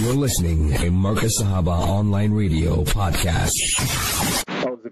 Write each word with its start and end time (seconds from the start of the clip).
You're 0.00 0.14
listening 0.14 0.72
to 0.74 0.90
Marcus 0.90 1.40
Sahaba 1.40 1.72
Online 1.88 2.32
Radio 2.32 2.84
Podcast. 2.84 4.45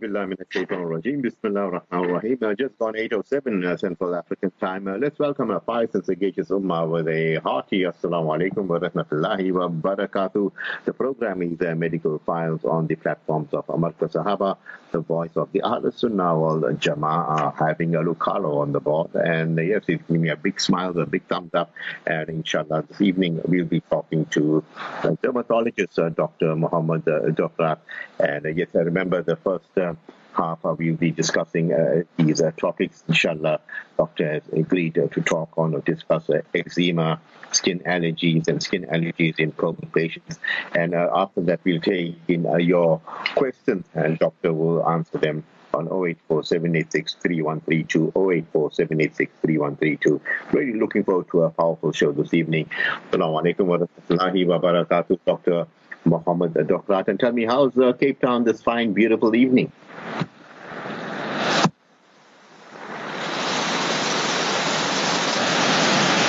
Billah 0.04 0.27
min 0.27 0.37
Rajim. 0.37 1.22
Bismillah 1.22 1.80
ar 1.91 2.06
rahim 2.06 2.37
uh, 2.43 2.53
Just 2.53 2.75
on 2.79 2.93
8.07 2.93 3.64
uh, 3.64 3.77
Central 3.79 4.14
African 4.14 4.53
time. 4.61 4.87
Uh, 4.87 4.98
let's 4.98 5.19
welcome 5.19 5.50
our 5.50 5.61
five 5.61 5.88
and 5.95 6.04
Sagacious 6.04 6.50
Ummah 6.50 6.87
with 6.91 7.09
a 7.09 7.37
hearty 7.37 7.84
Assalamu 7.84 8.29
alaikum 8.37 8.67
wa 8.67 8.79
rahmatullahi 8.80 9.51
wa 9.51 9.69
barakatuh. 9.69 10.53
The 10.85 10.93
program 10.93 11.40
is 11.40 11.59
uh, 11.62 11.75
Medical 11.75 12.18
Files 12.27 12.67
on 12.67 12.86
the 12.86 12.96
platforms 12.96 13.54
of 13.54 13.67
Amarka 13.68 14.12
Sahaba, 14.12 14.59
the 14.93 15.00
voice 15.00 15.30
of 15.36 15.50
the 15.53 15.62
Ahl 15.62 15.90
Sunnah 15.90 16.39
wal 16.39 16.61
Jama'ah, 16.61 17.57
having 17.57 17.95
a 17.95 18.00
Lucalo 18.00 18.59
on 18.59 18.73
the 18.73 18.80
board. 18.80 19.14
And 19.14 19.59
uh, 19.59 19.62
yes, 19.62 19.84
it's 19.89 20.02
giving 20.07 20.21
me 20.21 20.29
a 20.29 20.36
big 20.36 20.61
smile, 20.61 20.98
a 20.98 21.07
big 21.07 21.27
thumbs 21.29 21.55
up. 21.55 21.73
And 22.07 22.29
inshallah, 22.29 22.84
this 22.89 23.00
evening 23.00 23.41
we'll 23.46 23.64
be 23.64 23.80
talking 23.80 24.27
to 24.36 24.62
uh, 25.02 25.16
dermatologist 25.23 25.98
Dr. 26.14 26.57
Muhammad 26.57 27.08
uh, 27.08 27.77
And 28.18 28.58
yes, 28.58 28.68
I 28.75 28.80
remember 28.80 29.22
the 29.22 29.36
first 29.36 29.93
half 30.34 30.58
we'll 30.64 30.96
be 30.96 31.11
discussing 31.11 31.72
uh, 31.72 32.02
these 32.16 32.42
uh, 32.42 32.50
topics. 32.56 33.05
Inshallah, 33.08 33.61
doctor 33.97 34.33
has 34.33 34.42
agreed 34.52 34.98
uh, 34.98 35.06
to 35.08 35.20
talk 35.20 35.50
on 35.56 35.75
or 35.75 35.80
discuss 35.80 36.28
eczema, 36.55 37.20
skin 37.52 37.80
allergies, 37.80 38.48
and 38.48 38.62
skin 38.62 38.86
allergies 38.86 39.38
in 39.38 39.52
COVID 39.52 39.92
patients. 39.92 40.38
And 40.75 40.94
after 40.94 41.41
that, 41.42 41.61
we'll 41.64 41.80
take 41.80 42.16
in 42.28 42.47
your 42.61 43.00
questions, 43.36 43.86
and 43.94 44.19
doctor 44.19 44.52
will 44.52 44.86
answer 44.88 45.19
them 45.19 45.44
on 45.75 45.88
084-786-3132, 45.88 48.12
084-786-3132. 48.55 50.20
Really 50.52 50.78
looking 50.78 51.02
forward 51.05 51.28
to 51.33 51.42
a 51.42 51.50
powerful 51.50 51.91
show 51.92 52.12
this 52.12 52.33
evening. 52.33 52.70
Assalamu 53.11 53.42
alaikum 53.42 53.66
wa 53.66 53.78
rahmatullahi 53.78 54.47
wa 54.47 54.61
barakatuh, 54.61 55.19
Dr. 55.27 55.66
Muhammad 56.05 56.55
Docrat. 56.55 57.08
And 57.08 57.19
tell 57.19 57.33
me, 57.33 57.44
how's 57.44 57.77
uh, 57.78 57.92
Cape 57.92 58.20
Town 58.20 58.44
this 58.44 58.62
fine, 58.62 58.92
beautiful 58.92 59.34
evening? 59.34 59.72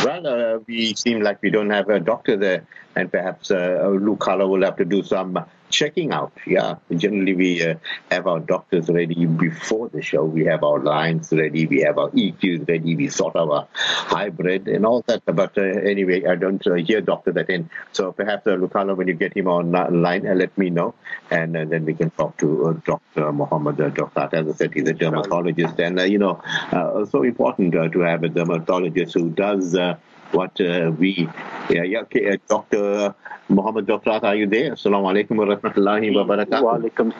Well, 0.03 0.27
uh, 0.27 0.59
we 0.67 0.93
seem 0.93 1.21
like 1.21 1.41
we 1.41 1.49
don't 1.49 1.71
have 1.71 1.89
a 1.89 1.99
doctor 1.99 2.37
there, 2.37 2.65
and 2.95 3.11
perhaps 3.11 3.51
uh, 3.51 3.89
Luke 3.99 4.19
Carlo 4.19 4.47
will 4.47 4.63
have 4.63 4.77
to 4.77 4.85
do 4.85 5.03
some 5.03 5.43
checking 5.75 6.13
out. 6.13 6.31
Yeah, 6.47 6.75
generally 6.95 7.35
we 7.35 7.49
uh, 7.63 7.75
have 8.09 8.27
our 8.27 8.39
doctors 8.39 8.89
ready 8.89 9.25
before 9.25 9.89
the 9.89 10.01
show. 10.01 10.23
We 10.23 10.45
have 10.45 10.63
our 10.63 10.79
lines 10.79 11.31
ready. 11.31 11.65
We 11.67 11.81
have 11.81 11.97
our 11.97 12.09
EQs 12.09 12.67
ready. 12.67 12.95
We 12.95 13.09
sort 13.09 13.35
of 13.35 13.49
a 13.49 13.67
hybrid 13.75 14.67
and 14.67 14.85
all 14.85 15.01
that. 15.07 15.23
But 15.25 15.57
uh, 15.57 15.63
anyway, 15.63 16.25
I 16.25 16.35
don't 16.35 16.65
uh, 16.65 16.75
hear 16.75 17.01
doctor 17.01 17.33
that 17.33 17.49
in. 17.49 17.69
So 17.91 18.13
perhaps 18.13 18.47
uh, 18.47 18.55
when 18.55 19.07
you 19.07 19.15
get 19.15 19.35
him 19.35 19.47
on 19.47 19.71
line, 20.01 20.25
uh, 20.25 20.33
let 20.33 20.57
me 20.57 20.69
know, 20.69 20.95
and 21.29 21.57
uh, 21.57 21.65
then 21.65 21.85
we 21.85 21.93
can 21.93 22.09
talk 22.11 22.37
to 22.37 22.67
uh, 22.67 22.73
Dr. 22.85 23.31
Muhammad 23.33 23.81
uh, 23.81 23.89
Dr. 23.89 24.29
As 24.35 24.47
I 24.47 24.53
said, 24.53 24.73
he's 24.73 24.87
a 24.87 24.93
dermatologist, 24.93 25.79
and 25.79 25.99
you 26.09 26.19
know, 26.19 26.41
so 27.11 27.23
important 27.23 27.73
to 27.73 27.99
have 27.99 28.23
a 28.23 28.29
dermatologist 28.29 29.13
who 29.13 29.29
does 29.29 29.75
what 30.35 30.59
uh, 30.59 30.91
we, 30.97 31.29
yeah, 31.69 31.83
yeah, 31.83 32.01
okay, 32.01 32.31
uh, 32.31 32.37
Dr. 32.47 33.15
Muhammad 33.47 33.87
Dr. 33.87 34.09
are 34.11 34.35
you 34.35 34.47
there? 34.47 34.73
Assalamu 34.73 35.07
alaikum 35.11 35.37
wa 35.37 35.45
rahmatullahi 35.45 36.13
wa 36.13 36.25
barakatuh. 36.35 37.13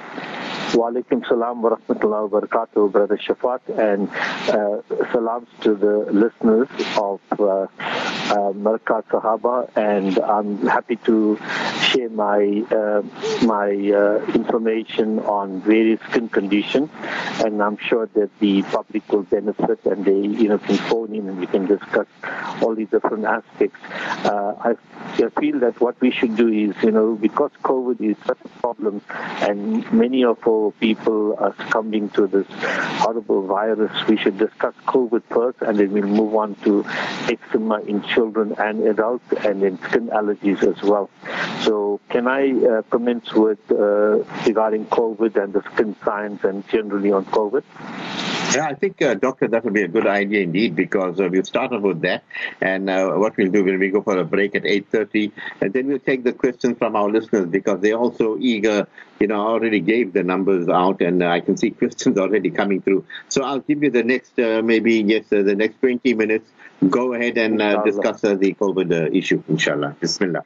Wa 0.75 0.89
alaikum 0.91 1.27
salam 1.27 1.61
wa 1.61 1.77
rahmatullahi 1.77 2.29
wa 2.29 2.41
barakatuh, 2.41 2.91
Brother 2.91 3.17
Shafaat, 3.17 3.61
and 3.79 4.09
uh, 4.49 4.81
salams 5.13 5.47
to 5.61 5.75
the 5.75 6.11
listeners 6.11 6.67
of 6.97 7.21
uh, 8.31 8.53
Sahaba, 8.53 9.69
and 9.75 10.17
I'm 10.19 10.65
happy 10.67 10.95
to 11.05 11.37
share 11.81 12.09
my 12.09 12.63
uh, 12.71 13.01
my 13.45 13.69
uh, 13.69 14.25
information 14.33 15.19
on 15.19 15.61
various 15.61 15.99
skin 16.09 16.29
conditions, 16.29 16.89
and 17.43 17.61
I'm 17.61 17.77
sure 17.77 18.07
that 18.15 18.29
the 18.39 18.63
public 18.63 19.07
will 19.11 19.23
benefit, 19.23 19.85
and 19.85 20.05
they 20.05 20.21
you 20.41 20.49
know 20.49 20.57
can 20.57 20.77
phone 20.77 21.13
in 21.13 21.29
and 21.29 21.39
we 21.39 21.47
can 21.47 21.65
discuss 21.65 22.07
all 22.61 22.75
these 22.75 22.89
different 22.89 23.25
aspects. 23.25 23.79
Uh, 24.25 24.55
I, 24.59 24.75
I 25.23 25.29
feel 25.39 25.59
that 25.59 25.79
what 25.79 25.99
we 26.01 26.11
should 26.11 26.35
do 26.35 26.47
is 26.47 26.75
you 26.83 26.91
know 26.91 27.15
because 27.15 27.51
COVID 27.63 28.01
is 28.01 28.17
such 28.25 28.39
a 28.43 28.49
problem, 28.59 29.01
and 29.41 29.91
many 29.91 30.23
of 30.23 30.45
our 30.47 30.71
people 30.79 31.35
are 31.37 31.55
succumbing 31.57 32.09
to 32.11 32.27
this 32.27 32.47
horrible 33.05 33.45
virus, 33.45 33.91
we 34.07 34.17
should 34.17 34.37
discuss 34.37 34.73
COVID 34.87 35.23
first, 35.29 35.61
and 35.61 35.77
then 35.77 35.91
we'll 35.91 36.07
move 36.07 36.35
on 36.35 36.55
to 36.63 36.83
eczema 37.29 37.81
in 37.81 38.01
children 38.15 38.55
and 38.57 38.87
adults 38.87 39.25
and 39.43 39.61
in 39.61 39.77
skin 39.83 40.07
allergies 40.07 40.63
as 40.63 40.81
well. 40.81 41.09
So 41.63 41.99
can 42.09 42.27
I 42.27 42.51
uh, 42.51 42.81
commence 42.89 43.33
with 43.33 43.59
uh, 43.69 44.23
regarding 44.47 44.85
COVID 44.85 45.35
and 45.41 45.53
the 45.53 45.61
skin 45.73 45.95
science 46.03 46.43
and 46.43 46.67
generally 46.69 47.11
on 47.11 47.25
COVID? 47.25 47.63
Yeah, 48.55 48.67
I 48.67 48.73
think, 48.73 49.01
uh, 49.01 49.15
Doctor, 49.15 49.49
that 49.49 49.65
would 49.65 49.73
be 49.73 49.81
a 49.81 49.87
good 49.89 50.07
idea 50.07 50.41
indeed 50.41 50.77
because 50.77 51.19
uh, 51.19 51.27
we'll 51.29 51.43
start 51.43 51.73
off 51.73 51.81
with 51.81 52.01
that. 52.03 52.23
And 52.61 52.89
uh, 52.89 53.11
what 53.15 53.35
we'll 53.35 53.51
do 53.51 53.65
when 53.65 53.79
we 53.79 53.89
go 53.89 54.01
for 54.01 54.17
a 54.17 54.23
break 54.23 54.55
at 54.55 54.63
8.30, 54.63 55.33
and 55.59 55.73
then 55.73 55.87
we'll 55.87 55.99
take 55.99 56.23
the 56.23 56.31
questions 56.31 56.77
from 56.77 56.95
our 56.95 57.09
listeners 57.09 57.47
because 57.47 57.81
they're 57.81 57.97
also 57.97 58.37
eager. 58.39 58.87
You 59.19 59.27
know, 59.27 59.45
I 59.45 59.49
already 59.49 59.81
gave 59.81 60.13
the 60.13 60.23
numbers 60.23 60.69
out 60.69 61.01
and 61.01 61.21
uh, 61.21 61.27
I 61.27 61.41
can 61.41 61.57
see 61.57 61.71
questions 61.81 62.17
already 62.17 62.49
coming 62.49 62.81
through. 62.81 63.05
So 63.27 63.43
I'll 63.43 63.59
give 63.59 63.83
you 63.83 63.91
the 63.91 64.03
next, 64.03 64.39
uh, 64.39 64.61
maybe, 64.63 65.01
yes, 65.01 65.25
uh, 65.33 65.41
the 65.41 65.55
next 65.55 65.81
20 65.81 66.13
minutes. 66.13 66.49
Go 66.89 67.13
ahead 67.13 67.37
and 67.37 67.57
discuss 67.83 68.21
the 68.21 68.53
COVID 68.53 69.13
issue, 69.13 69.43
inshallah. 69.49 69.97
Bismillah. 69.99 70.43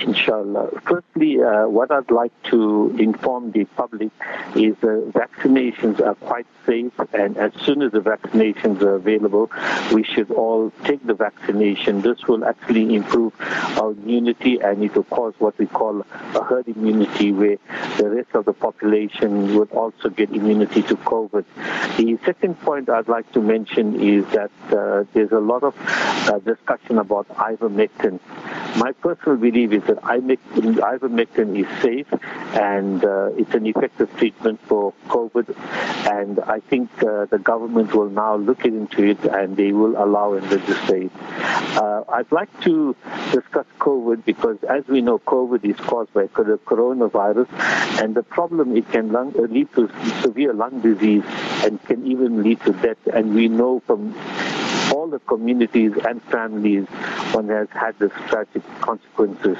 Inshallah. 0.00 0.80
Firstly, 0.86 1.42
uh, 1.42 1.66
what 1.68 1.90
I'd 1.90 2.10
like 2.10 2.32
to 2.50 2.94
inform 2.98 3.50
the 3.50 3.64
public 3.64 4.10
is 4.54 4.76
uh, 4.82 5.02
vaccinations 5.10 6.00
are 6.00 6.14
quite 6.14 6.46
safe, 6.64 6.92
and 7.12 7.36
as 7.36 7.52
soon 7.64 7.82
as 7.82 7.92
the 7.92 8.00
vaccinations 8.00 8.80
are 8.82 8.94
available, 8.94 9.50
we 9.92 10.04
should 10.04 10.30
all 10.30 10.72
take 10.84 11.04
the 11.04 11.14
vaccination. 11.14 12.00
This 12.02 12.26
will 12.28 12.44
actually 12.44 12.94
improve 12.94 13.32
our 13.80 13.90
immunity, 13.90 14.60
and 14.60 14.84
it 14.84 14.94
will 14.94 15.02
cause 15.04 15.34
what 15.38 15.58
we 15.58 15.66
call 15.66 16.04
a 16.34 16.44
herd 16.44 16.68
immunity, 16.68 17.32
where 17.32 17.56
the 17.96 18.08
rest 18.08 18.30
of 18.34 18.44
the 18.44 18.52
population 18.52 19.56
would 19.56 19.72
also 19.72 20.10
get 20.10 20.30
immunity 20.30 20.82
to 20.82 20.96
COVID. 20.96 21.44
The 21.96 22.18
second 22.24 22.60
point 22.60 22.88
I'd 22.88 23.08
like 23.08 23.30
to 23.32 23.40
mention 23.40 24.00
is 24.00 24.24
that 24.26 24.50
uh, 24.70 25.04
there's 25.12 25.32
a 25.32 25.40
lot 25.40 25.64
of 25.64 25.74
uh, 26.28 26.38
discussion 26.38 26.98
about 26.98 27.28
ivermectin. 27.30 28.20
My 28.76 28.92
personal 28.92 29.36
belief 29.38 29.72
is 29.72 29.87
that 29.88 29.98
ivermectin 30.02 31.58
is 31.58 31.82
safe 31.82 32.06
and 32.54 33.04
uh, 33.04 33.30
it's 33.36 33.54
an 33.54 33.66
effective 33.66 34.14
treatment 34.16 34.60
for 34.68 34.92
COVID. 35.08 35.54
And 36.08 36.38
I 36.40 36.60
think 36.60 36.90
uh, 37.02 37.26
the 37.26 37.38
government 37.38 37.94
will 37.94 38.10
now 38.10 38.36
look 38.36 38.64
into 38.64 39.02
it 39.02 39.24
and 39.24 39.56
they 39.56 39.72
will 39.72 40.02
allow 40.02 40.34
and 40.34 40.48
legislate. 40.50 41.10
Uh, 41.20 42.04
I'd 42.08 42.30
like 42.32 42.48
to 42.62 42.94
discuss 43.32 43.66
COVID 43.78 44.24
because, 44.24 44.58
as 44.68 44.86
we 44.88 45.00
know, 45.00 45.18
COVID 45.18 45.64
is 45.64 45.76
caused 45.76 46.12
by 46.12 46.22
the 46.22 46.58
coronavirus, 46.66 47.48
and 48.02 48.14
the 48.14 48.22
problem 48.22 48.76
it 48.76 48.90
can 48.90 49.12
lung, 49.12 49.34
uh, 49.38 49.42
lead 49.42 49.72
to 49.74 49.88
severe 50.22 50.52
lung 50.52 50.80
disease 50.80 51.24
and 51.64 51.82
can 51.84 52.06
even 52.06 52.42
lead 52.42 52.60
to 52.62 52.72
death. 52.72 52.98
And 53.12 53.34
we 53.34 53.48
know 53.48 53.80
from 53.86 54.14
all 54.92 55.08
the 55.08 55.18
communities 55.20 55.92
and 56.06 56.22
families 56.24 56.86
one 57.32 57.48
has 57.48 57.68
had 57.70 57.98
this 57.98 58.12
tragic 58.28 58.62
consequences. 58.80 59.56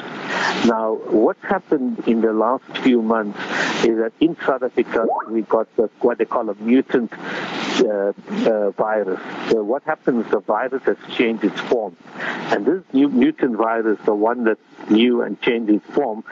Now, 0.67 0.99
what's 1.07 1.43
happened 1.43 2.03
in 2.07 2.21
the 2.21 2.33
last 2.33 2.65
few 2.79 3.03
months 3.03 3.39
is 3.85 3.99
that 3.99 4.13
in 4.21 4.37
South 4.45 4.63
Africa 4.63 5.07
we 5.31 5.43
got 5.43 5.75
the, 5.77 5.91
what 6.01 6.19
they 6.19 6.25
call 6.25 6.49
a 6.49 6.55
mutant 6.57 7.13
uh, 7.13 8.13
uh, 8.51 8.71
virus. 8.73 9.21
So 9.51 9.63
what 9.63 9.83
happens? 9.85 10.31
The 10.31 10.41
virus 10.41 10.83
has 10.85 10.97
changed 11.15 11.45
its 11.45 11.61
form, 11.61 11.97
and 12.17 12.67
this 12.67 12.83
new 12.93 13.09
mutant 13.09 13.57
virus, 13.57 13.99
the 14.05 14.15
one 14.15 14.45
that's 14.45 14.61
new 14.91 15.23
and 15.23 15.41
changing 15.41 15.81
form, 15.81 16.25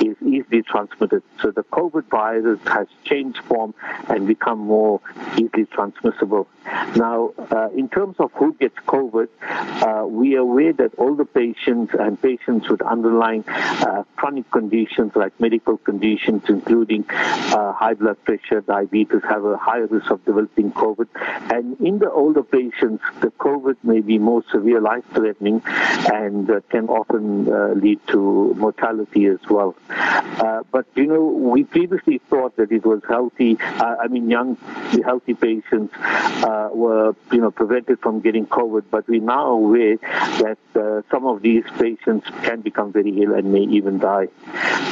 is 0.00 0.16
easily 0.22 0.62
transmitted. 0.62 1.22
So 1.40 1.50
the 1.50 1.64
COVID 1.64 2.04
virus 2.08 2.60
has 2.66 2.86
changed 3.04 3.38
form 3.44 3.74
and 4.08 4.26
become 4.26 4.58
more 4.58 5.00
easily 5.36 5.66
transmissible. 5.66 6.48
Now, 6.96 7.32
uh, 7.50 7.68
in 7.76 7.88
terms 7.88 8.16
of 8.18 8.32
who 8.32 8.54
gets 8.54 8.76
COVID, 8.86 9.28
uh, 9.42 10.06
we 10.06 10.36
are 10.36 10.40
aware 10.40 10.72
that 10.72 10.92
the 11.16 11.24
patients 11.24 11.94
and 11.98 12.20
patients 12.20 12.68
with 12.68 12.82
underlying 12.82 13.44
uh, 13.48 14.04
chronic 14.16 14.50
conditions 14.50 15.12
like 15.14 15.38
medical 15.40 15.76
conditions, 15.76 16.42
including 16.48 17.04
uh, 17.08 17.72
high 17.72 17.94
blood 17.94 18.22
pressure, 18.24 18.60
diabetes, 18.60 19.22
have 19.28 19.44
a 19.44 19.56
higher 19.56 19.86
risk 19.86 20.10
of 20.10 20.24
developing 20.24 20.72
COVID. 20.72 21.08
And 21.52 21.80
in 21.80 21.98
the 21.98 22.10
older 22.10 22.42
patients, 22.42 23.02
the 23.20 23.28
COVID 23.30 23.76
may 23.82 24.00
be 24.00 24.18
more 24.18 24.42
severe, 24.50 24.80
life-threatening, 24.80 25.62
and 25.66 26.50
uh, 26.50 26.60
can 26.70 26.88
often 26.88 27.52
uh, 27.52 27.74
to 28.08 28.54
mortality 28.56 29.26
as 29.26 29.38
well. 29.48 29.74
Uh, 29.88 30.62
but 30.70 30.86
you 30.94 31.06
know, 31.06 31.24
we 31.24 31.64
previously 31.64 32.18
thought 32.30 32.56
that 32.56 32.72
it 32.72 32.84
was 32.84 33.02
healthy. 33.08 33.56
Uh, 33.60 33.96
I 34.02 34.08
mean, 34.08 34.30
young, 34.30 34.56
healthy 35.04 35.34
patients 35.34 35.94
uh, 35.96 36.70
were, 36.72 37.14
you 37.32 37.40
know, 37.40 37.50
prevented 37.50 38.00
from 38.00 38.20
getting 38.20 38.46
COVID, 38.46 38.84
but 38.90 39.08
we're 39.08 39.20
now 39.20 39.50
aware 39.50 39.96
that 39.96 40.58
uh, 40.74 41.02
some 41.10 41.26
of 41.26 41.42
these 41.42 41.64
patients 41.78 42.26
can 42.42 42.60
become 42.60 42.92
very 42.92 43.22
ill 43.22 43.34
and 43.34 43.52
may 43.52 43.62
even 43.62 43.98
die. 43.98 44.28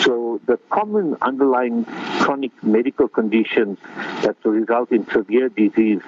So 0.02 0.40
the 0.46 0.58
common 0.70 1.16
underlying 1.20 1.84
chronic 2.20 2.52
medical 2.62 3.08
conditions 3.08 3.78
that 4.22 4.36
result 4.44 4.92
in 4.92 5.06
severe 5.10 5.48
disease 5.48 6.02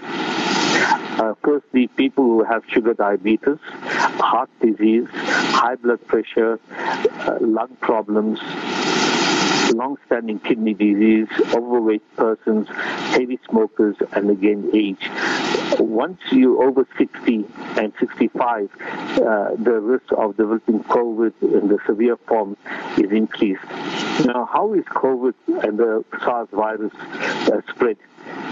uh, 1.19 1.35
firstly, 1.43 1.87
people 1.89 2.25
who 2.25 2.45
have 2.45 2.63
sugar 2.69 2.95
diabetes, 2.95 3.59
heart 3.63 4.51
disease, 4.61 5.09
high 5.13 5.77
blood 5.77 6.05
pressure, 6.07 6.59
uh, 6.71 7.39
lung 7.41 7.77
problems, 7.81 8.41
long-standing 9.73 10.41
kidney 10.41 10.75
disease, 10.75 11.29
overweight 11.55 12.03
persons, 12.17 12.69
heavy 12.69 13.39
smokers, 13.49 13.97
and 14.13 14.31
again 14.31 14.71
age. 14.75 15.09
Once 15.79 16.21
you're 16.31 16.63
over 16.63 16.87
60 16.99 17.45
and 17.77 17.93
65, 17.99 18.71
uh, 18.81 19.55
the 19.57 19.81
risk 19.81 20.13
of 20.17 20.37
developing 20.37 20.83
COVID 20.85 21.33
in 21.43 21.69
the 21.69 21.79
severe 21.87 22.17
form 22.17 22.57
is 22.99 23.11
increased. 23.11 23.65
Now, 24.25 24.49
how 24.53 24.75
is 24.75 24.85
COVID 24.85 25.35
and 25.65 25.79
the 25.79 26.05
SARS 26.21 26.49
virus 26.53 26.93
uh, 26.95 27.61
spread? 27.71 27.97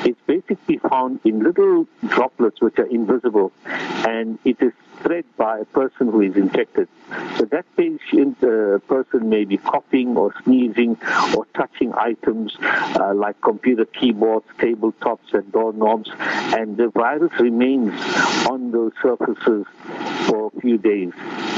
It's 0.04 0.20
basically 0.26 0.78
found 0.78 1.20
in 1.24 1.42
little 1.42 1.86
droplets 2.08 2.60
which 2.60 2.78
are 2.78 2.86
invisible, 2.86 3.52
and 3.64 4.38
it 4.44 4.56
is 4.60 4.72
spread 4.98 5.24
by 5.36 5.60
a 5.60 5.64
person 5.64 6.10
who 6.10 6.20
is 6.20 6.36
infected. 6.36 6.88
So 7.36 7.44
that 7.46 7.64
patient 7.76 8.42
uh, 8.42 8.78
person 8.86 9.28
may 9.28 9.44
be 9.44 9.56
coughing 9.56 10.16
or 10.16 10.34
sneezing 10.44 10.96
or 11.36 11.46
touching 11.54 11.92
items 11.94 12.56
uh, 12.60 13.12
like 13.14 13.40
computer 13.40 13.84
keyboards, 13.84 14.46
tabletops, 14.58 15.32
and 15.32 15.50
doorknobs, 15.52 16.10
and 16.18 16.76
the 16.76 16.88
virus 16.88 17.32
remains 17.38 17.92
on 18.48 18.70
those 18.70 18.92
surfaces 19.02 19.66
for 20.26 20.50
a 20.54 20.60
few 20.60 20.78
days. 20.78 21.12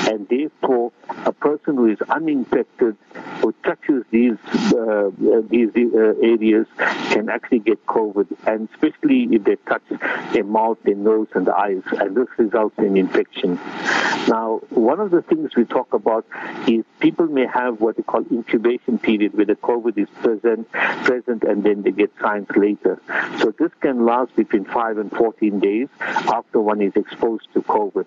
And 0.08 0.28
therefore, 0.28 0.92
a 1.24 1.32
person 1.32 1.76
who 1.76 1.86
is 1.86 2.00
uninfected 2.02 2.96
who 3.44 3.52
touches 3.62 4.04
these 4.10 4.38
uh, 4.72 5.10
these 5.50 5.70
uh, 5.76 6.14
areas 6.22 6.66
can 7.12 7.28
actually 7.28 7.58
get 7.58 7.84
COVID, 7.86 8.26
and 8.46 8.68
especially 8.72 9.28
if 9.32 9.44
they 9.44 9.56
touch 9.56 9.82
their 10.32 10.44
mouth, 10.44 10.78
their 10.84 10.94
nose, 10.94 11.28
and 11.34 11.46
the 11.46 11.54
eyes, 11.54 11.82
and 11.92 12.16
this 12.16 12.28
results 12.38 12.74
in 12.78 12.96
infection. 12.96 13.33
Now, 13.42 14.60
one 14.70 15.00
of 15.00 15.10
the 15.10 15.22
things 15.22 15.54
we 15.56 15.64
talk 15.64 15.92
about 15.92 16.26
is 16.66 16.84
people 17.00 17.26
may 17.26 17.46
have 17.46 17.80
what 17.80 17.96
they 17.96 18.02
call 18.02 18.24
incubation 18.30 18.98
period, 18.98 19.34
where 19.34 19.46
the 19.46 19.56
COVID 19.56 19.98
is 19.98 20.08
present, 20.22 20.70
present, 20.72 21.42
and 21.44 21.62
then 21.62 21.82
they 21.82 21.90
get 21.90 22.12
signs 22.20 22.48
later. 22.56 23.00
So 23.38 23.52
this 23.58 23.70
can 23.80 24.04
last 24.04 24.34
between 24.36 24.64
five 24.64 24.98
and 24.98 25.10
14 25.10 25.60
days 25.60 25.88
after 26.00 26.60
one 26.60 26.80
is 26.80 26.94
exposed 26.96 27.52
to 27.54 27.62
COVID, 27.62 28.06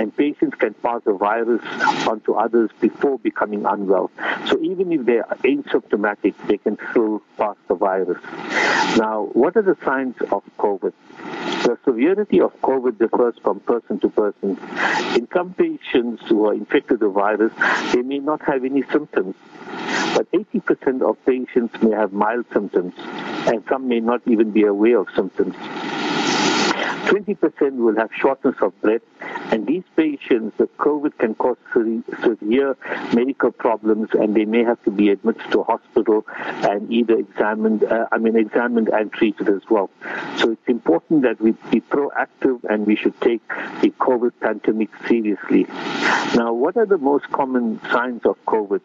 and 0.00 0.16
patients 0.16 0.56
can 0.56 0.74
pass 0.74 1.02
the 1.04 1.12
virus 1.12 1.62
onto 2.06 2.32
others 2.34 2.70
before 2.80 3.18
becoming 3.18 3.66
unwell. 3.66 4.10
So 4.46 4.60
even 4.62 4.92
if 4.92 5.04
they 5.04 5.18
are 5.18 5.36
asymptomatic, 5.36 6.34
they 6.46 6.58
can 6.58 6.78
still 6.90 7.22
pass 7.36 7.56
the 7.68 7.74
virus. 7.74 8.22
Now, 8.98 9.28
what 9.32 9.56
are 9.56 9.62
the 9.62 9.76
signs 9.84 10.16
of 10.30 10.42
COVID? 10.58 10.92
The 11.62 11.78
severity 11.84 12.40
of 12.40 12.52
COVID 12.60 12.98
differs 12.98 13.34
from 13.40 13.60
person 13.60 14.00
to 14.00 14.08
person. 14.08 14.58
In 15.16 15.28
some 15.32 15.54
patients 15.54 16.22
who 16.28 16.46
are 16.46 16.54
infected 16.54 16.90
with 16.90 17.00
the 17.00 17.08
virus, 17.08 17.52
they 17.92 18.02
may 18.02 18.18
not 18.18 18.42
have 18.42 18.64
any 18.64 18.82
symptoms. 18.90 19.36
But 20.14 20.30
80% 20.32 21.02
of 21.02 21.24
patients 21.24 21.80
may 21.80 21.92
have 21.92 22.12
mild 22.12 22.46
symptoms, 22.52 22.94
and 23.46 23.62
some 23.68 23.86
may 23.86 24.00
not 24.00 24.22
even 24.26 24.50
be 24.50 24.64
aware 24.64 24.98
of 24.98 25.08
symptoms. 25.14 25.54
20% 27.06 27.76
will 27.76 27.96
have 27.96 28.10
shortness 28.12 28.56
of 28.60 28.78
breath, 28.80 29.02
and 29.52 29.66
these 29.66 29.84
patients, 29.96 30.56
the 30.56 30.66
COVID 30.78 31.18
can 31.18 31.34
cause 31.34 31.56
severe 31.72 32.76
medical 33.12 33.50
problems, 33.50 34.10
and 34.12 34.34
they 34.34 34.44
may 34.44 34.64
have 34.64 34.82
to 34.84 34.90
be 34.90 35.10
admitted 35.10 35.50
to 35.52 35.62
hospital 35.62 36.24
and 36.36 36.90
either 36.92 37.18
examined, 37.18 37.84
uh, 37.84 38.06
I 38.10 38.18
mean, 38.18 38.36
examined 38.36 38.88
and 38.88 39.12
treated 39.12 39.48
as 39.48 39.62
well. 39.68 39.90
So 40.38 40.52
it's 40.52 40.68
important 40.68 41.22
that 41.22 41.40
we 41.40 41.52
be 41.70 41.80
proactive 41.80 42.64
and 42.64 42.86
we 42.86 42.96
should 42.96 43.20
take 43.20 43.46
the 43.80 43.90
COVID 43.90 44.32
pandemic 44.40 44.90
seriously. 45.06 45.66
Now, 46.34 46.52
what 46.52 46.76
are 46.76 46.86
the 46.86 46.98
most 46.98 47.30
common 47.30 47.80
signs 47.90 48.24
of 48.24 48.36
COVID? 48.46 48.80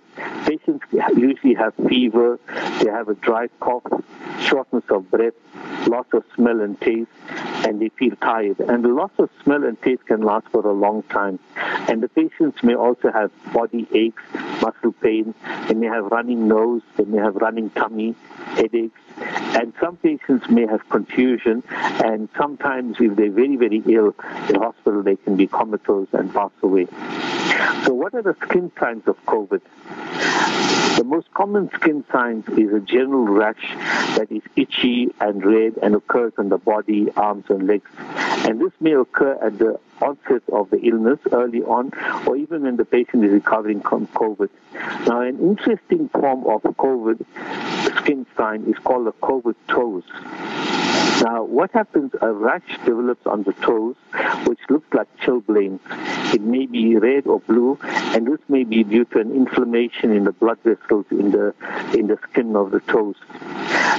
Patients 0.45 0.85
usually 1.15 1.53
have 1.53 1.73
fever, 1.75 2.39
they 2.81 2.89
have 2.89 3.09
a 3.09 3.15
dry 3.15 3.47
cough, 3.59 3.83
shortness 4.39 4.83
of 4.89 5.09
breath, 5.09 5.33
loss 5.87 6.05
of 6.13 6.23
smell 6.35 6.61
and 6.61 6.79
taste, 6.81 7.09
and 7.65 7.81
they 7.81 7.89
feel 7.89 8.06
tired. 8.15 8.59
And 8.59 8.83
the 8.83 8.89
loss 8.89 9.11
of 9.17 9.29
smell 9.43 9.63
and 9.63 9.81
taste 9.81 10.05
can 10.05 10.21
last 10.21 10.47
for 10.49 10.65
a 10.65 10.73
long 10.73 11.03
time. 11.03 11.39
And 11.55 12.01
the 12.01 12.09
patients 12.09 12.63
may 12.63 12.75
also 12.75 13.11
have 13.11 13.31
body 13.53 13.87
aches, 13.93 14.23
muscle 14.61 14.93
pain, 15.01 15.33
they 15.67 15.73
may 15.73 15.87
have 15.87 16.05
running 16.05 16.47
nose, 16.47 16.81
they 16.95 17.05
may 17.05 17.19
have 17.19 17.35
running 17.35 17.69
tummy, 17.71 18.15
headaches, 18.35 18.99
and 19.17 19.73
some 19.79 19.97
patients 19.97 20.49
may 20.49 20.67
have 20.67 20.87
confusion, 20.89 21.63
and 21.69 22.29
sometimes 22.37 22.97
if 22.99 23.15
they're 23.15 23.31
very, 23.31 23.55
very 23.55 23.81
ill 23.87 24.15
in 24.49 24.55
hospital, 24.55 25.01
they 25.03 25.15
can 25.15 25.35
be 25.35 25.47
comatose 25.47 26.07
and 26.13 26.33
pass 26.33 26.51
away. 26.61 26.85
So 27.85 27.93
what 27.93 28.13
are 28.13 28.21
the 28.21 28.35
skin 28.43 28.71
signs 28.79 29.07
of 29.07 29.17
COVID? 29.25 29.61
The 30.97 31.03
most 31.03 31.31
common 31.31 31.69
skin 31.75 32.03
signs 32.11 32.47
is 32.57 32.73
a 32.73 32.79
general 32.79 33.25
rash 33.25 33.75
that 34.17 34.31
is 34.31 34.41
itchy 34.55 35.13
and 35.21 35.45
red 35.45 35.77
and 35.83 35.93
occurs 35.93 36.33
on 36.39 36.49
the 36.49 36.57
body, 36.57 37.11
arms, 37.15 37.45
and 37.49 37.67
legs. 37.67 37.87
And 37.99 38.59
this 38.59 38.71
may 38.79 38.93
occur 38.93 39.37
at 39.39 39.59
the 39.59 39.79
onset 40.01 40.41
of 40.51 40.71
the 40.71 40.79
illness 40.79 41.19
early 41.31 41.61
on, 41.61 41.91
or 42.25 42.35
even 42.35 42.63
when 42.63 42.77
the 42.77 42.85
patient 42.85 43.23
is 43.23 43.31
recovering 43.31 43.81
from 43.81 44.07
COVID. 44.07 44.49
Now, 45.05 45.21
an 45.21 45.39
interesting 45.39 46.09
form 46.09 46.47
of 46.47 46.63
COVID 46.63 47.23
skin 47.99 48.25
sign 48.35 48.63
is 48.63 48.77
called 48.79 49.07
a 49.07 49.11
COVID 49.11 49.55
toes. 49.67 50.03
Now, 51.23 51.43
what 51.43 51.71
happens, 51.71 52.11
a 52.21 52.31
rash 52.31 52.77
develops 52.85 53.25
on 53.25 53.43
the 53.43 53.53
toes, 53.53 53.95
which 54.45 54.59
looks 54.69 54.93
like 54.93 55.07
chilblains. 55.17 55.79
It 56.33 56.41
may 56.41 56.67
be 56.67 56.95
red 56.95 57.25
or 57.25 57.39
blue, 57.39 57.79
and 57.81 58.27
this 58.27 58.39
may 58.47 58.63
be 58.63 58.83
due 58.83 59.05
to 59.05 59.19
an 59.19 59.31
inflammation 59.31 60.11
in 60.11 60.25
the 60.25 60.31
blood 60.31 60.59
vessels 60.63 61.05
in 61.09 61.31
the, 61.31 61.55
in 61.97 62.07
the 62.07 62.17
skin 62.29 62.55
of 62.55 62.71
the 62.71 62.81
toes. 62.81 63.15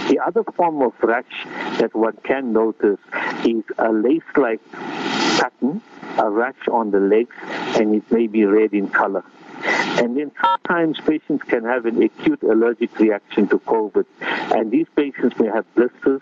The 0.09 0.21
other 0.25 0.45
form 0.45 0.81
of 0.81 0.93
rash 1.03 1.47
that 1.79 1.95
one 1.95 2.17
can 2.23 2.53
notice 2.53 3.01
is 3.45 3.65
a 3.79 3.93
lace-like 3.93 4.61
pattern, 4.73 5.83
a 6.19 6.31
rash 6.31 6.69
on 6.71 6.93
the 6.93 7.01
legs, 7.01 7.35
and 7.79 7.95
it 7.95 8.11
may 8.13 8.27
be 8.27 8.45
red 8.45 8.73
in 8.73 8.89
color. 8.89 9.25
And 9.65 10.17
then 10.17 10.31
sometimes 10.41 11.01
patients 11.01 11.45
can 11.45 11.65
have 11.65 11.87
an 11.87 12.03
acute 12.03 12.43
allergic 12.43 12.99
reaction 12.99 13.49
to 13.49 13.59
COVID. 13.59 14.07
And 14.21 14.71
these 14.71 14.87
patients 14.95 15.39
may 15.39 15.49
have 15.49 15.65
blisters. 15.75 16.21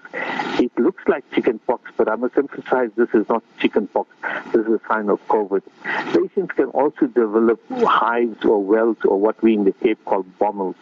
It 0.59 0.73
looks 0.79 1.03
like 1.07 1.31
chickenpox, 1.33 1.91
but 1.97 2.09
I 2.09 2.17
must 2.17 2.37
emphasize 2.37 2.91
this 2.97 3.11
is 3.13 3.29
not 3.29 3.43
chickenpox. 3.59 4.09
This 4.53 4.67
is 4.67 4.73
a 4.73 4.81
sign 4.89 5.11
of 5.11 5.21
COVID. 5.29 5.63
Patients 5.85 6.53
can 6.55 6.67
also 6.67 7.07
develop 7.07 7.61
hives 7.71 8.45
or 8.45 8.63
welts 8.63 9.05
or 9.05 9.21
what 9.21 9.43
we 9.43 9.55
in 9.55 9.65
the 9.65 9.73
Cape 9.73 10.03
call 10.05 10.25
bommels. 10.41 10.77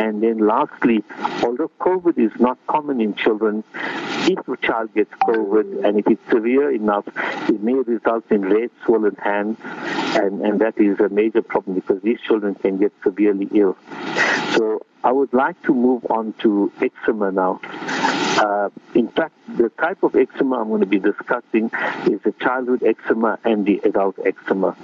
And 0.00 0.22
then 0.22 0.38
lastly, 0.38 1.02
although 1.42 1.70
COVID 1.80 2.18
is 2.18 2.38
not 2.38 2.58
common 2.66 3.00
in 3.00 3.14
children, 3.14 3.64
if 4.30 4.46
a 4.46 4.56
child 4.58 4.94
gets 4.94 5.12
COVID 5.22 5.84
and 5.84 5.98
if 5.98 6.06
it's 6.06 6.30
severe 6.30 6.70
enough, 6.70 7.06
it 7.48 7.62
may 7.62 7.74
result 7.74 8.24
in 8.30 8.42
red 8.42 8.70
swollen 8.84 9.16
hands, 9.16 9.58
and, 9.64 10.42
and 10.42 10.60
that 10.60 10.78
is 10.78 11.00
a 11.00 11.08
major 11.08 11.42
problem 11.42 11.77
because 11.80 12.02
these 12.02 12.20
children 12.20 12.54
can 12.54 12.78
get 12.78 12.92
severely 13.04 13.48
ill. 13.54 13.76
So 14.56 14.82
I 15.04 15.12
would 15.12 15.32
like 15.32 15.62
to 15.62 15.74
move 15.74 16.06
on 16.10 16.34
to 16.42 16.72
eczema 16.80 17.30
now. 17.30 17.60
Uh, 17.62 18.70
in 18.94 19.08
fact, 19.08 19.34
the 19.56 19.68
type 19.70 20.02
of 20.02 20.14
eczema 20.14 20.60
I'm 20.60 20.68
going 20.68 20.80
to 20.80 20.86
be 20.86 20.98
discussing 20.98 21.70
is 22.06 22.20
the 22.22 22.34
childhood 22.40 22.82
eczema 22.82 23.38
and 23.44 23.64
the 23.64 23.80
adult 23.84 24.18
eczema. 24.24 24.76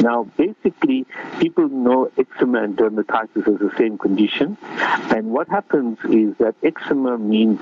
Now, 0.00 0.24
basically, 0.36 1.06
people 1.38 1.68
know 1.68 2.10
eczema 2.16 2.62
and 2.62 2.76
dermatitis 2.76 3.46
as 3.48 3.58
the 3.58 3.72
same 3.76 3.98
condition, 3.98 4.56
and 4.70 5.30
what 5.30 5.48
happens 5.48 5.98
is 6.04 6.36
that 6.38 6.54
eczema 6.62 7.18
means 7.18 7.60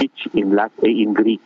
itch 0.00 0.28
in 0.32 0.54
Latin, 0.54 0.90
in 0.90 1.14
Greek. 1.14 1.42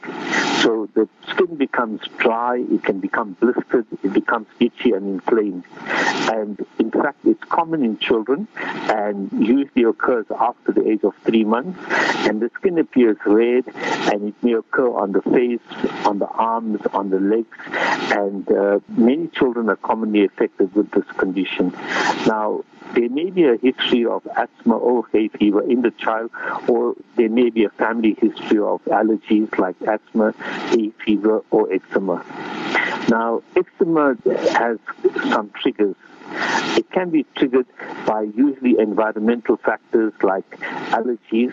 So 0.62 0.88
the 0.95 1.09
skin 1.31 1.57
becomes 1.57 2.00
dry, 2.19 2.59
it 2.59 2.83
can 2.83 3.00
become 3.00 3.35
blistered, 3.35 3.87
it 4.03 4.12
becomes 4.12 4.47
itchy 4.59 4.93
and 4.93 5.07
inflamed. 5.07 5.65
And 5.77 6.65
in 6.79 6.91
fact, 6.91 7.19
it's 7.25 7.43
common 7.45 7.85
in 7.85 7.99
children 7.99 8.49
and 8.57 9.31
usually 9.33 9.85
occurs 9.99 10.26
after 10.38 10.73
the 10.73 10.88
age 10.88 11.02
of 11.02 11.14
three 11.25 11.45
months. 11.45 11.78
And 12.28 12.40
the 12.40 12.50
skin 12.57 12.78
appears 12.78 13.17
red 13.26 13.64
and 14.12 14.28
it 14.28 14.35
may 14.43 14.52
occur 14.52 14.90
on 14.90 15.12
the 15.12 15.23
face, 15.23 15.61
on 16.07 16.19
the 16.19 16.26
arms, 16.26 16.81
on 16.93 17.11
the 17.11 17.21
legs. 17.21 17.57
And 17.69 18.50
uh, 18.50 18.81
many 18.88 19.28
children 19.28 19.69
are 19.69 19.76
commonly 19.76 20.25
affected 20.25 20.75
with 20.75 20.90
this 20.93 21.07
condition. 21.17 21.73
Now, 22.26 22.64
there 22.95 23.09
may 23.11 23.31
be 23.31 23.45
a 23.45 23.57
history 23.57 24.07
of 24.07 24.26
asthma 24.37 24.76
or 24.76 25.05
hay 25.12 25.28
fever 25.28 25.62
in 25.62 25.83
the 25.83 25.90
child, 25.90 26.31
or 26.67 26.95
there 27.17 27.28
may 27.28 27.50
be 27.50 27.64
a 27.64 27.71
family 27.71 28.17
history 28.19 28.59
of 28.59 28.83
allergies 28.87 29.57
like 29.59 29.76
asthma, 29.83 30.33
hay 30.71 30.90
fever, 31.05 31.43
or 31.50 31.71
eczema. 31.71 32.25
Now, 33.11 33.43
eczema 33.55 34.17
has 34.52 34.78
some 35.31 35.50
triggers. 35.50 35.97
It 36.76 36.90
can 36.90 37.11
be 37.11 37.26
triggered 37.37 37.66
by 38.06 38.23
usually 38.23 38.78
environmental 38.78 39.56
factors 39.56 40.12
like 40.23 40.49
allergies, 40.90 41.52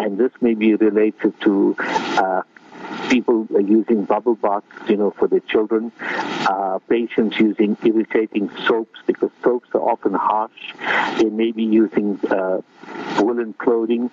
and 0.00 0.18
this 0.18 0.32
may 0.40 0.54
be 0.54 0.74
related 0.74 1.40
to 1.42 1.76
uh, 1.78 2.42
people 3.08 3.46
using 3.50 4.04
bubble 4.04 4.34
baths, 4.34 4.66
you 4.88 4.96
know, 4.96 5.10
for 5.10 5.28
their 5.28 5.40
children, 5.40 5.92
uh, 6.00 6.78
patients 6.88 7.38
using 7.38 7.76
irritating 7.84 8.50
soaps 8.66 9.00
because 9.06 9.30
soaps 9.42 9.68
are 9.74 9.80
often 9.80 10.14
harsh. 10.14 10.74
They 11.18 11.30
may 11.30 11.52
be 11.52 11.64
using 11.64 12.18
uh, 12.30 12.60
woolen 13.18 13.54
clothing, 13.54 14.10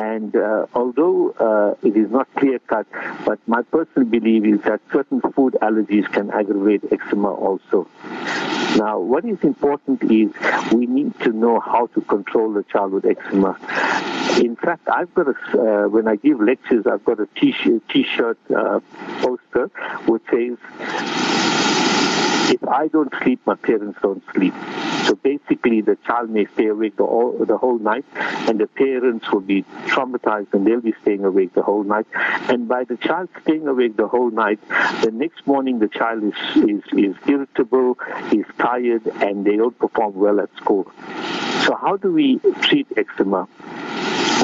and 0.00 0.34
uh, 0.34 0.66
although 0.74 1.30
uh, 1.30 1.86
it 1.86 1.96
is 1.96 2.10
not 2.10 2.32
clear 2.34 2.58
cut, 2.60 2.86
but 3.24 3.38
my 3.46 3.62
personal 3.62 4.08
belief 4.08 4.44
is 4.44 4.62
that 4.62 4.80
certain 4.92 5.20
food 5.20 5.56
allergies 5.62 6.10
can 6.12 6.30
aggravate 6.30 6.84
eczema 6.92 7.32
also. 7.32 7.86
Now, 8.76 8.98
what 8.98 9.24
is 9.24 9.38
important 9.42 10.02
is 10.04 10.30
we 10.70 10.86
need 10.86 11.18
to 11.20 11.32
know 11.32 11.60
how 11.60 11.86
to 11.88 12.00
control 12.02 12.52
the 12.52 12.62
child 12.64 12.92
with 12.92 13.06
eczema. 13.06 13.56
In 14.38 14.54
fact, 14.56 14.86
I've 14.88 15.12
got 15.14 15.28
a, 15.28 15.30
uh, 15.30 15.88
when 15.88 16.06
I 16.06 16.16
give 16.16 16.40
lectures, 16.40 16.86
I've 16.86 17.04
got 17.04 17.18
a 17.20 17.26
t-shirt, 17.40 17.88
t-shirt 17.88 18.38
uh, 18.54 18.80
poster 19.20 19.70
which 20.06 20.22
says, 20.30 20.58
if 22.48 22.68
I 22.68 22.88
don't 22.88 23.12
sleep, 23.22 23.40
my 23.46 23.54
parents 23.54 23.98
don't 24.02 24.22
sleep. 24.34 24.54
So 25.06 25.14
basically, 25.14 25.80
the 25.82 25.96
child 26.06 26.30
may 26.30 26.46
stay 26.54 26.66
awake 26.66 26.96
the 26.96 27.06
whole, 27.06 27.44
the 27.44 27.56
whole 27.56 27.78
night, 27.78 28.04
and 28.14 28.58
the 28.58 28.66
parents 28.66 29.30
will 29.30 29.40
be 29.40 29.62
traumatized 29.86 30.52
and 30.52 30.66
they'll 30.66 30.80
be 30.80 30.94
staying 31.02 31.24
awake 31.24 31.54
the 31.54 31.62
whole 31.62 31.84
night. 31.84 32.06
And 32.14 32.68
by 32.68 32.84
the 32.84 32.96
child 32.96 33.28
staying 33.42 33.66
awake 33.68 33.96
the 33.96 34.08
whole 34.08 34.30
night, 34.30 34.60
the 35.02 35.10
next 35.12 35.46
morning 35.46 35.78
the 35.78 35.88
child 35.88 36.24
is, 36.24 36.34
is, 36.56 36.82
is 36.92 37.16
irritable, 37.26 37.65
tired, 38.66 39.06
and 39.06 39.44
they 39.44 39.56
don't 39.56 39.78
perform 39.78 40.14
well 40.14 40.40
at 40.40 40.54
school. 40.56 40.90
So 41.64 41.74
how 41.74 41.96
do 41.96 42.12
we 42.12 42.40
treat 42.62 42.86
eczema? 42.96 43.48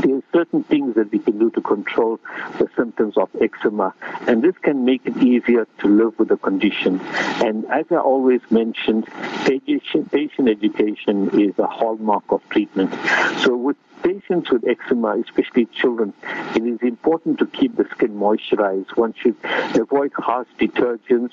there 0.01 0.17
are 0.17 0.23
certain 0.33 0.65
things 0.65 0.95
that 0.95 1.13
we 1.13 1.19
can 1.19 1.39
do 1.39 1.51
to 1.51 1.61
control 1.61 2.19
the 2.59 2.69
symptoms 2.77 3.17
of 3.17 3.29
eczema, 3.41 3.95
and 4.27 4.43
this 4.43 4.57
can 4.59 4.85
make 4.85 5.03
it 5.05 5.17
easier 5.19 5.67
to 5.79 5.87
live 5.87 6.19
with 6.19 6.29
the 6.29 6.37
condition. 6.37 7.01
And 7.45 7.65
as 7.67 7.87
I 7.91 7.97
always 7.97 8.41
mentioned, 8.51 9.07
patient, 9.45 10.49
education 10.49 11.41
is 11.41 11.59
a 11.59 11.67
hallmark 11.67 12.25
of 12.31 12.47
treatment. 12.49 12.93
So 13.41 13.57
with 13.57 13.77
patients 14.03 14.51
with 14.51 14.67
eczema, 14.67 15.19
especially 15.21 15.67
children, 15.67 16.13
it 16.55 16.65
is 16.65 16.81
important 16.83 17.39
to 17.39 17.47
keep 17.47 17.77
the 17.77 17.87
skin 17.93 18.19
moisturized. 18.19 18.97
One 18.97 19.15
should 19.15 19.37
avoid 19.43 20.13
harsh 20.15 20.49
detergents. 20.59 21.33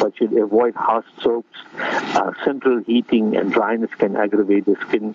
One 0.00 0.12
should 0.14 0.32
avoid 0.32 0.74
harsh 0.74 1.06
soaps. 1.22 1.58
Uh, 1.76 2.32
central 2.44 2.82
heating 2.82 3.36
and 3.36 3.52
dryness 3.52 3.90
can 3.98 4.16
aggravate 4.16 4.64
the 4.64 4.76
skin. 4.88 5.14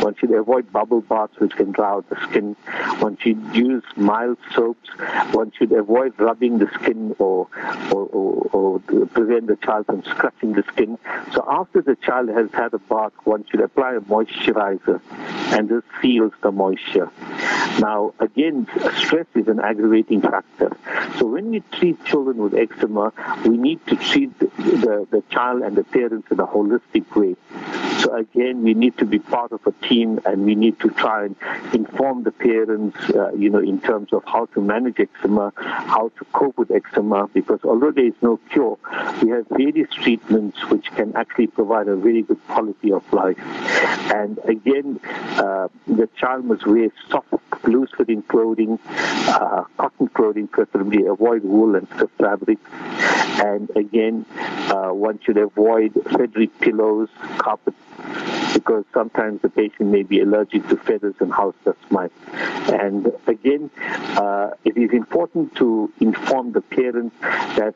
One 0.00 0.14
should 0.16 0.30
avoid 0.30 0.72
bubble 0.72 1.00
baths, 1.00 1.38
which 1.38 1.52
can 1.52 1.72
dry 1.72 1.90
out 1.90 2.08
the 2.08 2.20
skin. 2.28 2.54
One 3.00 3.16
should 3.18 3.42
use 3.54 3.82
mild 3.96 4.38
soaps. 4.54 4.88
One 5.32 5.52
should 5.56 5.72
avoid 5.72 6.18
rubbing 6.18 6.58
the 6.58 6.68
skin 6.74 7.14
or, 7.18 7.48
or, 7.90 8.06
or, 8.06 8.50
or 8.52 8.80
prevent 9.06 9.46
the 9.46 9.56
child 9.56 9.86
from 9.86 10.02
scratching 10.04 10.52
the 10.52 10.62
skin. 10.72 10.98
So 11.32 11.44
after 11.48 11.82
the 11.82 11.96
child 11.96 12.28
has 12.28 12.50
had 12.52 12.74
a 12.74 12.78
bath, 12.78 13.12
one 13.24 13.44
should 13.50 13.60
apply 13.60 13.94
a 13.94 14.00
moisturizer, 14.00 15.00
and 15.56 15.68
this 15.68 15.82
seals 16.00 16.32
the 16.42 16.52
moisture. 16.52 17.10
Now, 17.80 18.14
again, 18.20 18.66
stress 18.96 19.26
is 19.34 19.48
an 19.48 19.60
aggravating 19.60 20.20
factor. 20.22 20.76
So 21.18 21.26
when 21.26 21.50
we 21.50 21.60
treat 21.72 22.02
children 22.04 22.38
with 22.38 22.54
eczema, 22.54 23.12
we 23.44 23.56
need 23.56 23.86
to 23.86 23.96
treat 23.96 24.38
the, 24.38 24.46
the, 24.56 25.06
the 25.10 25.22
child 25.30 25.62
and 25.62 25.76
the 25.76 25.84
parents 25.84 26.28
in 26.30 26.40
a 26.40 26.46
holistic 26.46 27.14
way. 27.14 27.36
So 28.02 28.14
again, 28.14 28.62
we 28.62 28.74
need 28.74 28.98
to 28.98 29.04
be 29.04 29.18
part 29.18 29.52
of 29.52 29.66
a 29.66 29.72
team 29.86 30.20
and 30.24 30.44
we 30.44 30.54
need 30.54 30.78
to 30.80 30.90
try 30.90 31.24
and 31.24 31.36
inform 31.72 32.22
the 32.24 32.30
parents, 32.30 32.98
uh, 33.10 33.32
you 33.32 33.50
know, 33.50 33.58
in 33.58 33.80
terms 33.80 34.12
of 34.12 34.22
how 34.26 34.46
to 34.46 34.60
manage 34.60 35.00
eczema, 35.00 35.52
how 35.56 36.10
to 36.18 36.24
cope 36.32 36.58
with 36.58 36.70
eczema, 36.70 37.26
because 37.28 37.60
although 37.64 37.90
there 37.90 38.06
is 38.06 38.14
no 38.20 38.38
cure, 38.50 38.78
we 39.22 39.30
have 39.30 39.46
various 39.48 39.88
treatments 39.90 40.58
which 40.70 40.86
can 40.94 41.16
actually 41.16 41.46
provide 41.46 41.88
a 41.88 41.96
very 41.96 42.22
good 42.22 42.40
quality 42.48 42.92
of 42.92 43.02
life. 43.12 43.38
And 44.14 44.38
again, 44.44 45.00
uh, 45.38 45.68
the 45.86 46.08
child 46.16 46.25
must 46.44 46.66
wear 46.66 46.90
soft, 47.08 47.32
loose-fitting 47.64 48.22
clothing, 48.22 48.78
uh, 48.88 49.64
cotton 49.76 50.08
clothing 50.08 50.48
preferably, 50.48 51.06
avoid 51.06 51.44
wool 51.44 51.76
and 51.76 51.88
stiff 51.94 52.10
fabrics. 52.18 52.62
And 52.72 53.70
again, 53.76 54.26
uh, 54.36 54.88
one 54.88 55.20
should 55.22 55.38
avoid 55.38 55.92
feathery 56.10 56.48
pillows, 56.48 57.08
carpet 57.38 57.74
because 58.54 58.84
sometimes 58.94 59.42
the 59.42 59.50
patient 59.50 59.90
may 59.90 60.02
be 60.02 60.20
allergic 60.20 60.66
to 60.68 60.76
feathers 60.76 61.14
and 61.20 61.30
house 61.32 61.54
dust 61.64 61.78
mites. 61.90 62.14
And 62.72 63.12
again, 63.26 63.70
uh, 64.16 64.50
it 64.64 64.76
is 64.78 64.92
important 64.92 65.54
to 65.56 65.92
inform 66.00 66.52
the 66.52 66.62
parent 66.62 67.12
that 67.20 67.74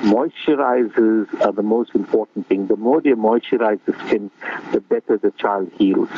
moisturizers 0.00 1.28
are 1.40 1.52
the 1.52 1.62
most 1.62 1.94
important 1.94 2.48
thing. 2.48 2.66
The 2.66 2.76
more 2.76 3.00
they 3.00 3.10
moisturize 3.10 3.80
the 3.84 3.92
skin, 4.06 4.30
the 4.72 4.80
better 4.80 5.18
the 5.18 5.30
child 5.32 5.70
heals. 5.76 6.08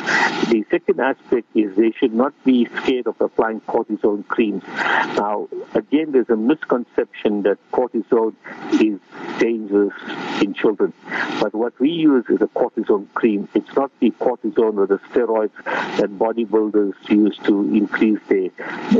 The 0.49 0.65
second 0.69 0.99
aspect 0.99 1.47
is 1.55 1.75
they 1.75 1.91
should 1.91 2.13
not 2.13 2.33
be 2.43 2.65
scared 2.77 3.07
of 3.07 3.19
applying 3.19 3.61
cortisone 3.61 4.27
creams. 4.27 4.63
Now, 4.67 5.47
again, 5.73 6.11
there's 6.11 6.29
a 6.29 6.35
misconception 6.35 7.43
that 7.43 7.57
cortisone 7.71 8.35
is 8.73 8.99
dangerous 9.39 9.93
in 10.41 10.53
children. 10.53 10.93
But 11.39 11.53
what 11.53 11.79
we 11.79 11.91
use 11.91 12.25
is 12.29 12.41
a 12.41 12.47
cortisone 12.47 13.07
cream. 13.13 13.47
It's 13.53 13.73
not 13.75 13.91
the 13.99 14.11
cortisone 14.11 14.77
or 14.77 14.87
the 14.87 14.99
steroids 15.09 15.55
that 15.97 16.17
bodybuilders 16.17 16.93
use 17.09 17.37
to 17.45 17.61
increase 17.73 18.19
their, 18.27 18.49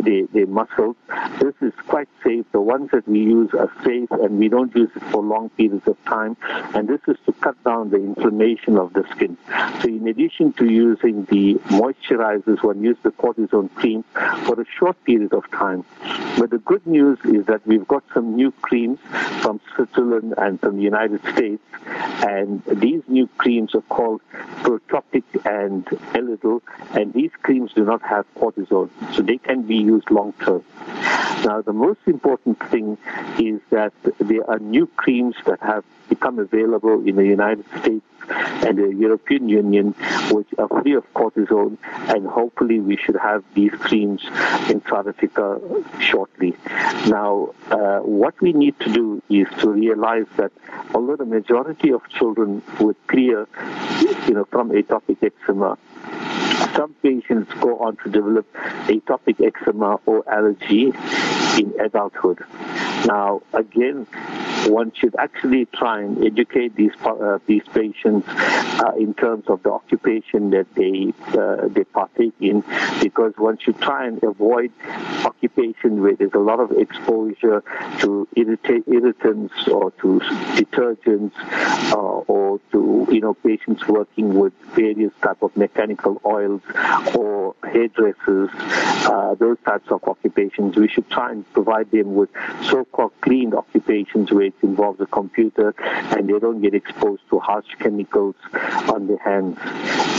their, 0.02 0.28
their 0.28 0.48
muscles. 0.48 0.96
This 1.40 1.56
is 1.62 1.74
quite 1.88 2.10
safe. 2.24 2.46
The 2.52 2.62
ones 2.62 2.92
that 2.92 3.08
we 3.08 3.20
use 3.20 3.54
are 3.54 3.72
safe 3.84 4.10
and 4.12 4.38
we 4.40 4.50
don't 4.50 4.65
use 4.74 4.90
it 4.96 5.04
for 5.12 5.22
long 5.22 5.50
periods 5.50 5.88
of 5.88 6.04
time. 6.06 6.38
And 6.74 6.88
this 6.88 7.02
is 7.08 7.18
to 7.26 7.34
cut 7.34 7.62
down 7.64 7.90
the 7.90 7.98
inflammation 7.98 8.78
of 8.78 8.94
the 8.94 9.06
skin. 9.12 9.38
So 9.82 9.88
in 9.88 10.08
addition 10.08 10.54
to 10.54 10.66
using 10.66 11.26
the 11.26 11.56
moisturizers, 11.70 12.64
one 12.64 12.82
uses 12.82 13.04
the 13.04 13.12
cortisone 13.12 13.74
cream 13.76 14.04
for 14.46 14.60
a 14.60 14.66
short 14.80 15.04
period 15.04 15.34
of 15.34 15.50
time. 15.52 15.84
But 16.38 16.50
the 16.50 16.60
good 16.60 16.86
news 16.88 17.20
is 17.24 17.46
that 17.48 17.66
we've 17.66 17.88
got 17.88 18.04
some 18.14 18.36
new 18.36 18.52
creams 18.62 19.00
from 19.42 19.60
Switzerland 19.76 20.34
and 20.38 20.60
from 20.60 20.78
the 20.78 20.84
United 20.84 21.22
States. 21.34 21.62
And 21.86 22.64
these 22.66 23.04
new 23.08 23.28
creams 23.38 23.76
are 23.76 23.82
called 23.82 24.22
Protopic 24.64 25.24
and 25.46 25.86
Elidel. 26.14 26.62
And 26.94 27.14
these 27.14 27.32
creams 27.42 27.74
do 27.74 27.84
not 27.84 28.02
have 28.02 28.26
cortisone, 28.36 28.90
so 29.14 29.22
they 29.22 29.38
can 29.38 29.64
be 29.64 29.78
used 29.78 30.10
long 30.10 30.34
term. 30.34 30.64
Now, 31.46 31.62
the 31.62 31.74
most 31.74 32.00
important 32.08 32.60
thing 32.72 32.98
is 33.38 33.62
that 33.70 33.94
there 34.20 34.50
are 34.50 34.55
new 34.60 34.88
creams 34.88 35.36
that 35.46 35.62
have 35.62 35.84
become 36.10 36.40
available 36.40 37.08
in 37.08 37.16
the 37.16 37.26
United 37.26 37.66
States 37.80 38.06
and 38.30 38.78
the 38.78 38.94
European 38.96 39.50
Union, 39.50 39.94
which 40.32 40.48
are 40.58 40.68
free 40.82 40.94
of 40.94 41.04
cortisone, 41.14 41.78
and 42.10 42.28
hopefully 42.28 42.80
we 42.80 42.98
should 42.98 43.16
have 43.16 43.44
these 43.54 43.72
creams 43.72 44.24
in 44.70 44.82
South 44.90 45.08
Africa 45.08 45.60
shortly. 46.00 46.56
Now, 47.08 47.54
uh, 47.70 48.00
what 48.00 48.40
we 48.42 48.54
need 48.54 48.80
to 48.80 48.92
do 48.92 49.22
is 49.30 49.48
to 49.60 49.70
realize 49.70 50.26
that 50.38 50.52
although 50.94 51.16
the 51.16 51.26
majority 51.26 51.92
of 51.92 52.08
children 52.10 52.62
would 52.80 52.96
clear, 53.08 53.48
you 54.28 54.34
know, 54.34 54.46
from 54.46 54.72
atopic 54.72 55.18
eczema, 55.22 55.78
some 56.76 56.94
patients 57.02 57.52
go 57.62 57.78
on 57.80 57.96
to 57.98 58.10
develop 58.10 58.52
atopic 58.88 59.40
eczema 59.42 60.00
or 60.06 60.28
allergy 60.32 60.94
in 61.58 61.74
adulthood. 61.80 62.40
Now, 63.06 63.42
again, 63.54 64.08
one 64.68 64.92
should 64.96 65.16
actually 65.18 65.66
try 65.66 66.02
and 66.02 66.24
educate 66.24 66.76
these 66.76 66.94
uh, 67.06 67.40
these 67.46 67.64
patients 67.74 68.28
uh, 68.28 68.92
in 68.98 69.14
terms 69.14 69.46
of 69.48 69.64
the 69.64 69.72
occupation 69.72 70.50
that 70.52 70.68
they 70.76 71.14
uh, 71.38 71.68
they 71.68 71.84
partake 71.84 72.34
in, 72.40 72.64
because 73.02 73.34
one 73.38 73.58
should 73.58 73.80
try 73.80 74.08
and 74.08 74.24
avoid 74.24 74.72
occupation 75.26 76.02
where 76.02 76.16
there's 76.16 76.34
a 76.34 76.40
lot 76.40 76.60
of 76.60 76.72
exposure 76.72 77.64
to 78.00 78.28
irritants 78.36 79.68
or 79.68 79.92
to 79.92 80.20
detergents 80.56 81.34
uh, 81.92 81.96
or 81.96 82.60
to 82.72 83.08
you 83.12 83.22
know 83.22 83.34
patients 83.34 83.88
working 83.88 84.34
with 84.34 84.54
various 84.76 85.14
type 85.22 85.42
of 85.42 85.56
mechanical 85.56 86.22
oils 86.26 86.62
or 87.16 87.56
hairdressers, 87.64 88.50
uh, 89.06 89.36
those 89.36 89.58
types 89.66 89.90
of 89.90 90.04
occupations. 90.04 90.76
We 90.76 90.88
should 90.88 91.10
try 91.10 91.32
and 91.32 91.52
provide 91.54 91.92
them 91.92 92.16
with 92.16 92.30
so-called 92.64 93.14
clean 93.22 93.54
occupations 93.54 94.32
where 94.32 94.52
which 94.56 94.70
involves 94.70 95.00
a 95.00 95.06
computer, 95.06 95.74
and 95.80 96.30
they 96.30 96.40
don't 96.40 96.62
get 96.62 96.74
exposed 96.74 97.22
to 97.30 97.40
harsh 97.40 97.66
chemicals 97.80 98.36
on 98.90 99.08
their 99.08 99.18
hands. 99.18 99.58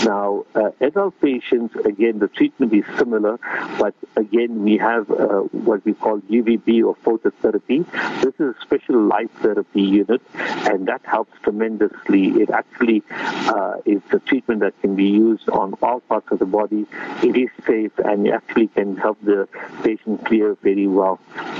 Now, 0.05 0.45
uh, 0.55 0.71
adult 0.81 1.21
patients, 1.21 1.75
again, 1.85 2.19
the 2.19 2.29
treatment 2.29 2.73
is 2.73 2.85
similar, 2.99 3.39
but 3.79 3.95
again, 4.17 4.63
we 4.63 4.77
have 4.77 5.11
uh, 5.11 5.41
what 5.53 5.85
we 5.85 5.95
call 5.95 6.21
UVB 6.21 6.85
or 6.85 6.97
phototherapy. 6.97 7.85
This 8.23 8.35
is 8.35 8.55
a 8.55 8.63
special 8.63 9.01
light 9.03 9.31
therapy 9.43 9.83
unit, 9.83 10.23
and 10.35 10.87
that 10.87 11.05
helps 11.05 11.33
tremendously. 11.43 12.29
It 12.43 12.51
actually 12.51 13.03
uh, 13.11 13.77
is 13.85 14.03
a 14.13 14.19
treatment 14.21 14.61
that 14.61 14.81
can 14.81 14.97
be 14.97 15.07
used 15.07 15.49
on 15.49 15.75
all 15.83 16.01
parts 16.01 16.31
of 16.31 16.39
the 16.39 16.47
body. 16.47 16.87
It 17.23 17.37
is 17.37 17.51
safe, 17.67 17.93
and 17.99 18.29
actually 18.29 18.69
can 18.69 18.97
help 18.97 19.19
the 19.23 19.49
patient 19.83 20.25
clear 20.25 20.57
very 20.63 20.87
well. 20.87 21.19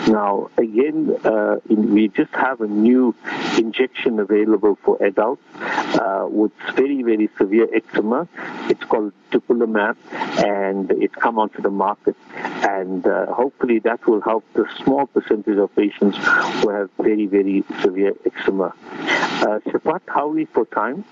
Now, 0.09 0.51
again, 0.57 1.17
uh, 1.25 1.57
in, 1.69 1.93
we 1.93 2.09
just 2.09 2.33
have 2.33 2.61
a 2.67 2.69
new 2.69 3.15
injection 3.59 4.19
available 4.19 4.75
for 4.85 4.95
adults 5.03 5.43
uh, 5.55 6.27
with 6.29 6.53
very, 6.75 7.03
very 7.03 7.29
severe 7.39 7.69
eczema. 7.73 8.29
It's 8.71 8.85
called 8.85 9.13
dupilumab, 9.31 9.97
and 10.45 10.91
it's 11.05 11.15
come 11.15 11.39
onto 11.39 11.61
the 11.63 11.71
market. 11.71 12.17
And 12.77 13.07
uh, 13.07 13.33
hopefully 13.33 13.79
that 13.81 14.07
will 14.07 14.21
help 14.21 14.45
the 14.55 14.67
small 14.83 15.07
percentage 15.07 15.59
of 15.59 15.75
patients 15.77 16.17
who 16.17 16.69
have 16.71 16.91
very, 16.99 17.27
very 17.27 17.65
severe 17.83 18.15
eczema. 18.25 18.75
Uh, 19.47 19.59
Shafaat, 19.71 20.03
how 20.09 20.25
are 20.29 20.37
we 20.39 20.45
for 20.47 20.65
time? 20.67 21.05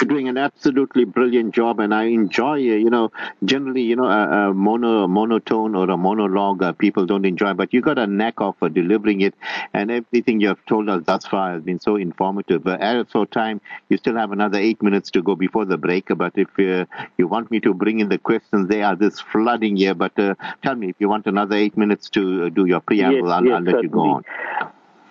You're 0.00 0.08
doing 0.08 0.28
an 0.28 0.36
absolutely 0.36 1.04
brilliant 1.04 1.54
job, 1.54 1.78
and 1.78 1.94
I 1.94 2.04
enjoy. 2.04 2.54
Uh, 2.54 2.76
you 2.84 2.90
know, 2.90 3.12
generally, 3.44 3.82
you 3.82 3.94
know, 3.94 4.06
a, 4.06 4.50
a 4.50 4.54
mono 4.54 5.06
monotone 5.06 5.76
or 5.76 5.88
a 5.90 5.96
monologue 5.96 6.62
uh, 6.62 6.72
people 6.72 7.06
don't 7.06 7.24
enjoy, 7.24 7.52
but 7.54 7.72
you 7.72 7.80
got 7.80 7.98
a 7.98 8.06
knack 8.06 8.34
of 8.38 8.56
uh, 8.62 8.68
delivering 8.68 9.20
it, 9.20 9.34
and 9.72 9.90
everything 9.90 10.40
you 10.40 10.48
have 10.48 10.64
told 10.66 10.88
us 10.88 11.02
thus 11.04 11.26
far 11.26 11.52
has 11.52 11.62
been 11.62 11.78
so 11.78 11.96
informative. 11.96 12.64
But 12.64 12.80
at 12.80 13.10
so 13.10 13.24
time, 13.24 13.60
you 13.90 13.96
still 13.96 14.16
have 14.16 14.32
another 14.32 14.58
eight 14.58 14.82
minutes 14.82 15.10
to 15.12 15.22
go 15.22 15.36
before 15.36 15.66
the 15.66 15.76
break. 15.76 16.08
But 16.16 16.32
if 16.36 16.48
uh, 16.58 16.86
you 17.18 17.28
want 17.28 17.50
me 17.50 17.60
to 17.60 17.72
bring 17.72 18.00
in 18.00 18.08
the 18.08 18.18
questions, 18.18 18.68
they 18.68 18.82
are 18.82 18.96
this 18.96 19.20
flooding 19.20 19.76
here. 19.76 19.94
But 19.94 20.18
uh, 20.18 20.34
tell 20.62 20.74
me 20.74 20.88
if 20.88 20.96
you 20.98 21.08
want 21.08 21.26
another 21.26 21.54
eight 21.56 21.76
minutes 21.76 22.10
to 22.10 22.46
uh, 22.46 22.48
do 22.48 22.64
your 22.66 22.80
preamble, 22.80 23.28
yes, 23.28 23.32
I'll, 23.32 23.44
yes, 23.44 23.54
I'll 23.54 23.62
let 23.62 23.82
you 23.82 23.88
go 23.88 24.00
on. 24.08 24.24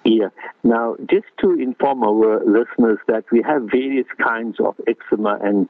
Yeah. 0.04 0.30
Now, 0.64 0.96
just 1.12 1.28
to 1.42 1.54
inform 1.54 2.04
our 2.04 2.44
listeners 2.44 2.98
that 3.08 3.24
we 3.32 3.44
have 3.44 3.64
various 3.72 4.08
kinds 4.20 4.60
of 4.60 4.76
eczema 4.88 5.38
and 5.44 5.70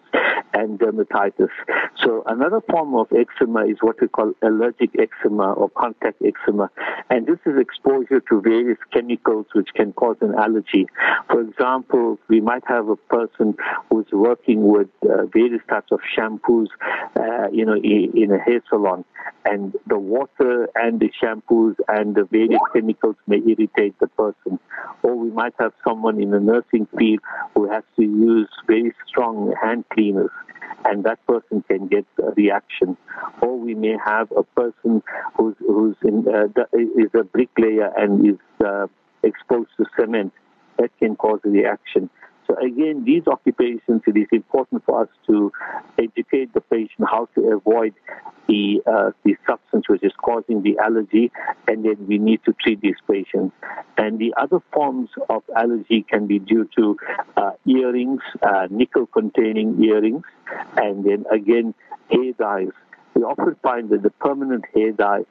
and 0.53 0.79
dermatitis. 0.79 1.49
So 1.97 2.23
another 2.25 2.61
form 2.69 2.95
of 2.95 3.07
eczema 3.11 3.65
is 3.65 3.77
what 3.81 3.99
we 3.99 4.07
call 4.07 4.33
allergic 4.41 4.91
eczema 4.97 5.53
or 5.53 5.69
contact 5.69 6.21
eczema, 6.23 6.69
and 7.09 7.25
this 7.25 7.39
is 7.45 7.59
exposure 7.59 8.21
to 8.29 8.41
various 8.41 8.77
chemicals 8.93 9.47
which 9.53 9.69
can 9.75 9.91
cause 9.93 10.17
an 10.21 10.33
allergy. 10.35 10.87
For 11.29 11.41
example, 11.41 12.17
we 12.29 12.39
might 12.39 12.63
have 12.67 12.87
a 12.87 12.95
person 12.95 13.55
who's 13.89 14.07
working 14.11 14.67
with 14.67 14.87
uh, 15.03 15.25
various 15.33 15.61
types 15.69 15.91
of 15.91 15.99
shampoos, 16.17 16.67
uh, 17.17 17.49
you 17.51 17.65
know, 17.65 17.75
in, 17.75 18.11
in 18.15 18.31
a 18.31 18.39
hair 18.39 18.61
salon, 18.69 19.03
and 19.43 19.75
the 19.87 19.99
water 19.99 20.69
and 20.75 20.99
the 20.99 21.11
shampoos 21.21 21.75
and 21.87 22.15
the 22.15 22.23
various 22.25 22.61
chemicals 22.73 23.15
may 23.27 23.37
irritate 23.37 23.97
the. 23.99 24.09
Or 25.03 25.15
we 25.15 25.31
might 25.31 25.53
have 25.59 25.73
someone 25.87 26.21
in 26.21 26.31
the 26.31 26.39
nursing 26.39 26.87
field 26.97 27.19
who 27.55 27.69
has 27.69 27.83
to 27.97 28.03
use 28.03 28.49
very 28.67 28.93
strong 29.07 29.53
hand 29.61 29.85
cleaners 29.93 30.29
and 30.85 31.03
that 31.03 31.25
person 31.27 31.63
can 31.67 31.87
get 31.87 32.05
a 32.19 32.31
reaction. 32.31 32.97
Or 33.41 33.57
we 33.57 33.75
may 33.75 33.95
have 34.03 34.31
a 34.31 34.43
person 34.43 35.03
who's, 35.35 35.55
who's 35.59 35.95
in, 36.03 36.25
uh, 36.27 36.47
is 36.73 37.09
a 37.13 37.23
bricklayer 37.23 37.91
and 37.97 38.25
is 38.25 38.65
uh, 38.65 38.87
exposed 39.23 39.69
to 39.77 39.85
cement. 39.99 40.33
That 40.77 40.91
can 40.99 41.15
cause 41.15 41.39
a 41.45 41.49
reaction. 41.49 42.09
So 42.51 42.57
again, 42.57 43.05
these 43.05 43.23
occupations, 43.27 44.01
it 44.05 44.17
is 44.17 44.27
important 44.31 44.83
for 44.85 45.03
us 45.03 45.09
to 45.27 45.51
educate 45.97 46.53
the 46.53 46.59
patient 46.59 47.07
how 47.09 47.29
to 47.35 47.51
avoid 47.51 47.93
the 48.47 48.81
uh, 48.85 49.11
the 49.23 49.37
substance 49.47 49.87
which 49.87 50.03
is 50.03 50.11
causing 50.21 50.61
the 50.61 50.77
allergy, 50.79 51.31
and 51.67 51.85
then 51.85 52.07
we 52.07 52.17
need 52.17 52.41
to 52.45 52.53
treat 52.53 52.81
these 52.81 52.97
patients. 53.09 53.55
And 53.97 54.19
the 54.19 54.33
other 54.37 54.59
forms 54.73 55.09
of 55.29 55.43
allergy 55.55 56.05
can 56.09 56.27
be 56.27 56.39
due 56.39 56.67
to 56.77 56.97
uh, 57.37 57.51
earrings, 57.65 58.21
uh, 58.41 58.67
nickel-containing 58.69 59.81
earrings, 59.83 60.23
and 60.75 61.05
then 61.05 61.25
again 61.31 61.73
hair 62.09 62.33
dyes 62.37 62.73
we 63.13 63.23
often 63.23 63.55
find 63.61 63.89
that 63.89 64.03
the 64.03 64.09
permanent 64.09 64.65
hair 64.73 64.91
dye 64.91 65.21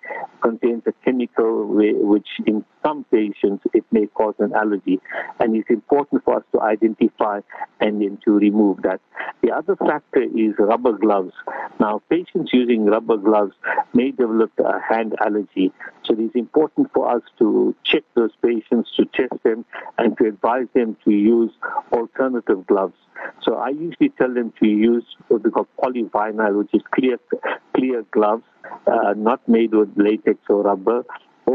contains 0.43 0.83
a 0.87 0.93
chemical 1.05 1.67
which 1.67 2.29
in 2.47 2.65
some 2.85 3.05
patients 3.05 3.65
it 3.73 3.85
may 3.91 4.07
cause 4.07 4.35
an 4.39 4.53
allergy. 4.55 5.01
And 5.39 5.57
it's 5.57 5.71
important 5.71 6.25
for 6.25 6.37
us 6.37 6.45
to 6.53 6.61
identify 6.61 7.41
and 7.81 8.01
then 8.01 8.19
to 8.25 8.33
remove 8.39 8.83
that. 8.83 9.01
The 9.43 9.53
other 9.53 9.77
factor 9.77 10.23
is 10.23 10.55
rubber 10.59 10.93
gloves. 10.93 11.33
Now 11.79 12.03
patients 12.11 12.51
using 12.53 12.87
rubber 12.87 13.17
gloves 13.17 13.55
may 13.95 14.11
develop 14.11 14.53
a 14.59 14.81
hand 14.81 15.15
allergy 15.25 15.73
so 16.11 16.15
it 16.15 16.21
is 16.21 16.31
important 16.35 16.91
for 16.93 17.09
us 17.09 17.23
to 17.39 17.75
check 17.85 18.03
those 18.15 18.33
patients, 18.43 18.91
to 18.97 19.05
test 19.05 19.43
them 19.45 19.65
and 19.99 20.17
to 20.19 20.27
advise 20.27 20.67
them 20.75 20.97
to 21.05 21.13
use 21.13 21.53
alternative 21.93 22.67
gloves. 22.67 22.95
So 23.43 23.57
I 23.57 23.69
usually 23.69 24.09
tell 24.11 24.33
them 24.33 24.53
to 24.63 24.69
use 24.69 25.05
what 25.29 25.45
we 25.45 25.51
call 25.51 25.69
polyvinyl, 25.79 26.59
which 26.59 26.71
is 26.73 26.83
clear, 26.91 27.19
clear 27.75 28.03
gloves, 28.11 28.45
uh, 28.87 29.15
not 29.17 29.47
made 29.49 29.73
with 29.73 29.93
latex 29.97 30.39
or 30.49 30.63
rubber. 30.63 31.05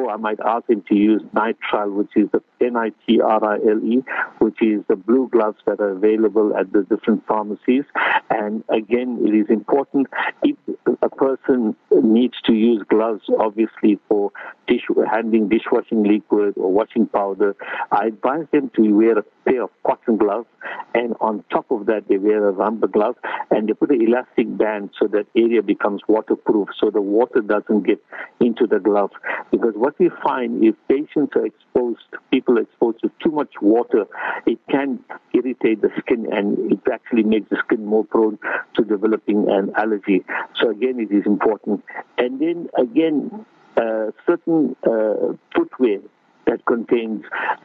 I 0.09 0.17
might 0.17 0.39
ask 0.39 0.69
him 0.69 0.83
to 0.89 0.95
use 0.95 1.21
nitrile, 1.33 1.93
which 1.93 2.11
is 2.15 2.29
the 2.31 2.41
N-I-T-R-I-L-E, 2.61 4.03
which 4.39 4.61
is 4.61 4.83
the 4.87 4.95
blue 4.95 5.27
gloves 5.29 5.57
that 5.65 5.79
are 5.79 5.89
available 5.89 6.55
at 6.55 6.71
the 6.71 6.83
different 6.83 7.25
pharmacies. 7.27 7.83
And 8.29 8.63
again, 8.69 9.19
it 9.25 9.33
is 9.35 9.47
important 9.49 10.07
if 10.43 10.55
a 11.01 11.09
person 11.09 11.75
needs 11.91 12.35
to 12.45 12.53
use 12.53 12.83
gloves, 12.89 13.23
obviously 13.39 13.99
for 14.07 14.31
dish, 14.67 14.85
handling 15.11 15.49
dishwashing 15.49 16.03
liquid 16.03 16.53
or 16.57 16.71
washing 16.71 17.07
powder, 17.07 17.55
I 17.91 18.07
advise 18.07 18.47
them 18.51 18.71
to 18.75 18.81
wear 18.91 19.17
a 19.19 19.23
pair 19.45 19.63
of 19.63 19.69
cotton 19.85 20.17
gloves, 20.17 20.47
and 20.93 21.15
on 21.21 21.43
top 21.51 21.69
of 21.71 21.85
that, 21.85 22.07
they 22.07 22.17
wear 22.17 22.47
a 22.47 22.51
rubber 22.51 22.87
glove, 22.87 23.15
and 23.51 23.67
they 23.67 23.73
put 23.73 23.91
an 23.91 24.01
elastic 24.01 24.57
band 24.57 24.89
so 24.99 25.07
that 25.07 25.27
area 25.35 25.61
becomes 25.61 26.01
waterproof, 26.07 26.69
so 26.79 26.89
the 26.89 27.01
water 27.01 27.41
doesn't 27.41 27.83
get 27.83 28.03
into 28.39 28.65
the 28.67 28.79
glove. 28.79 29.11
Because 29.51 29.73
what 29.85 29.99
we 29.99 30.09
find 30.23 30.63
if 30.63 30.73
patients 30.87 31.33
are 31.35 31.45
exposed, 31.45 32.07
people 32.31 32.57
are 32.57 32.63
exposed 32.63 32.99
to 33.01 33.11
too 33.23 33.29
much 33.29 33.53
water, 33.61 34.05
it 34.47 34.57
can 34.67 34.99
irritate 35.31 35.79
the 35.83 35.91
skin, 35.99 36.25
and 36.31 36.71
it 36.71 36.79
actually 36.91 37.21
makes 37.21 37.47
the 37.51 37.57
skin 37.63 37.85
more 37.85 38.03
prone 38.03 38.39
to 38.75 38.83
developing 38.83 39.47
an 39.47 39.71
allergy. 39.77 40.25
So 40.59 40.71
again, 40.71 40.99
it 40.99 41.15
is 41.15 41.27
important. 41.27 41.83
And 42.17 42.41
then 42.41 42.67
again, 42.75 43.45
uh, 43.77 44.09
certain 44.25 44.75
uh, 44.83 45.33
footwear 45.55 45.99
that 46.47 46.65
contains 46.65 47.23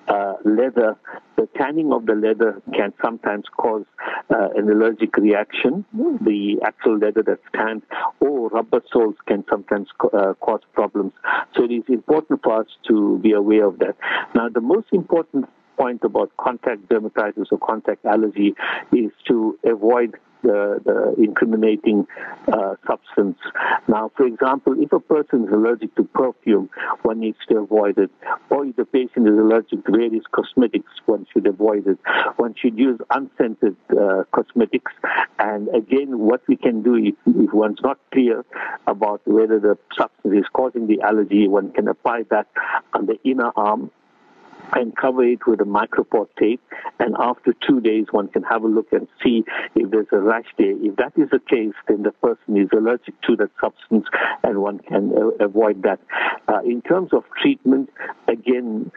uh, 0.09 0.35
leather, 0.45 0.97
the 1.37 1.49
tanning 1.57 1.93
of 1.93 2.07
the 2.07 2.15
leather 2.15 2.61
can 2.75 2.93
sometimes 3.03 3.45
cause 3.57 3.85
uh, 4.31 4.49
an 4.57 4.69
allergic 4.71 5.17
reaction. 5.17 5.85
The 5.93 6.61
actual 6.65 6.99
leather 6.99 7.23
that's 7.27 7.41
tanned 7.55 7.83
or 8.21 8.49
rubber 8.49 8.83
soles 8.93 9.17
can 9.27 9.45
sometimes 9.51 9.89
uh, 10.13 10.35
cause 10.41 10.61
problems. 10.75 11.13
So 11.57 11.65
it 11.65 11.73
is 11.73 11.85
important 11.89 12.41
for 12.43 12.61
us 12.61 12.67
to 12.89 13.19
be 13.19 13.33
aware 13.33 13.67
of 13.67 13.79
that. 13.79 13.97
Now, 14.35 14.49
the 14.49 14.61
most 14.61 14.89
important 14.93 15.47
point 15.79 16.05
about 16.05 16.31
contact 16.37 16.89
dermatitis 16.89 17.47
or 17.51 17.59
contact 17.59 18.05
allergy 18.05 18.55
is 18.93 19.11
to 19.29 19.59
avoid 19.65 20.15
the, 20.43 20.81
the 20.85 21.23
incriminating 21.23 22.07
uh, 22.49 22.77
substance. 22.87 23.39
Now, 23.89 24.11
for 24.17 24.27
example, 24.27 24.75
if 24.81 24.93
a 24.93 25.01
person 25.01 25.45
is 25.45 25.53
allergic 25.53 25.95
to 25.97 26.05
perfume, 26.05 26.71
one 27.03 27.21
needs 27.21 27.39
to 27.49 27.59
avoid 27.59 27.99
it. 27.99 28.11
Or 28.51 28.65
if 28.67 28.77
the 28.77 28.85
patient 28.85 29.29
is 29.29 29.35
allergic 29.35 29.85
to 29.85 29.93
various 29.93 30.25
cosmetics, 30.33 30.91
one 31.07 31.27
should 31.33 31.47
avoid 31.47 31.87
it. 31.87 31.99
One 32.37 32.55
should 32.55 32.79
use 32.79 32.99
unscented 33.11 33.77
uh, 33.91 34.25
cosmetics. 34.33 34.93
And 35.39 35.69
again, 35.75 36.19
what 36.19 36.43
we 36.49 36.57
can 36.57 36.83
do 36.83 36.97
if, 36.97 37.15
if 37.27 37.53
one's 37.53 37.81
not 37.83 37.99
clear 38.13 38.45
about 38.87 39.23
whether 39.25 39.59
the 39.59 39.79
substance 39.97 40.35
is 40.35 40.45
causing 40.53 40.87
the 40.87 41.01
allergy, 41.03 41.49
one 41.49 41.73
can 41.73 41.89
apply 41.89 42.25
that 42.31 42.47
on 42.95 43.07
the 43.07 43.19
inner 43.25 43.53
arm 43.57 43.91
and 44.73 44.97
cover 44.97 45.25
it 45.25 45.47
with 45.47 45.61
a 45.61 45.65
micropore 45.65 46.29
tape. 46.39 46.61
And 46.99 47.17
after 47.19 47.55
two 47.67 47.81
days, 47.81 48.07
one 48.11 48.29
can 48.29 48.43
have 48.45 48.63
a 48.63 48.69
look 48.69 48.93
and 48.93 49.09
see 49.23 49.45
if 49.75 49.91
there's 49.91 50.07
a 50.13 50.21
rash 50.21 50.47
there. 50.59 50.73
If 50.73 50.97
that 50.97 51.13
is 51.17 51.31
the 51.31 51.41
case, 51.41 51.75
then 51.89 52.03
the 52.03 52.13
person 52.13 52.57
is 52.57 52.69
allergic 52.73 53.21
to 53.23 53.37
that 53.37 53.51
substance 53.61 54.07
and 54.43 54.59
one 54.59 54.79
can 54.81 55.13
uh, 55.17 55.45
avoid 55.45 55.83
that. 55.83 56.01
Uh, 56.49 56.61
in 56.65 56.83
terms 56.83 57.13
of 57.13 57.25
treatment, 57.41 57.91
again, 58.29 58.91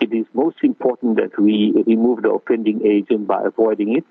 it 0.00 0.12
is 0.12 0.26
most 0.34 0.56
important 0.62 1.16
that 1.16 1.38
we 1.40 1.72
remove 1.86 2.22
the 2.22 2.30
offending 2.30 2.84
agent 2.86 3.26
by 3.26 3.42
avoiding 3.44 3.96
it. 3.96 4.04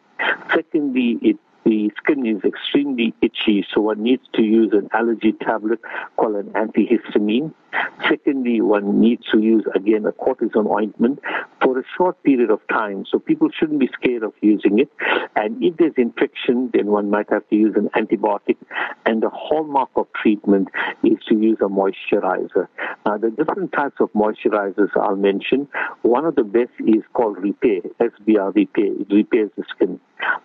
Secondly, 0.54 1.18
it 1.22 1.38
the 1.66 1.92
skin 1.98 2.28
is 2.28 2.44
extremely 2.44 3.12
itchy, 3.24 3.66
so 3.74 3.82
one 3.82 4.04
needs 4.04 4.22
to 4.36 4.44
use 4.44 4.72
an 4.72 4.88
allergy 4.94 5.32
tablet 5.32 5.80
called 6.16 6.36
an 6.36 6.52
antihistamine. 6.52 7.52
Secondly, 8.10 8.62
one 8.62 9.00
needs 9.00 9.24
to 9.32 9.40
use 9.40 9.66
again 9.76 10.06
a 10.06 10.12
cortisone 10.12 10.70
ointment 10.70 11.20
for 11.62 11.80
a 11.80 11.84
short 11.98 12.22
period 12.24 12.52
of 12.52 12.60
time. 12.68 13.06
So 13.10 13.20
people 13.20 13.50
shouldn't 13.58 13.80
be 13.80 13.90
scared 13.94 14.24
of 14.24 14.34
using 14.42 14.80
it. 14.80 14.90
And 15.36 15.64
if 15.64 15.78
there's 15.78 15.94
infection, 15.98 16.70
then 16.74 16.88
one 16.88 17.10
might 17.10 17.30
have 17.32 17.48
to 17.50 17.56
use 17.56 17.76
an 17.76 17.90
antibiotic. 17.96 18.58
And 19.06 19.22
the 19.24 19.30
hallmark 19.30 19.90
of 19.96 20.08
treatment 20.14 20.70
is 21.04 21.18
to 21.30 21.36
use 21.38 21.58
a 21.62 21.70
moisturizer. 21.70 22.68
Now, 23.06 23.18
the 23.18 23.32
different 23.32 23.72
types 23.72 23.98
of 24.00 24.12
moisturizers 24.14 24.90
I'll 24.96 25.16
mention. 25.16 25.68
One 26.02 26.26
of 26.26 26.36
the 26.36 26.44
best 26.44 26.72
is 26.80 27.04
called 27.14 27.38
Repair, 27.38 27.82
SBR 28.00 28.56
Repair. 28.56 29.02
It 29.02 29.08
repairs 29.12 29.52
the 29.58 29.64
skin. 29.70 30.00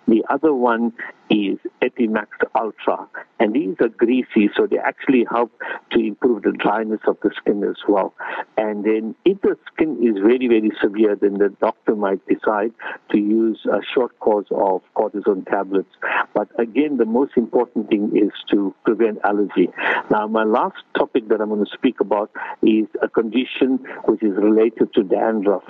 The 0.06 0.24
other 0.28 0.52
one 0.52 0.92
is 1.30 1.58
Epimax 1.82 2.28
Ultra, 2.54 3.08
and 3.38 3.54
these 3.54 3.76
are 3.80 3.88
greasy, 3.88 4.50
so 4.56 4.66
they 4.66 4.78
actually 4.78 5.24
help 5.30 5.52
to 5.92 5.98
improve 5.98 6.42
the 6.42 6.52
dryness 6.52 7.00
of 7.06 7.19
the 7.22 7.30
skin 7.36 7.62
as 7.64 7.76
well. 7.88 8.14
And 8.56 8.84
then 8.84 9.14
if 9.24 9.40
the 9.40 9.56
skin 9.72 9.98
is 10.02 10.20
very, 10.22 10.48
very 10.48 10.70
severe, 10.80 11.16
then 11.16 11.34
the 11.34 11.48
doctor 11.60 11.94
might 11.96 12.20
decide 12.26 12.72
to 13.10 13.18
use 13.18 13.60
a 13.66 13.80
short 13.94 14.18
course 14.20 14.46
of 14.50 14.82
cortisone 14.96 15.48
tablets. 15.48 15.90
But 16.34 16.48
again, 16.58 16.96
the 16.96 17.04
most 17.04 17.32
important 17.36 17.88
thing 17.88 18.12
is 18.16 18.32
to 18.50 18.74
prevent 18.84 19.18
allergy. 19.24 19.68
Now, 20.10 20.26
my 20.26 20.44
last 20.44 20.76
topic 20.96 21.28
that 21.28 21.40
I'm 21.40 21.48
going 21.48 21.64
to 21.64 21.70
speak 21.72 22.00
about 22.00 22.30
is 22.62 22.86
a 23.02 23.08
condition 23.08 23.78
which 24.04 24.22
is 24.22 24.36
related 24.36 24.92
to 24.94 25.02
dandruff, 25.02 25.64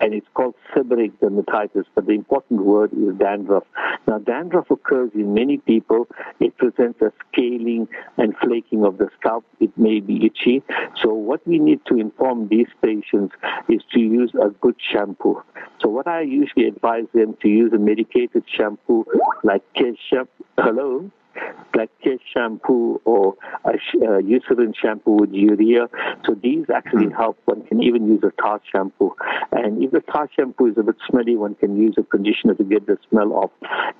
and 0.00 0.14
it's 0.14 0.26
called 0.34 0.54
seborrheic 0.74 1.12
dermatitis, 1.22 1.84
but 1.94 2.06
the 2.06 2.12
important 2.12 2.62
word 2.64 2.92
is 2.92 3.14
dandruff. 3.18 3.64
Now, 4.06 4.18
dandruff 4.18 4.70
occurs 4.70 5.10
in 5.14 5.34
many 5.34 5.58
people. 5.58 6.08
It 6.40 6.56
presents 6.56 7.00
as 7.02 7.12
scaling 7.32 7.88
and 8.16 8.34
flaking 8.42 8.84
of 8.84 8.98
the 8.98 9.08
scalp. 9.18 9.44
It 9.60 9.76
may 9.76 10.00
be 10.00 10.26
itchy. 10.26 10.62
So 11.02 11.12
what 11.12 11.46
we 11.46 11.58
need 11.58 11.80
to 11.86 11.96
inform 11.96 12.48
these 12.48 12.68
patients 12.82 13.34
is 13.68 13.82
to 13.92 14.00
use 14.00 14.32
a 14.40 14.50
good 14.50 14.76
shampoo. 14.92 15.42
So 15.80 15.88
what 15.88 16.06
I 16.06 16.22
usually 16.22 16.66
advise 16.66 17.06
them 17.12 17.36
to 17.42 17.48
use 17.48 17.72
a 17.72 17.78
medicated 17.78 18.44
shampoo 18.56 19.04
like 19.42 19.62
Kesha. 19.74 20.26
Hello? 20.58 21.10
like 21.74 21.90
Kesh 22.04 22.20
shampoo 22.32 23.00
or 23.04 23.34
a 23.64 23.70
uh, 23.70 24.20
Eucerin 24.20 24.74
shampoo 24.80 25.16
with 25.20 25.32
urea. 25.32 25.88
So 26.24 26.34
these 26.34 26.66
actually 26.74 27.06
hmm. 27.06 27.14
help. 27.14 27.38
One 27.44 27.62
can 27.66 27.82
even 27.82 28.06
use 28.06 28.22
a 28.22 28.30
tar 28.40 28.60
shampoo. 28.70 29.14
And 29.52 29.82
if 29.82 29.90
the 29.90 30.00
tar 30.00 30.28
shampoo 30.36 30.66
is 30.66 30.78
a 30.78 30.82
bit 30.82 30.96
smelly, 31.10 31.36
one 31.36 31.54
can 31.56 31.76
use 31.76 31.94
a 31.98 32.02
conditioner 32.02 32.54
to 32.54 32.64
get 32.64 32.86
the 32.86 32.98
smell 33.10 33.32
off. 33.32 33.50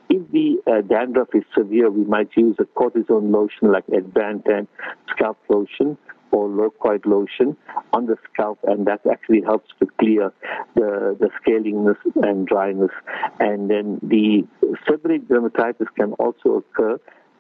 If 0.08 0.30
the 0.30 0.58
uh, 0.66 0.82
dandruff 0.82 1.28
is 1.34 1.44
severe, 1.56 1.90
we 1.90 2.04
might 2.04 2.30
use 2.36 2.56
a 2.58 2.64
cortisone 2.64 3.32
lotion 3.32 3.72
like 3.72 3.86
Advantan 3.88 4.66
scalp 5.10 5.38
lotion 5.48 5.98
or 6.34 6.48
locoid 6.48 7.06
lotion 7.06 7.56
on 7.92 8.06
the 8.06 8.16
scalp, 8.26 8.58
and 8.64 8.86
that 8.86 9.00
actually 9.10 9.42
helps 9.42 9.70
to 9.78 9.86
clear 10.00 10.32
the, 10.74 11.16
the 11.20 11.30
scaliness 11.38 12.00
and 12.26 12.46
dryness. 12.46 12.90
And 13.38 13.70
then 13.70 14.00
the 14.02 14.44
seborrheic 14.86 15.26
dermatitis 15.28 15.86
can 15.96 16.12
also 16.14 16.48
occur 16.56 16.98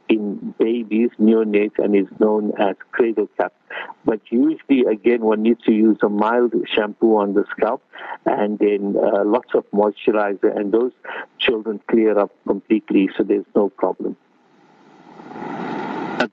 in 0.08 0.54
babies, 0.58 1.10
neonates, 1.18 1.78
and 1.78 1.96
is 1.96 2.06
known 2.20 2.52
as 2.58 2.76
cradle 2.92 3.28
cap. 3.38 3.52
But 4.04 4.20
usually, 4.30 4.84
again, 4.84 5.22
one 5.22 5.42
needs 5.42 5.62
to 5.64 5.72
use 5.72 5.98
a 6.02 6.08
mild 6.08 6.52
shampoo 6.72 7.16
on 7.16 7.34
the 7.34 7.44
scalp 7.50 7.82
and 8.26 8.58
then 8.58 8.96
uh, 8.96 9.24
lots 9.24 9.54
of 9.54 9.64
moisturizer, 9.72 10.56
and 10.56 10.72
those 10.72 10.92
children 11.38 11.80
clear 11.90 12.18
up 12.18 12.32
completely, 12.46 13.08
so 13.16 13.24
there's 13.24 13.46
no 13.56 13.70
problem. 13.70 14.16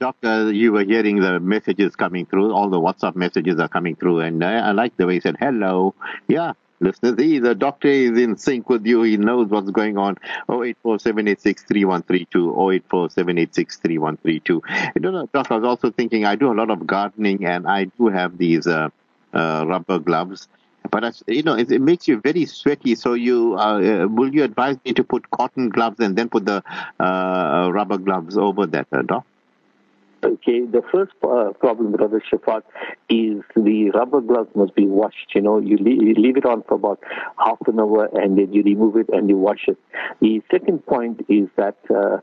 Doctor, 0.01 0.51
you 0.51 0.71
were 0.71 0.83
hearing 0.83 1.19
the 1.19 1.39
messages 1.39 1.95
coming 1.95 2.25
through. 2.25 2.51
All 2.51 2.71
the 2.71 2.81
WhatsApp 2.81 3.15
messages 3.15 3.59
are 3.59 3.67
coming 3.67 3.95
through, 3.95 4.21
and 4.21 4.43
I, 4.43 4.69
I 4.69 4.71
like 4.71 4.97
the 4.97 5.05
way 5.05 5.13
he 5.13 5.19
said 5.19 5.37
hello. 5.39 5.93
Yeah, 6.27 6.53
listeners. 6.79 7.19
He, 7.19 7.37
the 7.37 7.53
doctor 7.53 7.87
is 7.87 8.17
in 8.17 8.35
sync 8.35 8.67
with 8.67 8.83
you. 8.87 9.03
He 9.03 9.17
knows 9.17 9.49
what's 9.49 9.69
going 9.69 9.99
on. 9.99 10.17
084-786-3132, 10.49 12.81
084-786-3132. 12.89 14.47
You 14.47 14.61
know, 15.01 15.27
doctor, 15.31 15.53
I 15.53 15.57
was 15.57 15.67
also 15.67 15.91
thinking, 15.91 16.25
I 16.25 16.35
do 16.35 16.51
a 16.51 16.55
lot 16.55 16.71
of 16.71 16.87
gardening 16.87 17.45
and 17.45 17.67
I 17.67 17.83
do 17.83 18.07
have 18.07 18.39
these 18.39 18.65
uh, 18.65 18.89
uh, 19.35 19.65
rubber 19.67 19.99
gloves. 19.99 20.47
But 20.89 21.21
you 21.27 21.43
know, 21.43 21.53
it, 21.53 21.71
it, 21.71 21.79
makes 21.79 22.07
you 22.07 22.19
very 22.19 22.47
sweaty. 22.47 22.95
So 22.95 23.13
you 23.13 23.55
uh, 23.55 24.05
uh, 24.05 24.07
will 24.07 24.33
you 24.33 24.43
advise 24.43 24.77
me 24.83 24.93
to 24.93 25.03
put 25.03 25.29
cotton 25.29 25.69
gloves 25.69 25.99
and 25.99 26.17
then 26.17 26.27
put 26.27 26.47
the 26.47 26.63
uh, 26.99 27.69
rubber 27.71 27.99
gloves 27.99 28.35
over 28.35 28.65
that, 28.65 28.87
uh, 28.91 29.03
doc? 29.03 29.27
Okay, 30.23 30.61
the 30.61 30.83
first 30.91 31.13
uh, 31.23 31.51
problem, 31.59 31.93
Brother 31.93 32.21
Shafaat, 32.31 32.61
is 33.09 33.41
the 33.55 33.89
rubber 33.95 34.21
gloves 34.21 34.49
must 34.55 34.75
be 34.75 34.85
washed. 34.85 35.31
You 35.33 35.41
know, 35.41 35.57
you 35.57 35.77
leave, 35.77 35.99
you 35.99 36.13
leave 36.13 36.37
it 36.37 36.45
on 36.45 36.61
for 36.67 36.75
about 36.75 36.99
half 37.43 37.57
an 37.65 37.79
hour 37.79 38.07
and 38.13 38.37
then 38.37 38.53
you 38.53 38.61
remove 38.61 38.97
it 38.97 39.09
and 39.09 39.27
you 39.29 39.37
wash 39.37 39.67
it. 39.67 39.79
The 40.19 40.41
second 40.51 40.85
point 40.85 41.25
is 41.27 41.47
that 41.57 41.77
uh, 41.89 42.17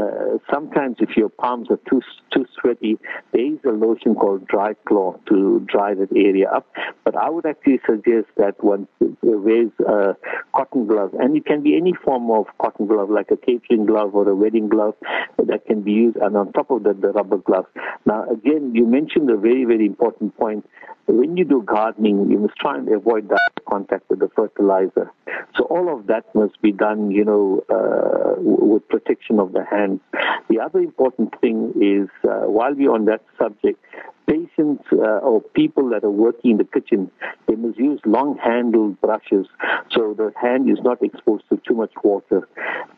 uh, 0.00 0.38
sometimes 0.52 0.96
if 1.00 1.16
your 1.16 1.28
palms 1.28 1.68
are 1.70 1.80
too 1.88 2.00
too 2.32 2.46
sweaty, 2.60 2.98
there 3.32 3.44
is 3.52 3.58
a 3.64 3.70
lotion 3.70 4.14
called 4.14 4.46
Dry 4.46 4.74
Claw 4.86 5.16
to 5.28 5.60
dry 5.66 5.94
that 5.94 6.12
area 6.16 6.48
up. 6.50 6.66
But 7.04 7.16
I 7.16 7.28
would 7.28 7.46
actually 7.46 7.80
suggest 7.88 8.28
that 8.36 8.62
one 8.62 8.86
wears 9.22 9.72
a 9.86 10.16
cotton 10.54 10.86
glove, 10.86 11.14
and 11.14 11.36
it 11.36 11.44
can 11.44 11.62
be 11.62 11.76
any 11.76 11.92
form 11.92 12.30
of 12.30 12.46
cotton 12.58 12.86
glove, 12.86 13.10
like 13.10 13.30
a 13.30 13.36
catering 13.36 13.86
glove 13.86 14.14
or 14.14 14.28
a 14.28 14.34
wedding 14.34 14.68
glove 14.68 14.94
that 15.38 15.66
can 15.66 15.82
be 15.82 15.92
used, 15.92 16.16
and 16.16 16.36
on 16.36 16.52
top 16.52 16.70
of 16.70 16.84
that, 16.84 17.00
the 17.00 17.08
rubber 17.08 17.38
glove. 17.38 17.66
Now, 18.06 18.28
again, 18.30 18.74
you 18.74 18.86
mentioned 18.86 19.30
a 19.30 19.36
very 19.36 19.64
very 19.64 19.86
important 19.86 20.36
point. 20.36 20.68
When 21.06 21.36
you 21.36 21.44
do 21.44 21.62
gardening, 21.62 22.30
you 22.30 22.38
must 22.38 22.56
try 22.56 22.76
and 22.76 22.88
avoid 22.88 23.28
that 23.30 23.50
contact 23.68 24.08
with 24.08 24.20
the 24.20 24.28
fertilizer. 24.36 25.10
So 25.56 25.64
all 25.64 25.92
of 25.92 26.06
that 26.06 26.32
must 26.34 26.60
be 26.62 26.70
done, 26.70 27.10
you 27.10 27.24
know, 27.24 27.64
uh, 27.68 28.40
with 28.40 28.88
protection 28.88 29.40
of 29.40 29.52
the 29.52 29.64
hands. 29.90 30.00
The 30.48 30.60
other 30.60 30.80
important 30.80 31.34
thing 31.40 31.72
is, 31.80 32.08
uh, 32.24 32.46
while 32.46 32.74
we're 32.74 32.92
on 32.92 33.06
that 33.06 33.22
subject, 33.38 33.82
patients 34.26 34.84
uh, 34.92 35.18
or 35.18 35.40
people 35.40 35.90
that 35.90 36.04
are 36.04 36.10
working 36.10 36.52
in 36.52 36.56
the 36.58 36.64
kitchen, 36.64 37.10
they 37.48 37.56
must 37.56 37.78
use 37.78 38.00
long-handled 38.04 39.00
brushes 39.00 39.46
so 39.90 40.14
the 40.16 40.32
hand 40.40 40.70
is 40.70 40.78
not 40.82 41.02
exposed 41.02 41.44
to 41.50 41.60
too 41.66 41.74
much 41.74 41.92
water. 42.04 42.48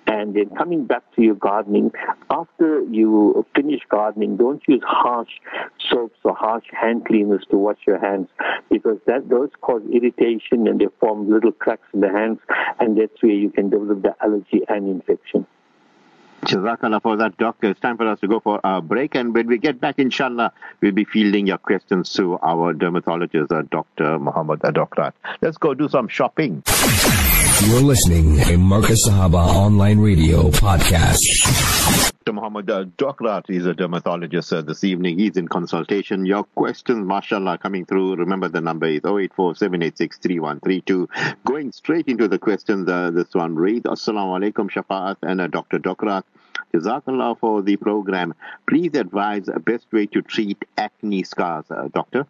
And 0.07 0.35
then 0.35 0.51
coming 0.57 0.85
back 0.87 1.03
to 1.17 1.23
your 1.23 1.35
gardening, 1.35 1.91
after 2.31 2.83
you 2.83 3.47
finish 3.57 3.81
gardening, 3.89 4.37
don't 4.37 4.63
use 4.69 4.83
harsh 4.87 5.31
soaps 5.91 6.19
or 6.23 6.35
harsh 6.35 6.65
hand 6.79 7.07
cleaners 7.07 7.45
to 7.51 7.57
wash 7.57 7.79
your 7.87 7.99
hands 7.99 8.29
because 8.71 8.99
that 9.07 9.31
those 9.31 9.49
cause 9.63 9.83
irritation 9.91 10.67
and 10.67 10.81
they 10.81 10.89
form 11.01 11.31
little 11.31 11.53
cracks 11.53 11.89
in 11.95 12.01
the 12.01 12.11
hands, 12.11 12.41
and 12.79 13.01
that's 13.01 13.23
where 13.23 13.33
you 13.33 13.51
can 13.51 13.71
develop 13.71 14.03
the 14.03 14.15
allergy 14.23 14.63
and 14.69 14.89
infection. 14.89 15.47
Jazakallah 16.45 17.01
for 17.03 17.17
that, 17.17 17.37
Doctor. 17.39 17.71
It's 17.71 17.81
time 17.81 17.97
for 17.97 18.07
us 18.07 18.19
to 18.21 18.29
go 18.29 18.41
for 18.41 18.61
a 18.65 18.81
break. 18.81 19.15
And 19.15 19.33
when 19.35 19.47
we 19.47 19.59
get 19.59 19.81
back, 19.81 19.99
inshallah, 19.99 20.53
we'll 20.81 20.93
be 20.93 21.05
fielding 21.05 21.47
your 21.47 21.59
questions 21.59 22.13
to 22.15 22.39
our 22.43 22.73
dermatologist, 22.73 23.53
uh, 23.53 23.63
Dr. 23.71 24.19
Muhammad 24.19 24.61
Adokrat. 24.61 25.13
Let's 25.41 25.57
go 25.57 25.75
do 25.75 25.89
some 25.89 26.09
shopping. 26.09 26.63
You're 27.67 27.81
listening 27.81 28.39
to 28.41 28.59
Marcus 28.59 29.09
Sahaba 29.09 29.47
Online 29.47 29.99
Radio 29.99 30.51
Podcast. 30.51 31.21
Dr. 32.25 32.33
Muhammad 32.33 32.69
uh, 32.69 32.85
Docrat 32.99 33.49
is 33.49 33.67
a 33.67 33.73
dermatologist 33.73 34.53
uh, 34.53 34.63
this 34.63 34.83
evening. 34.85 35.19
He's 35.19 35.37
in 35.37 35.47
consultation. 35.47 36.27
Your 36.27 36.43
questions, 36.43 37.07
mashallah, 37.07 37.53
are 37.53 37.59
coming 37.59 37.87
through. 37.87 38.17
Remember 38.17 38.49
the 38.49 38.61
number 38.61 38.87
is 38.87 39.01
084 39.05 39.55
Going 41.45 41.73
straight 41.73 42.09
into 42.09 42.27
the 42.29 42.39
questions, 42.39 42.89
uh, 42.89 43.11
this 43.13 43.33
one 43.33 43.55
read 43.55 43.85
Assalamu 43.85 44.41
alaikum, 44.53 44.69
Shafaat, 44.69 45.17
and 45.23 45.41
uh, 45.41 45.47
Dr. 45.47 45.79
Docrat. 45.79 46.25
Jazakallah 46.75 47.39
for 47.39 47.63
the 47.63 47.77
program. 47.77 48.35
Please 48.69 48.95
advise 48.95 49.47
the 49.47 49.61
best 49.61 49.87
way 49.93 50.07
to 50.07 50.21
treat 50.23 50.63
acne 50.77 51.23
scars, 51.23 51.67
uh, 51.71 51.89
Doctor. 51.95 52.27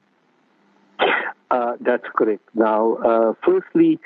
Uh, 1.50 1.76
that's 1.80 2.06
correct. 2.16 2.48
Now, 2.54 2.94
uh, 2.94 3.34
firstly, 3.44 4.00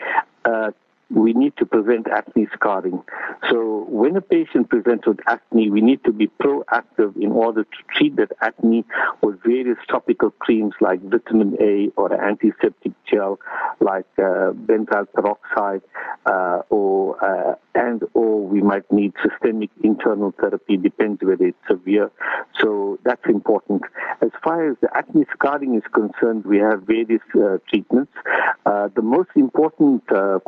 uh, 0.44 0.72
we 1.10 1.32
need 1.32 1.56
to 1.56 1.66
prevent 1.66 2.08
acne 2.08 2.48
scarring. 2.52 3.02
So 3.50 3.86
when 3.88 4.16
a 4.16 4.20
patient 4.20 4.68
presents 4.68 5.06
with 5.06 5.20
acne, 5.26 5.70
we 5.70 5.80
need 5.80 6.02
to 6.04 6.12
be 6.12 6.28
proactive 6.42 7.16
in 7.16 7.32
order 7.32 7.62
to 7.64 7.78
treat 7.96 8.16
that 8.16 8.32
acne 8.40 8.84
with 9.22 9.40
various 9.42 9.78
topical 9.88 10.30
creams 10.30 10.74
like 10.80 11.00
vitamin 11.02 11.56
A 11.60 11.88
or 11.96 12.12
an 12.12 12.20
antiseptic 12.20 12.92
gel 13.08 13.38
like 13.80 14.06
uh, 14.18 14.50
benzyl 14.52 15.06
peroxide 15.14 15.82
uh, 16.26 16.62
or 16.70 17.24
uh, 17.24 17.54
and 17.74 18.02
or 18.14 18.40
we 18.40 18.60
might 18.62 18.90
need 18.90 19.12
systemic 19.22 19.70
internal 19.84 20.32
therapy 20.40 20.76
depends 20.76 21.22
whether 21.22 21.46
it's 21.46 21.58
severe. 21.68 22.10
So 22.60 22.98
that's 23.04 23.24
important. 23.26 23.82
As 24.22 24.30
far 24.42 24.70
as 24.70 24.76
the 24.80 24.88
acne 24.96 25.24
scarring 25.32 25.76
is 25.76 25.82
concerned, 25.92 26.44
we 26.44 26.58
have 26.58 26.82
various 26.82 27.22
uh, 27.34 27.58
treatments. 27.68 28.12
Uh, 28.64 28.88
the 28.94 29.02
most 29.02 29.30
important 29.36 30.02
uh, 30.10 30.38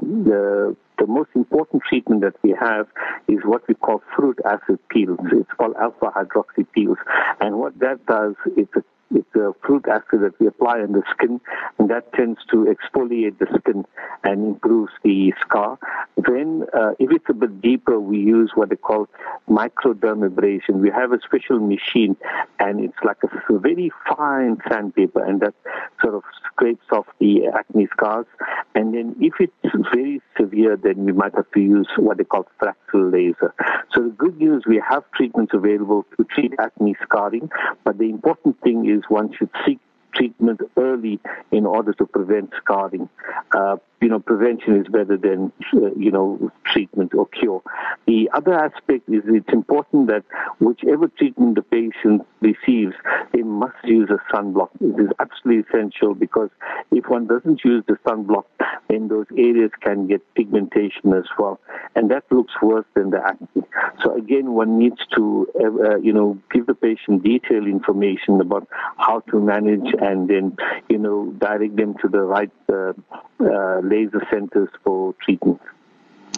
the 0.99 1.07
most 1.07 1.31
important 1.35 1.83
treatment 1.89 2.23
that 2.23 2.35
we 2.43 2.55
have 2.59 2.87
is 3.29 3.39
what 3.45 3.67
we 3.69 3.75
call 3.75 4.03
fruit 4.17 4.39
acid 4.45 4.79
peels. 4.89 5.19
It's 5.33 5.51
called 5.57 5.77
alpha 5.81 6.11
hydroxy 6.15 6.67
peels. 6.73 6.99
And 7.41 7.59
what 7.59 7.79
that 7.79 8.05
does, 8.07 8.35
it's 8.57 8.75
a 8.77 8.83
It's 9.14 9.35
a 9.35 9.55
fruit 9.64 9.87
acid 9.88 10.21
that 10.21 10.38
we 10.38 10.47
apply 10.47 10.81
on 10.81 10.92
the 10.92 11.03
skin, 11.11 11.40
and 11.79 11.88
that 11.90 12.12
tends 12.12 12.40
to 12.51 12.66
exfoliate 12.66 13.38
the 13.38 13.47
skin 13.59 13.87
and 14.23 14.49
improves 14.49 14.92
the 15.03 15.33
scar. 15.40 15.79
Then, 16.16 16.64
uh, 16.75 16.92
if 16.99 17.11
it's 17.11 17.25
a 17.29 17.35
bit 17.35 17.62
deeper, 17.62 17.99
we 17.99 18.18
use 18.18 18.51
what 18.55 18.68
they 18.68 18.77
call 18.77 19.09
microdermabrasion. 19.49 20.81
We 20.81 20.90
have 20.90 21.12
a 21.12 21.21
special 21.21 21.59
machine, 21.59 22.16
and 22.59 22.81
it's 22.81 22.99
like 23.03 23.18
a 23.23 23.59
very 23.59 23.90
fine 24.14 24.59
sandpaper, 24.68 25.25
and 25.25 25.40
that 25.40 25.55
sort 26.03 26.14
of 26.14 26.23
scrapes 26.44 26.87
off 26.92 27.07
the 27.18 27.47
acne 27.47 27.88
scars. 27.92 28.27
And 28.75 28.94
then, 28.94 29.16
if 29.21 29.35
it's 29.40 29.53
very 29.94 30.21
severe, 30.38 30.77
then 30.77 31.05
we 31.05 31.12
might 31.12 31.35
have 31.35 31.51
to 31.53 31.61
use 31.61 31.88
what 31.97 32.18
they 32.18 32.25
call 32.25 32.47
fractal 32.61 33.12
laser. 33.12 33.55
So 33.92 34.03
the 34.03 34.11
good 34.11 34.37
news, 34.38 34.64
we 34.66 34.83
have 34.87 35.05
treatments 35.12 35.55
available 35.55 36.05
to 36.16 36.25
treat 36.25 36.53
acne 36.59 36.94
scarring, 37.03 37.51
but 37.85 37.99
the 37.99 38.11
important 38.11 38.61
thing 38.61 38.88
is 38.88 38.98
one 39.09 39.33
should 39.37 39.51
seek 39.67 39.79
treatment 40.15 40.61
early 40.77 41.21
in 41.53 41.67
order 41.67 41.93
to 41.93 42.07
prevent 42.07 42.51
scarring. 42.63 43.09
Uh, 43.53 43.77
you 44.01 44.09
know, 44.09 44.21
prevention 44.21 44.77
is 44.81 44.87
better 44.89 45.17
than, 45.17 45.53
uh, 45.75 45.93
you 45.97 46.11
know, 46.11 46.51
treatment 46.65 47.15
or 47.15 47.27
cure. 47.27 47.63
The 48.07 48.31
other 48.33 48.55
aspect 48.55 49.09
is 49.09 49.23
it's 49.27 49.53
important 49.53 50.09
that 50.09 50.25
whichever 50.61 51.09
treatment 51.09 51.57
the 51.57 51.63
patient 51.63 52.27
receives, 52.41 52.95
they 53.33 53.43
must 53.43 53.77
use 53.85 54.09
a 54.11 54.35
sunblock. 54.35 54.71
It 54.81 55.01
is 55.01 55.09
absolutely 55.19 55.65
essential 55.69 56.15
because 56.15 56.51
if 56.91 57.09
one 57.09 57.27
doesn't 57.27 57.65
use 57.65 57.85
the 57.89 57.95
sunblock, 58.07 58.45
then 58.89 59.09
those 59.09 59.27
areas 59.37 59.71
can 59.81 60.07
get 60.07 60.23
pigmentation 60.35 61.13
as 61.13 61.25
well. 61.39 61.61
And 61.95 62.11
that 62.11 62.25
looks 62.31 62.53
worse 62.63 62.87
than 62.95 63.11
the 63.11 63.21
acne. 63.25 63.65
So 64.03 64.17
again, 64.17 64.53
one 64.53 64.79
needs 64.79 65.01
to, 65.17 65.47
uh, 65.61 65.97
you 65.99 66.13
know, 66.13 66.39
give 66.53 66.67
the 66.67 66.75
patient 66.75 67.25
detailed 67.25 67.67
information 67.67 68.41
about 68.41 68.69
how 68.97 69.21
to 69.31 69.41
manage 69.41 69.93
and 70.01 70.29
then, 70.29 70.57
you 70.89 70.99
know, 70.99 71.33
direct 71.39 71.77
them 71.77 71.95
to 72.03 72.09
the 72.09 72.21
right 72.21 72.51
uh, 72.73 72.93
uh, 73.41 73.81
laser 73.88 74.27
centers 74.31 74.68
for 74.85 75.14
treatment. 75.14 75.61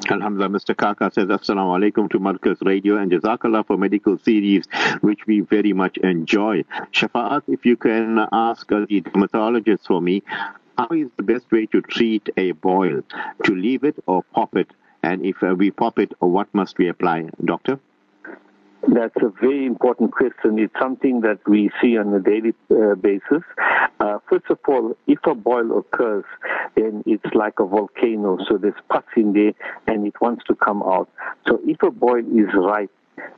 Alhamdulillah, 0.09 0.51
Mr. 0.59 0.77
Kaka 0.77 1.11
says, 1.13 1.27
Assalamu 1.27 1.79
alaikum 1.79 2.11
to 2.11 2.19
Marcus 2.19 2.59
Radio 2.63 2.97
and 2.97 3.13
Jazakallah 3.13 3.67
for 3.67 3.77
medical 3.77 4.19
series, 4.19 4.65
which 5.01 5.27
we 5.27 5.41
very 5.41 5.73
much 5.73 5.99
enjoy. 5.99 6.65
Shafaat, 6.93 7.43
if 7.49 7.67
you 7.67 7.77
can 7.77 8.19
ask 8.33 8.67
the 8.69 9.01
dermatologist 9.01 9.87
for 9.87 10.01
me, 10.01 10.23
how 10.79 10.89
is 10.91 11.09
the 11.17 11.23
best 11.23 11.51
way 11.53 11.67
to 11.67 11.83
treat 11.83 12.29
a 12.37 12.53
boil? 12.53 13.03
To 13.45 13.55
leave 13.55 13.85
it 13.85 13.97
or 14.07 14.23
pop 14.23 14.57
it? 14.57 14.71
And 15.03 15.25
if 15.25 15.43
we 15.43 15.71
pop 15.71 15.99
it, 15.99 16.13
what 16.19 16.49
must 16.55 16.79
we 16.79 16.89
apply, 16.89 17.29
doctor? 17.45 17.79
That's 18.89 19.15
a 19.17 19.29
very 19.41 19.67
important 19.67 20.13
question. 20.13 20.59
It's 20.59 20.73
something 20.81 21.21
that 21.21 21.39
we 21.47 21.71
see 21.83 21.99
on 21.99 22.15
a 22.15 22.21
daily 22.21 22.55
uh, 22.71 22.95
basis. 22.95 23.43
Uh, 24.01 24.19
first 24.29 24.47
of 24.49 24.59
all, 24.67 24.97
if 25.07 25.19
a 25.27 25.35
boil 25.35 25.79
occurs, 25.79 26.25
then 26.77 27.03
it's 27.05 27.35
like 27.35 27.61
a 27.61 27.67
volcano. 27.67 28.39
So 28.49 28.57
there's 28.57 28.75
pus 28.89 29.05
in 29.17 29.35
there 29.35 29.53
and 29.87 30.07
it 30.07 30.15
wants 30.21 30.45
to 30.47 30.55
come 30.55 30.83
out. 30.83 31.11
So 31.47 31.61
if 31.67 31.83
a 31.83 31.91
boil 31.91 32.21
is 32.21 32.49
ripe, 32.55 32.91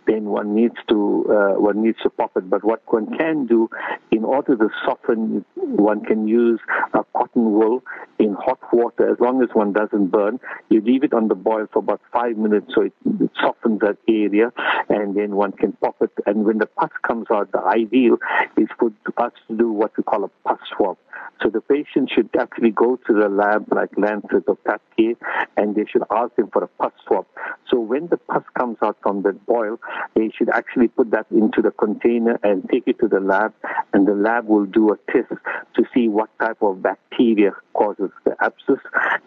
then 0.07 0.25
one 0.25 0.55
needs 0.55 0.77
to 0.89 1.27
uh, 1.31 1.61
one 1.61 1.83
needs 1.83 1.99
to 2.03 2.11
pop 2.11 2.37
it. 2.37 2.49
But 2.49 2.65
what 2.65 2.83
one 2.87 3.17
can 3.17 3.47
do, 3.47 3.69
in 4.11 4.25
order 4.25 4.57
to 4.57 4.69
soften, 4.85 5.45
one 5.55 6.05
can 6.05 6.29
use 6.29 6.61
a 6.95 7.05
cotton 7.17 7.53
wool 7.53 7.83
in 8.19 8.35
hot 8.35 8.59
water. 8.73 9.11
As 9.11 9.21
long 9.21 9.43
as 9.43 9.49
one 9.53 9.73
doesn't 9.73 10.09
burn, 10.09 10.41
you 10.69 10.81
leave 10.81 11.05
it 11.05 11.13
on 11.13 11.29
the 11.29 11.35
boil 11.35 11.67
for 11.73 11.81
about 11.81 12.01
five 12.13 12.37
minutes, 12.37 12.73
so 12.75 12.83
it, 12.83 12.93
softens 13.41 13.81
that 13.81 13.99
area, 14.09 14.53
and 14.89 15.17
then 15.17 15.37
one 15.37 15.53
can 15.53 15.73
pop 15.73 15.97
it. 16.01 16.11
And 16.27 16.45
when 16.45 16.59
the 16.59 16.67
pus 16.67 16.91
comes 17.07 17.27
out, 17.33 17.53
the 17.53 17.63
ideal 17.63 18.19
is 18.57 18.69
for 18.79 18.93
us 19.17 19.33
to 19.49 19.57
do 19.57 19.71
what 19.71 19.97
we 19.97 20.03
call 20.03 20.25
a 20.25 20.29
pus 20.47 20.59
swab. 20.77 20.97
So 21.43 21.51
the 21.51 21.61
patient 21.61 22.11
should 22.15 22.31
actually 22.39 22.71
go 22.71 22.97
to 22.97 23.13
the 23.13 23.29
lab 23.29 23.67
like 23.73 23.91
Lancet 23.97 24.45
or 24.47 24.57
PathCare 24.57 25.17
and 25.57 25.75
they 25.75 25.85
should 25.91 26.03
ask 26.11 26.35
them 26.37 26.49
for 26.53 26.63
a 26.65 26.69
pus 26.69 26.93
swab. 27.07 27.27
So 27.73 27.81
when 27.81 28.09
the 28.09 28.19
pus 28.19 28.43
comes 28.59 28.77
out 28.83 28.99
from 29.03 29.23
the 29.23 29.33
boil, 29.33 29.81
they 30.15 30.31
should 30.37 30.51
actually 30.51 30.89
put 30.89 31.11
that 31.13 31.27
into 31.31 31.63
the 31.63 31.71
container 31.71 32.39
and 32.43 32.69
take 32.71 32.85
it 32.87 32.99
to 33.01 33.09
the 33.09 33.21
lab 33.21 33.55
and 33.93 34.07
the 34.07 34.15
lab 34.15 34.47
will 34.47 34.67
do 34.67 34.91
a 34.91 34.97
test 35.11 35.33
to 35.75 35.85
see 35.95 36.09
what 36.09 36.29
type 36.39 36.61
of 36.61 36.83
bacteria 36.83 37.53
causes 37.73 38.11
the 38.25 38.37
abscess. 38.41 38.79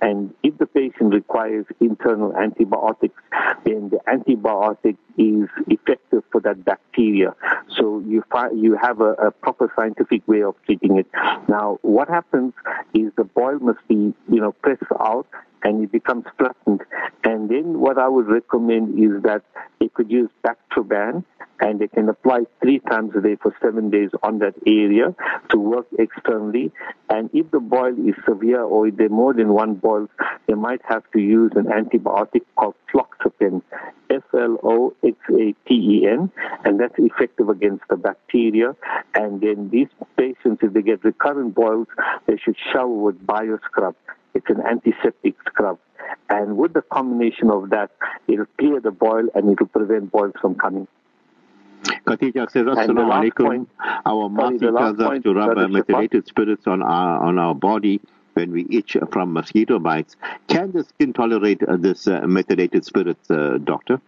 And 0.02 0.34
if 0.44 0.58
the 0.58 0.68
patient 0.68 1.14
requires 1.14 1.66
internal 1.80 2.36
antibiotics, 2.36 3.20
then 3.66 3.90
the 3.90 4.00
antibiotic 4.08 4.98
is 5.18 5.50
effective 5.68 6.24
for 6.32 6.42
that 6.42 6.64
bacteria. 6.66 7.34
So 7.78 8.04
you 8.06 8.24
you 8.54 8.78
have 8.82 9.02
a, 9.02 9.14
a 9.14 9.32
proper 9.32 9.72
scientific 9.76 10.28
way 10.28 10.44
of 10.44 10.56
treating 10.66 11.00
it. 11.00 11.08
Now, 11.48 11.80
what 11.82 12.10
happens 12.10 12.54
is 12.94 13.12
the 13.18 13.24
boil 13.24 13.60
must 13.60 13.86
be, 13.88 14.14
you 14.30 14.42
know, 14.42 14.52
pressed 14.52 14.84
out 15.00 15.28
and 15.66 15.84
it 15.84 15.92
becomes 15.92 16.24
flattened. 16.38 16.82
And 17.24 17.50
then 17.50 17.80
what 17.80 17.98
I 17.98 18.08
would 18.08 18.28
recommend 18.28 19.00
is 19.00 19.24
that 19.24 19.42
they 19.80 19.90
could 19.90 20.12
use 20.12 20.30
Bactroban 20.46 21.26
and 21.60 21.80
they 21.80 21.88
can 21.88 22.08
apply 22.08 22.42
three 22.62 22.80
times 22.80 23.14
a 23.18 23.22
day 23.22 23.36
for 23.42 23.56
seven 23.64 23.90
days 23.90 24.12
on 24.22 24.38
that 24.40 24.54
area 24.68 25.16
to 25.50 25.58
work 25.58 25.88
externally. 25.98 26.72
And 27.10 27.32
if 27.34 27.50
the 27.50 27.60
boil 27.60 27.96
is 28.08 28.14
severe 28.28 28.62
or 28.62 28.88
if 28.88 28.98
there 28.98 29.08
are 29.08 29.10
more 29.10 29.34
than 29.34 29.54
one 29.54 29.74
boil, 29.74 30.08
they 30.48 30.54
might 30.54 30.82
have 30.88 31.04
to 31.14 31.20
use 31.20 31.52
an 31.56 31.66
antibiotic 31.66 32.44
called 32.56 32.76
floxapen, 32.92 33.64
F-L-O-X-A-P-E-N, 34.12 35.12
and 36.64 36.80
that's 36.80 36.94
effective 37.00 37.50
against 37.50 37.84
the 37.90 37.98
bacteria. 37.98 38.76
And 39.16 39.42
then 39.42 39.70
these 39.72 39.90
patients, 40.16 40.62
if 40.62 40.74
they 40.74 40.84
get 40.84 41.04
recurrent 41.04 41.56
boils, 41.56 41.88
they 42.28 42.38
should 42.38 42.58
shower 42.72 42.88
with 42.88 43.26
bioscrub. 43.26 43.96
It's 44.36 44.50
an 44.50 44.62
antiseptic 44.62 45.36
scrub. 45.48 45.80
And 46.30 46.58
with 46.58 46.74
the 46.74 46.82
combination 46.82 47.50
of 47.50 47.70
that, 47.72 47.92
it'll 48.28 48.46
clear 48.60 48.80
the 48.80 48.92
boil 48.92 49.28
and 49.34 49.50
it'll 49.50 49.68
prevent 49.68 50.12
boils 50.12 50.34
from 50.40 50.56
coming. 50.56 50.88
Khatija 51.84 52.50
says, 52.52 52.66
Assalamu 52.66 53.32
alaikum. 53.32 53.68
Our 54.06 54.30
Masi 54.30 54.60
tells 54.60 55.00
us 55.00 55.24
to 55.24 55.34
rub 55.34 55.72
methylated 55.72 56.28
spirits 56.28 56.68
on 56.68 56.84
our, 56.84 57.24
on 57.24 57.40
our 57.40 57.56
body 57.56 58.02
when 58.34 58.52
we 58.52 58.68
itch 58.70 58.98
from 59.12 59.34
mosquito 59.34 59.80
bites. 59.80 60.16
Can 60.48 60.72
the 60.72 60.84
skin 60.84 61.14
tolerate 61.14 61.64
uh, 61.64 61.78
this 61.78 62.08
uh, 62.08 62.22
methylated 62.28 62.86
spirits, 62.86 63.32
uh, 63.32 63.58
doctor? 63.64 64.02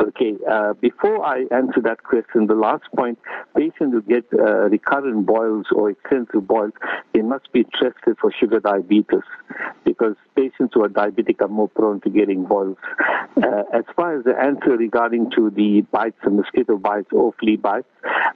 Okay, 0.00 0.34
uh, 0.50 0.72
before 0.74 1.24
I 1.24 1.44
answer 1.52 1.80
that 1.84 2.02
question, 2.02 2.46
the 2.46 2.54
last 2.54 2.84
point, 2.96 3.18
patients 3.56 3.92
who 3.92 4.02
get 4.02 4.24
uh, 4.32 4.68
recurrent 4.68 5.24
boils 5.24 5.66
or 5.72 5.90
extensive 5.90 6.46
boils, 6.48 6.72
they 7.12 7.22
must 7.22 7.52
be 7.52 7.64
tested 7.64 8.16
for 8.20 8.32
sugar 8.32 8.58
diabetes 8.58 9.22
because 9.84 10.16
patients 10.44 10.72
who 10.74 10.84
are 10.84 10.88
diabetic 10.88 11.40
are 11.40 11.48
more 11.48 11.68
prone 11.68 12.00
to 12.02 12.10
getting 12.10 12.44
boils. 12.44 12.76
Uh, 13.36 13.62
as 13.72 13.84
far 13.96 14.18
as 14.18 14.24
the 14.24 14.36
answer 14.38 14.76
regarding 14.76 15.30
to 15.30 15.50
the 15.50 15.80
bites, 15.92 16.16
the 16.24 16.30
mosquito 16.30 16.76
bites 16.76 17.08
or 17.12 17.32
flea 17.40 17.56
bites, 17.56 17.88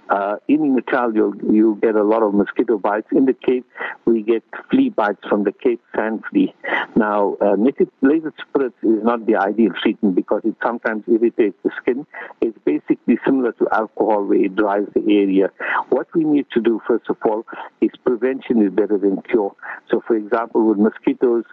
uh, 0.08 0.36
in 0.48 0.74
Natal 0.74 1.14
you 1.14 1.38
you 1.50 1.78
get 1.82 1.94
a 1.94 2.02
lot 2.02 2.22
of 2.22 2.32
mosquito 2.34 2.78
bites. 2.78 3.08
In 3.12 3.26
the 3.26 3.34
Cape, 3.34 3.66
we 4.06 4.22
get 4.22 4.42
flea 4.70 4.88
bites 4.88 5.20
from 5.28 5.44
the 5.44 5.52
Cape 5.52 5.82
sand 5.94 6.24
flea. 6.30 6.54
Now, 6.96 7.36
uh, 7.40 7.56
methylated 7.56 8.32
spirits 8.40 8.76
is 8.82 9.02
not 9.04 9.26
the 9.26 9.36
ideal 9.36 9.72
treatment 9.82 10.14
because 10.14 10.42
it 10.44 10.56
sometimes 10.62 11.04
irritates 11.06 11.56
the 11.62 11.70
skin. 11.80 12.06
It's 12.40 12.58
basically 12.64 13.18
similar 13.24 13.52
to 13.52 13.68
alcohol 13.70 14.24
where 14.24 14.44
it 14.46 14.56
dries 14.56 14.86
the 14.94 15.04
area. 15.22 15.50
What 15.90 16.08
we 16.14 16.24
need 16.24 16.46
to 16.54 16.60
do, 16.60 16.80
first 16.86 17.08
of 17.10 17.18
all, 17.24 17.44
is 17.80 17.90
prevention 18.04 18.62
is 18.62 18.72
better 18.72 18.98
than 18.98 19.22
cure. 19.22 19.54
So, 19.90 20.02
for 20.06 20.16
example, 20.16 20.66
with 20.68 20.78
mosquitoes, 20.78 21.44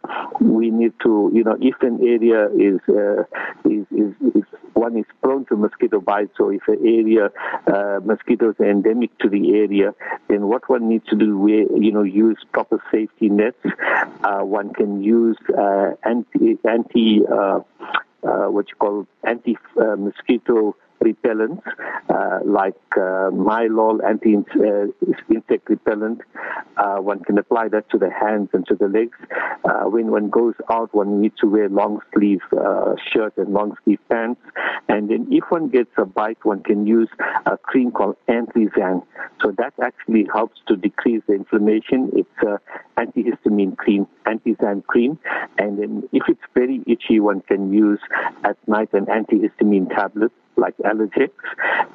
we 0.45 0.69
need 0.69 0.93
to, 1.03 1.31
you 1.34 1.43
know, 1.43 1.58
if 1.60 1.75
an 1.81 1.99
area 2.01 2.47
is, 2.49 2.79
uh, 2.89 3.23
is, 3.69 3.86
is, 3.91 4.13
is, 4.36 4.43
one 4.73 4.97
is 4.97 5.05
prone 5.21 5.45
to 5.45 5.55
mosquito 5.55 5.99
bites, 5.99 6.36
or 6.39 6.53
if 6.53 6.62
an 6.67 6.79
area, 6.86 7.29
uh, 7.67 7.99
mosquitoes 8.03 8.55
are 8.60 8.69
endemic 8.69 9.17
to 9.19 9.29
the 9.29 9.55
area, 9.55 9.93
then 10.27 10.47
what 10.47 10.69
one 10.69 10.88
needs 10.88 11.05
to 11.08 11.15
do, 11.15 11.38
we, 11.38 11.67
you 11.75 11.91
know, 11.91 12.03
use 12.03 12.38
proper 12.53 12.81
safety 12.91 13.29
nets. 13.29 13.58
Uh, 14.23 14.41
one 14.41 14.73
can 14.73 15.01
use 15.03 15.38
uh, 15.58 15.91
anti, 16.03 16.58
anti 16.67 17.21
uh, 17.25 17.60
uh, 18.23 18.47
what 18.47 18.67
you 18.69 18.75
call 18.75 19.08
anti-mosquito 19.23 20.75
repellents 21.03 21.62
uh, 22.10 22.39
like 22.45 22.75
uh, 22.95 23.29
Mylol 23.31 24.03
anti-insect 24.08 25.69
repellent. 25.69 26.21
Uh, 26.77 26.97
one 26.97 27.23
can 27.23 27.38
apply 27.38 27.67
that 27.69 27.89
to 27.89 27.97
the 27.97 28.10
hands 28.10 28.49
and 28.53 28.65
to 28.67 28.75
the 28.75 28.88
legs. 28.88 29.17
Uh, 29.63 29.84
when 29.89 30.12
one 30.12 30.29
goes 30.29 30.53
out, 30.69 30.93
one 30.93 31.21
needs 31.21 31.36
to 31.39 31.47
wear 31.47 31.69
long 31.69 31.99
sleeve 32.13 32.41
uh, 32.58 32.95
shirt 33.12 33.34
and 33.38 33.53
long 33.53 33.75
sleeve 33.84 33.99
pants. 34.10 34.41
And 34.88 35.10
then 35.10 35.27
if 35.31 35.43
one 35.49 35.69
gets 35.69 35.89
a 35.97 36.05
bite, 36.05 36.43
one 36.43 36.63
can 36.63 36.86
use 36.86 37.10
a 37.45 37.58
cream 37.58 37.91
called 37.91 38.17
Anthisan. 38.27 39.03
So 39.41 39.51
that 39.58 39.73
actually 39.81 40.27
helps 40.31 40.60
to 40.67 40.75
decrease 40.75 41.23
the 41.27 41.34
inflammation. 41.34 42.12
It's 42.13 42.29
an 42.41 42.58
antihistamine 42.97 43.77
cream, 43.77 44.08
Anthisan 44.25 44.86
cream. 44.86 45.19
And 45.58 45.79
then 45.79 46.10
if 46.12 46.23
it's 46.27 46.41
very 46.53 46.84
itchy, 46.88 47.19
one 47.19 47.41
can 47.41 47.73
use 47.73 47.99
at 48.43 48.58
night 48.67 48.89
an 48.93 49.05
antihistamine 49.05 49.89
tablet 49.89 50.31
like 50.57 50.75
Allergex. 50.77 51.31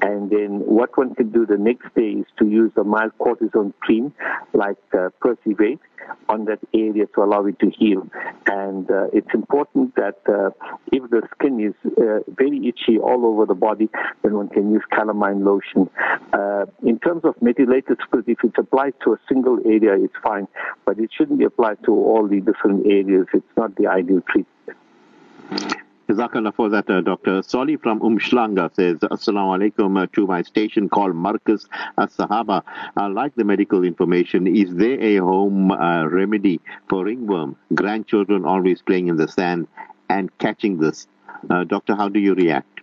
And 0.03 0.31
then 0.31 0.61
what 0.61 0.97
one 0.97 1.15
can 1.15 1.31
do 1.31 1.47
the 1.47 1.59
next 1.59 1.95
day 1.95 2.11
is 2.21 2.27
to 2.39 2.47
use 2.47 2.73
a 2.77 2.85
mild 2.85 3.13
cortisone 3.19 3.73
cream 3.81 4.13
like 4.53 4.79
uh, 4.93 5.11
Persivate 5.21 5.81
on 6.29 6.45
that 6.47 6.59
area 6.75 7.07
to 7.15 7.23
allow 7.23 7.45
it 7.47 7.59
to 7.61 7.71
heal. 7.71 8.07
And 8.47 8.91
uh, 8.91 9.09
it's 9.13 9.33
important 9.35 9.95
that 9.97 10.19
uh, 10.29 10.51
if 10.93 11.09
the 11.11 11.23
skin 11.35 11.61
is 11.61 11.75
uh, 11.99 12.21
very 12.29 12.69
itchy 12.69 12.99
all 12.99 13.27
over 13.27 13.47
the 13.47 13.55
body, 13.55 13.89
then 14.23 14.35
one 14.35 14.49
can 14.49 14.73
use 14.73 14.83
calamine 14.93 15.45
lotion. 15.45 15.91
Uh, 16.33 16.67
in 16.83 16.99
terms 16.99 17.25
of 17.25 17.41
methylated 17.43 17.99
spirit, 18.07 18.27
if 18.29 18.39
it's 18.43 18.59
applied 18.59 18.95
to 19.05 19.13
a 19.13 19.19
single 19.29 19.59
area, 19.65 19.95
it's 19.95 20.15
fine, 20.23 20.49
but 20.85 20.99
it 20.99 21.11
shouldn't 21.17 21.39
be 21.39 21.45
applied 21.45 21.79
to 21.85 21.93
all 21.93 22.27
the 22.27 22.41
different 22.41 22.87
areas. 22.87 23.27
It's 23.33 23.57
not 23.57 23.77
the 23.77 23.87
ideal 23.87 24.23
treatment. 24.23 25.87
Jazakallah 26.11 26.53
for 26.57 26.69
that, 26.71 26.91
uh, 26.91 27.01
Dr. 27.03 27.41
Soli 27.41 27.77
from 27.77 28.01
Umhlanga 28.01 28.75
says, 28.75 28.99
Assalamu 28.99 29.57
alaikum 29.57 30.03
uh, 30.03 30.07
to 30.13 30.27
my 30.27 30.43
station 30.43 30.89
called 30.89 31.15
Marcus 31.15 31.69
As 31.97 32.17
Sahaba. 32.17 32.65
I 32.97 33.07
like 33.07 33.37
the 33.37 33.45
medical 33.45 33.85
information. 33.85 34.49
Is 34.49 34.75
there 34.75 35.01
a 35.01 35.19
home 35.19 35.71
uh, 35.71 36.07
remedy 36.09 36.61
for 36.89 37.05
ringworm? 37.05 37.55
Grandchildren 37.73 38.45
always 38.45 38.83
playing 38.83 39.07
in 39.07 39.19
the 39.19 39.29
sand 39.29 39.69
and 40.09 40.37
catching 40.39 40.79
this. 40.79 41.07
Uh, 41.49 41.63
doctor, 41.63 41.95
how 41.95 42.09
do 42.09 42.19
you 42.19 42.35
react? 42.35 42.81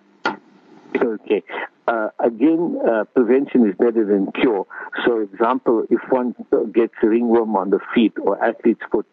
Okay. 0.95 1.43
Uh, 1.85 2.07
again, 2.19 2.79
uh, 2.89 3.03
prevention 3.13 3.67
is 3.67 3.75
better 3.75 4.05
than 4.05 4.31
cure. 4.31 4.65
So, 5.05 5.19
example, 5.19 5.85
if 5.89 5.99
one 6.09 6.33
gets 6.73 6.93
ringworm 7.03 7.57
on 7.57 7.71
the 7.71 7.79
feet 7.93 8.13
or 8.21 8.41
athlete's 8.41 8.85
foot, 8.89 9.05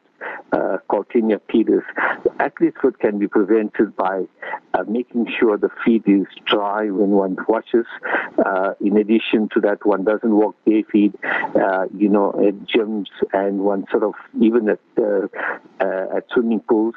uh, 0.52 0.78
called 0.88 1.06
Tinea 1.08 1.40
pedis. 1.48 1.82
Athlete's 2.40 2.76
foot 2.80 2.98
can 2.98 3.18
be 3.18 3.28
prevented 3.28 3.96
by 3.96 4.24
uh, 4.74 4.84
making 4.88 5.26
sure 5.38 5.56
the 5.56 5.70
feet 5.84 6.02
is 6.06 6.26
dry 6.46 6.90
when 6.90 7.10
one 7.10 7.36
washes. 7.48 7.86
Uh, 8.44 8.74
in 8.80 8.96
addition 8.96 9.48
to 9.54 9.60
that, 9.60 9.84
one 9.84 10.04
doesn't 10.04 10.34
walk 10.34 10.56
bare 10.64 10.82
feet, 10.90 11.14
uh, 11.24 11.86
you 11.96 12.08
know, 12.08 12.30
at 12.46 12.54
gyms 12.66 13.06
and 13.32 13.60
one 13.60 13.84
sort 13.90 14.02
of, 14.02 14.14
even 14.40 14.68
at, 14.68 14.80
uh, 14.98 15.26
uh, 15.80 16.16
at 16.16 16.24
swimming 16.32 16.60
pools, 16.60 16.94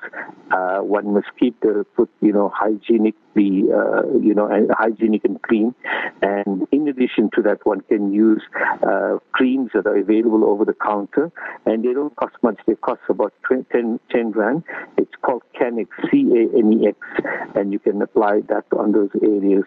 one 0.80 1.14
must 1.14 1.28
keep 1.40 1.60
the 1.62 1.86
foot, 1.96 2.10
you 2.22 2.32
know, 2.32 2.52
hygienic 2.54 3.16
be, 3.38 3.70
uh, 3.72 4.02
you 4.18 4.34
know, 4.34 4.50
hygienic 4.72 5.24
and 5.24 5.40
clean. 5.44 5.76
And 6.24 6.68
in 6.72 6.88
addition 6.88 7.30
to 7.36 7.42
that, 7.44 7.66
one 7.66 7.82
can 7.82 8.12
use 8.12 8.42
uh, 8.82 9.20
creams 9.32 9.70
that 9.76 9.86
are 9.86 9.96
available 9.96 10.44
over 10.44 10.66
the 10.66 10.74
counter, 10.74 11.32
and 11.66 11.86
they 11.86 11.94
don't 11.94 12.16
cost 12.16 12.36
much. 12.42 12.58
They 12.66 12.76
cost 12.76 13.02
about 13.08 13.34
10, 13.48 14.00
10 14.12 14.32
rand. 14.32 14.64
It's 14.98 15.14
called 15.22 15.44
Canex, 15.56 15.88
C-A-N-E-X, 16.10 16.98
and 17.56 17.72
you 17.72 17.80
can 17.80 18.02
apply 18.02 18.42
that 18.50 18.66
on 18.76 18.92
those 18.92 19.12
areas. 19.22 19.66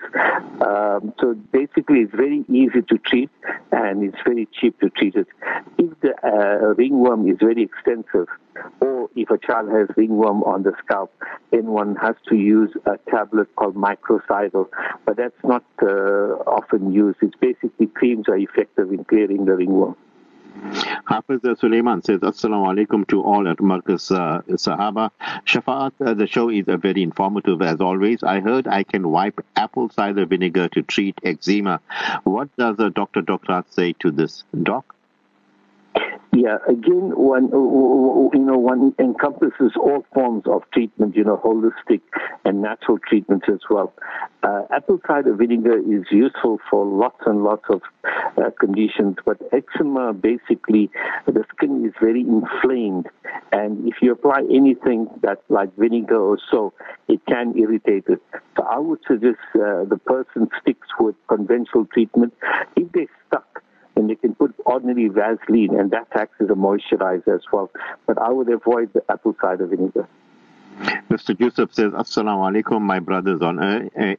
Um, 0.61 1.15
so 1.21 1.35
basically, 1.53 2.01
it's 2.01 2.15
very 2.15 2.45
easy 2.49 2.83
to 2.83 2.99
treat, 2.99 3.31
and 3.71 4.03
it's 4.03 4.21
very 4.25 4.49
cheap 4.53 4.81
to 4.81 4.91
treat 4.91 5.15
it. 5.15 5.29
If 5.79 6.01
the 6.01 6.13
uh, 6.27 6.75
ringworm 6.75 7.29
is 7.29 7.37
very 7.39 7.63
extensive, 7.63 8.27
or 8.81 9.09
if 9.17 9.31
a 9.31 9.39
child 9.39 9.71
has 9.71 9.89
ringworm 9.97 10.43
on 10.45 10.63
the 10.63 10.73
scalp, 10.85 11.13
then 11.51 11.67
one 11.67 11.97
has 11.97 12.17
to 12.29 12.37
use 12.37 12.71
a 12.87 12.99
tablet 13.11 13.55
called 13.57 13.75
microcidal, 13.75 14.69
but 15.05 15.17
that's 15.17 15.43
not 15.45 15.65
uh, 15.83 15.87
often 16.47 16.93
used. 16.93 17.19
It's 17.23 17.37
basically 17.37 17.87
creams 17.87 18.29
are 18.29 18.37
effective 18.37 18.91
in 18.93 19.05
clearing 19.05 19.45
the 19.45 19.57
ringworm. 19.57 19.97
Hafiz 21.07 21.41
Suleiman 21.59 22.03
says, 22.03 22.21
Assalamu 22.21 22.75
alaikum 22.75 23.07
to 23.09 23.23
all 23.23 23.49
at 23.49 23.61
Marcus 23.61 24.11
uh, 24.11 24.43
Sahaba. 24.49 25.11
Shafaat, 25.47 25.93
uh, 26.05 26.15
the 26.15 26.27
show 26.27 26.51
is 26.51 26.69
uh, 26.69 26.77
very 26.77 27.03
informative 27.03 27.63
as 27.63 27.81
always. 27.81 28.23
I 28.23 28.41
heard 28.41 28.67
I 28.67 28.83
can 28.83 29.09
wipe 29.09 29.45
apple 29.57 29.91
cider 29.91 30.27
vinegar 30.27 30.69
to 30.69 30.83
treat 30.83 31.19
eczema. 31.23 31.81
What 32.25 32.55
does 32.57 32.79
uh, 32.79 32.91
Dr. 32.91 33.23
Docrat 33.23 33.73
say 33.73 33.95
to 34.01 34.11
this? 34.11 34.45
Doc? 34.63 34.95
Yeah, 36.33 36.59
again, 36.69 37.11
one 37.17 37.49
you 37.49 38.45
know 38.45 38.57
one 38.57 38.95
encompasses 39.01 39.73
all 39.77 40.07
forms 40.15 40.45
of 40.47 40.63
treatment, 40.73 41.17
you 41.17 41.25
know, 41.25 41.41
holistic 41.45 42.03
and 42.45 42.63
natural 42.63 42.99
treatments 43.01 43.47
as 43.53 43.59
well. 43.69 43.93
Uh, 44.45 44.63
apple 44.71 45.01
cider 45.09 45.35
vinegar 45.35 45.79
is 45.79 46.05
useful 46.13 46.61
for 46.71 46.87
lots 46.87 47.21
and 47.27 47.43
lots 47.43 47.65
of 47.69 47.83
uh, 48.39 48.51
conditions, 48.61 49.17
but 49.25 49.39
eczema 49.53 50.13
basically 50.13 50.89
the 51.27 51.45
skin 51.57 51.85
is 51.85 51.93
very 52.01 52.21
inflamed, 52.21 53.09
and 53.51 53.89
if 53.89 53.97
you 54.01 54.13
apply 54.13 54.43
anything 54.55 55.09
that 55.23 55.43
like 55.49 55.75
vinegar 55.77 56.21
or 56.21 56.39
so, 56.49 56.73
it 57.09 57.21
can 57.27 57.59
irritate 57.59 58.05
it. 58.07 58.23
So 58.57 58.63
I 58.63 58.79
would 58.79 59.01
suggest 59.05 59.39
uh, 59.57 59.83
the 59.85 59.99
person 60.07 60.49
sticks 60.61 60.87
with 61.01 61.17
conventional 61.27 61.87
treatment. 61.87 62.35
If 62.77 62.93
they're 62.93 63.07
stuck 63.27 63.65
and 64.01 64.09
they 64.09 64.15
can 64.15 64.35
put 64.35 64.55
ordinary 64.65 65.09
Vaseline, 65.09 65.79
and 65.79 65.91
that 65.91 66.09
acts 66.13 66.41
as 66.41 66.49
a 66.49 66.55
moisturizer 66.55 67.35
as 67.35 67.43
well. 67.53 67.71
But 68.07 68.17
I 68.19 68.31
would 68.31 68.49
avoid 68.49 68.95
the 68.95 69.05
apple 69.11 69.37
cider 69.41 69.67
vinegar. 69.67 70.09
Mr. 71.11 71.39
Yusuf 71.39 71.75
says, 71.75 71.93
Assalamu 71.93 72.63
alaikum, 72.63 72.81
my 72.81 72.99
brothers 73.01 73.43
on 73.43 73.61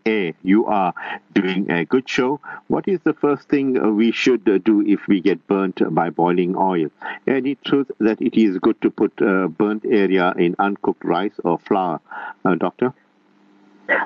air. 0.06 0.34
You 0.44 0.68
are 0.68 0.94
doing 1.34 1.72
a 1.72 1.84
good 1.86 2.08
show. 2.08 2.40
What 2.68 2.88
is 2.88 3.00
the 3.04 3.14
first 3.14 3.50
thing 3.50 3.96
we 3.96 4.12
should 4.12 4.44
do 4.64 4.82
if 4.86 5.08
we 5.08 5.20
get 5.20 5.48
burnt 5.48 5.82
by 5.96 6.12
boiling 6.12 6.56
oil? 6.56 6.90
Any 7.26 7.56
truth 7.56 7.90
that 8.00 8.22
it 8.22 8.40
is 8.40 8.60
good 8.60 8.80
to 8.84 8.92
put 8.92 9.20
uh, 9.20 9.48
burnt 9.48 9.84
area 9.86 10.32
in 10.38 10.56
uncooked 10.60 11.04
rice 11.04 11.40
or 11.44 11.58
flour, 11.58 12.00
uh, 12.46 12.54
Doctor? 12.54 12.94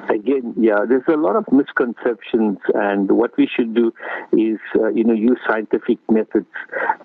Again, 0.09 0.53
yeah, 0.57 0.85
there's 0.87 1.07
a 1.07 1.17
lot 1.17 1.35
of 1.35 1.45
misconceptions, 1.51 2.57
and 2.73 3.11
what 3.11 3.35
we 3.37 3.47
should 3.47 3.73
do 3.73 3.93
is, 4.31 4.59
uh, 4.75 4.87
you 4.89 5.03
know, 5.03 5.13
use 5.13 5.39
scientific 5.47 5.99
methods. 6.09 6.47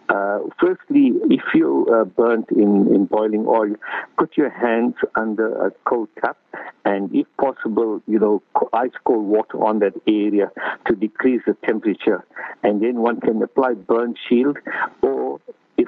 Uh, 0.08 0.40
firstly, 0.60 1.12
if 1.30 1.42
you're 1.54 2.02
uh, 2.02 2.04
burnt 2.04 2.50
in, 2.50 2.94
in 2.94 3.06
boiling 3.06 3.46
oil, 3.46 3.74
put 4.18 4.36
your 4.36 4.50
hands 4.50 4.94
under 5.14 5.66
a 5.66 5.70
cold 5.84 6.08
tap, 6.22 6.36
and 6.84 7.14
if 7.14 7.26
possible, 7.40 8.02
you 8.06 8.18
know, 8.18 8.42
ice 8.72 8.90
cold 9.04 9.26
water 9.26 9.62
on 9.62 9.80
that 9.80 9.94
area 10.06 10.50
to 10.86 10.94
decrease 10.94 11.42
the 11.46 11.56
temperature. 11.66 12.24
And 12.62 12.82
then 12.82 12.96
one 12.96 13.20
can 13.20 13.42
apply 13.42 13.74
burn 13.74 14.14
shield 14.28 14.58
or 15.02 15.40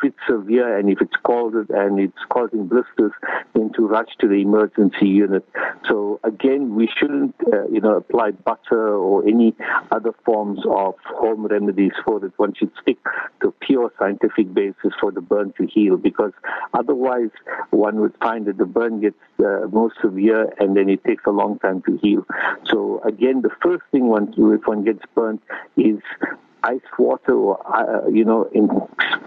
it's 0.02 0.18
severe 0.28 0.78
and 0.78 0.88
if 0.90 1.00
it's 1.00 1.12
scalded 1.14 1.70
and 1.70 1.98
it's 2.00 2.18
causing 2.28 2.66
blisters, 2.66 3.12
then 3.54 3.72
to 3.74 3.86
rush 3.86 4.08
to 4.20 4.28
the 4.28 4.34
emergency 4.34 5.08
unit. 5.08 5.46
So 5.88 6.20
again, 6.24 6.74
we 6.74 6.88
shouldn't, 6.98 7.34
uh, 7.52 7.66
you 7.68 7.80
know, 7.80 7.96
apply 7.96 8.32
butter 8.32 8.94
or 8.94 9.26
any 9.26 9.54
other 9.90 10.12
forms 10.24 10.60
of 10.68 10.94
home 11.04 11.46
remedies 11.46 11.92
for 12.04 12.24
it. 12.24 12.32
One 12.36 12.54
should 12.54 12.72
stick 12.80 12.98
to 13.42 13.54
pure 13.60 13.92
scientific 13.98 14.52
basis 14.52 14.92
for 15.00 15.10
the 15.10 15.20
burn 15.20 15.52
to 15.58 15.66
heal 15.66 15.96
because 15.96 16.32
otherwise 16.74 17.30
one 17.70 18.00
would 18.00 18.14
find 18.20 18.46
that 18.46 18.58
the 18.58 18.66
burn 18.66 19.00
gets 19.00 19.16
uh, 19.40 19.66
more 19.70 19.92
severe 20.02 20.52
and 20.58 20.76
then 20.76 20.88
it 20.88 21.04
takes 21.04 21.24
a 21.26 21.30
long 21.30 21.58
time 21.58 21.82
to 21.82 21.98
heal. 22.02 22.26
So 22.66 23.00
again, 23.04 23.42
the 23.42 23.50
first 23.62 23.82
thing 23.90 24.06
one 24.06 24.34
if 24.36 24.66
one 24.66 24.84
gets 24.84 25.02
burned 25.14 25.40
is 25.76 26.00
ice 26.64 26.80
water 26.98 27.34
or, 27.34 27.58
uh, 27.76 28.08
you 28.08 28.24
know, 28.24 28.44
in 28.52 28.68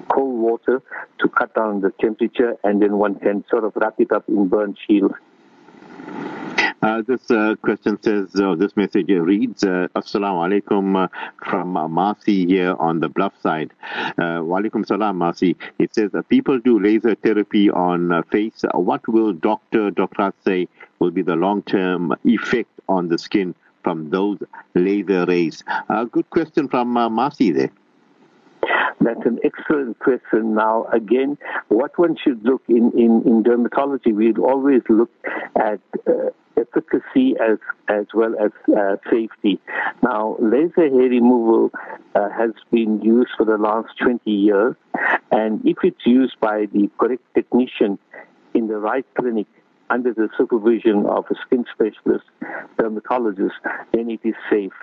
cold 0.09 0.39
water 0.39 0.81
to 1.19 1.27
cut 1.29 1.53
down 1.53 1.81
the 1.81 1.91
temperature, 1.99 2.57
and 2.63 2.81
then 2.81 2.97
one 2.97 3.15
can 3.15 3.43
sort 3.49 3.63
of 3.63 3.73
wrap 3.75 3.95
it 3.99 4.11
up 4.11 4.27
in 4.27 4.47
burn 4.47 4.75
shield. 4.87 5.13
Uh, 6.81 7.01
this 7.07 7.31
uh, 7.31 7.55
question 7.63 7.97
says, 8.03 8.29
uh, 8.35 8.53
this 8.53 8.77
message 8.77 9.09
reads, 9.09 9.63
uh, 9.63 9.87
Assalamu 9.95 10.45
alaikum 10.45 11.05
uh, 11.05 11.07
from 11.43 11.75
uh, 11.75 12.13
here 12.25 12.75
on 12.77 12.99
the 12.99 13.09
bluff 13.09 13.33
side. 13.41 13.71
Uh, 13.91 14.39
Walaikum 14.41 14.85
salam, 14.85 15.17
Marcy. 15.17 15.55
It 15.79 15.95
says, 15.95 16.11
people 16.29 16.59
do 16.59 16.79
laser 16.79 17.15
therapy 17.15 17.71
on 17.71 18.23
face. 18.31 18.63
What 18.73 19.07
will 19.07 19.33
Dr. 19.33 19.89
Docrat 19.89 20.33
say 20.45 20.67
will 20.99 21.11
be 21.11 21.23
the 21.23 21.35
long-term 21.35 22.13
effect 22.23 22.69
on 22.87 23.07
the 23.07 23.17
skin 23.17 23.55
from 23.85 24.09
those 24.09 24.39
laser 24.73 25.25
rays? 25.25 25.63
A 25.89 26.05
good 26.07 26.27
question 26.31 26.67
from 26.67 26.97
uh, 26.97 27.07
Marcy 27.07 27.51
there. 27.51 27.71
That's 28.99 29.25
an 29.25 29.37
excellent 29.43 29.99
question. 29.99 30.55
Now, 30.55 30.87
again, 30.91 31.37
what 31.67 31.97
one 31.99 32.17
should 32.21 32.43
look 32.43 32.63
in, 32.67 32.91
in, 32.93 33.21
in 33.29 33.43
dermatology, 33.43 34.11
we'd 34.11 34.39
always 34.39 34.81
look 34.89 35.11
at 35.55 35.79
uh, 36.07 36.31
efficacy 36.57 37.35
as, 37.39 37.59
as 37.87 38.07
well 38.15 38.33
as 38.39 38.51
uh, 38.75 38.95
safety. 39.11 39.59
Now, 40.01 40.35
laser 40.39 40.89
hair 40.89 41.09
removal 41.19 41.71
uh, 42.15 42.29
has 42.29 42.51
been 42.71 43.01
used 43.03 43.31
for 43.37 43.45
the 43.45 43.57
last 43.57 43.89
20 44.01 44.31
years, 44.31 44.75
and 45.31 45.63
if 45.63 45.77
it's 45.83 46.05
used 46.05 46.39
by 46.39 46.65
the 46.73 46.89
correct 46.97 47.23
technician 47.35 47.99
in 48.55 48.67
the 48.67 48.77
right 48.77 49.05
clinic, 49.13 49.47
under 49.89 50.13
the 50.13 50.29
supervision 50.37 51.05
of 51.05 51.25
a 51.29 51.35
skin 51.45 51.65
specialist, 51.71 52.25
dermatologist, 52.77 53.55
then 53.93 54.09
it 54.09 54.19
is 54.23 54.33
safe. 54.49 54.73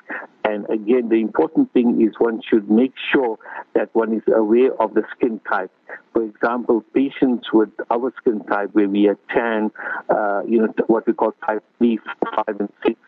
And 0.44 0.68
again, 0.70 1.08
the 1.08 1.16
important 1.16 1.72
thing 1.72 2.00
is 2.02 2.14
one 2.18 2.40
should 2.48 2.70
make 2.70 2.94
sure 3.12 3.38
that 3.74 3.94
one 3.94 4.12
is 4.12 4.22
aware 4.34 4.72
of 4.80 4.94
the 4.94 5.02
skin 5.16 5.40
type. 5.50 5.70
For 6.12 6.22
example, 6.22 6.84
patients 6.94 7.48
with 7.52 7.70
our 7.90 8.12
skin 8.18 8.44
type, 8.44 8.70
where 8.72 8.88
we 8.88 9.08
are 9.08 9.18
tan, 9.30 9.70
uh, 10.08 10.42
you 10.46 10.58
know, 10.58 10.74
what 10.86 11.06
we 11.06 11.12
call 11.12 11.32
type 11.46 11.64
B, 11.80 11.98
5, 12.46 12.60
and 12.60 12.68
6, 12.86 12.98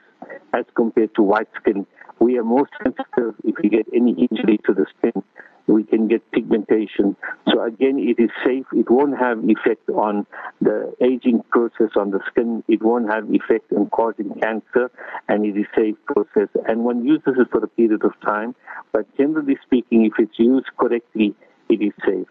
as 0.53 0.65
compared 0.75 1.15
to 1.15 1.23
white 1.23 1.49
skin. 1.61 1.87
We 2.19 2.39
are 2.39 2.45
more 2.45 2.69
sensitive 2.83 3.35
if 3.45 3.57
we 3.63 3.69
get 3.69 3.87
any 3.95 4.13
injury 4.13 4.59
to 4.67 4.75
the 4.75 4.87
skin 4.99 5.23
we 5.67 5.85
can 5.85 6.09
get 6.09 6.31
pigmentation. 6.33 7.17
So 7.49 7.63
again, 7.63 7.99
it 7.99 8.23
is 8.23 8.31
safe. 8.45 8.67
It 8.73 8.91
won't 8.91 9.19
have 9.19 9.39
effect 9.45 9.89
on 9.91 10.27
the 10.61 10.95
aging 11.01 11.43
process 11.51 11.91
on 11.97 12.11
the 12.11 12.21
skin. 12.31 12.63
It 12.69 12.83
won't 12.83 13.11
have 13.11 13.33
effect 13.33 13.73
in 13.73 13.87
causing 13.91 14.35
cancer, 14.41 14.91
and 15.29 15.45
it 15.47 15.57
is 15.57 15.67
safe 15.75 15.97
process. 16.07 16.49
And 16.69 16.85
one 16.85 17.05
uses 17.05 17.35
it 17.39 17.51
for 17.51 17.65
a 17.65 17.69
period 17.69 18.05
of 18.05 18.13
time. 18.21 18.55
But 18.93 19.07
generally 19.17 19.59
speaking, 19.65 20.05
if 20.05 20.13
it's 20.19 20.39
used 20.39 20.69
correctly, 20.77 21.35
it 21.69 21.81
is 21.81 21.93
safe. 22.05 22.29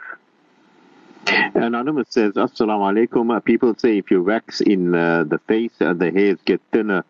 Anonymous 1.55 2.07
says, 2.09 2.33
Assalamu 2.33 3.07
alaikum. 3.07 3.35
Uh, 3.35 3.39
people 3.39 3.73
say 3.77 3.97
if 3.97 4.11
you 4.11 4.21
wax 4.21 4.61
in 4.61 4.93
uh, 4.93 5.23
the 5.23 5.39
face, 5.47 5.71
uh, 5.79 5.93
the 5.93 6.11
hairs 6.11 6.37
get 6.45 6.61
thinner. 6.71 7.05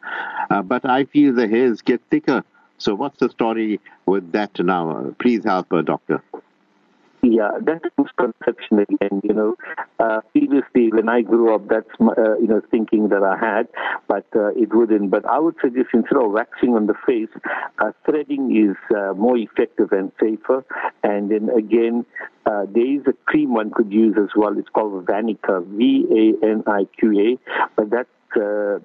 Uh, 0.49 0.61
but 0.61 0.86
I 0.86 1.05
feel 1.05 1.34
the 1.34 1.47
hairs 1.47 1.82
get 1.82 2.01
thicker. 2.09 2.43
So 2.84 2.95
what's 2.95 3.17
the 3.17 3.29
story 3.29 3.79
with 4.05 4.34
that 4.34 4.59
now? 4.59 5.15
Please 5.17 5.45
help, 5.45 5.71
uh, 5.71 5.81
doctor. 5.84 6.21
Yeah, 7.21 7.51
that's 7.61 7.86
misconception 7.97 8.79
again. 8.79 9.21
You 9.23 9.34
know, 9.34 9.55
uh, 9.97 10.19
previously 10.34 10.91
when 10.91 11.07
I 11.07 11.21
grew 11.21 11.55
up, 11.55 11.69
that's 11.69 11.88
uh, 12.01 12.36
you 12.41 12.47
know 12.47 12.61
thinking 12.69 13.07
that 13.07 13.23
I 13.23 13.38
had, 13.38 13.69
but 14.09 14.25
uh, 14.36 14.47
it 14.47 14.75
wouldn't. 14.75 15.09
But 15.11 15.23
I 15.25 15.39
would 15.39 15.55
suggest 15.61 15.88
instead 15.93 16.17
of 16.17 16.31
waxing 16.31 16.75
on 16.75 16.88
the 16.88 16.95
face, 17.07 17.29
uh, 17.79 17.93
threading 18.05 18.53
is 18.53 18.75
uh, 18.93 19.13
more 19.13 19.38
effective 19.38 19.93
and 19.93 20.11
safer. 20.19 20.65
And 21.03 21.31
then 21.31 21.49
again, 21.57 22.05
uh, 22.45 22.65
there 22.69 22.95
is 22.97 23.03
a 23.07 23.13
cream 23.23 23.53
one 23.53 23.71
could 23.71 23.93
use 23.93 24.17
as 24.17 24.31
well. 24.36 24.57
It's 24.57 24.67
called 24.67 25.05
Vaniqa, 25.05 25.65
V 25.65 26.05
A 26.11 26.45
N 26.45 26.63
I 26.67 26.84
Q 26.99 27.38
A, 27.47 27.69
but 27.77 27.89
that's 27.89 28.09
uh, 28.38 28.79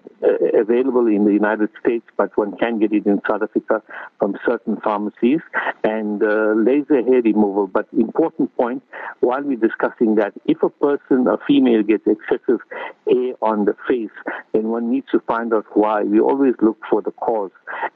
available 0.59 1.07
in 1.07 1.25
the 1.25 1.33
United 1.33 1.71
States, 1.81 2.05
but 2.17 2.37
one 2.37 2.57
can 2.57 2.79
get 2.79 2.93
it 2.93 3.07
in 3.07 3.21
South 3.29 3.43
Africa 3.43 3.83
from 4.19 4.37
certain 4.47 4.77
pharmacies, 4.83 5.41
and 5.85 6.23
uh, 6.23 6.53
laser 6.55 7.03
hair 7.03 7.23
removal. 7.23 7.67
But 7.67 7.87
important 7.93 8.55
point, 8.57 8.83
while 9.21 9.43
we're 9.43 9.57
discussing 9.57 10.17
that, 10.17 10.33
if 10.47 10.63
a 10.63 10.69
person, 10.69 11.27
a 11.27 11.39
female, 11.47 11.83
gets 11.83 12.07
excessive 12.07 12.61
hair 13.07 13.35
on 13.43 13.65
the 13.65 13.77
face, 13.89 14.11
then 14.53 14.69
one 14.69 14.91
needs 14.91 15.07
to 15.13 15.21
find 15.21 15.53
out 15.53 15.67
why. 15.75 16.03
We 16.03 16.21
always 16.21 16.55
look 16.61 16.79
for 16.91 17.03
the 17.03 17.13
cause. 17.13 17.51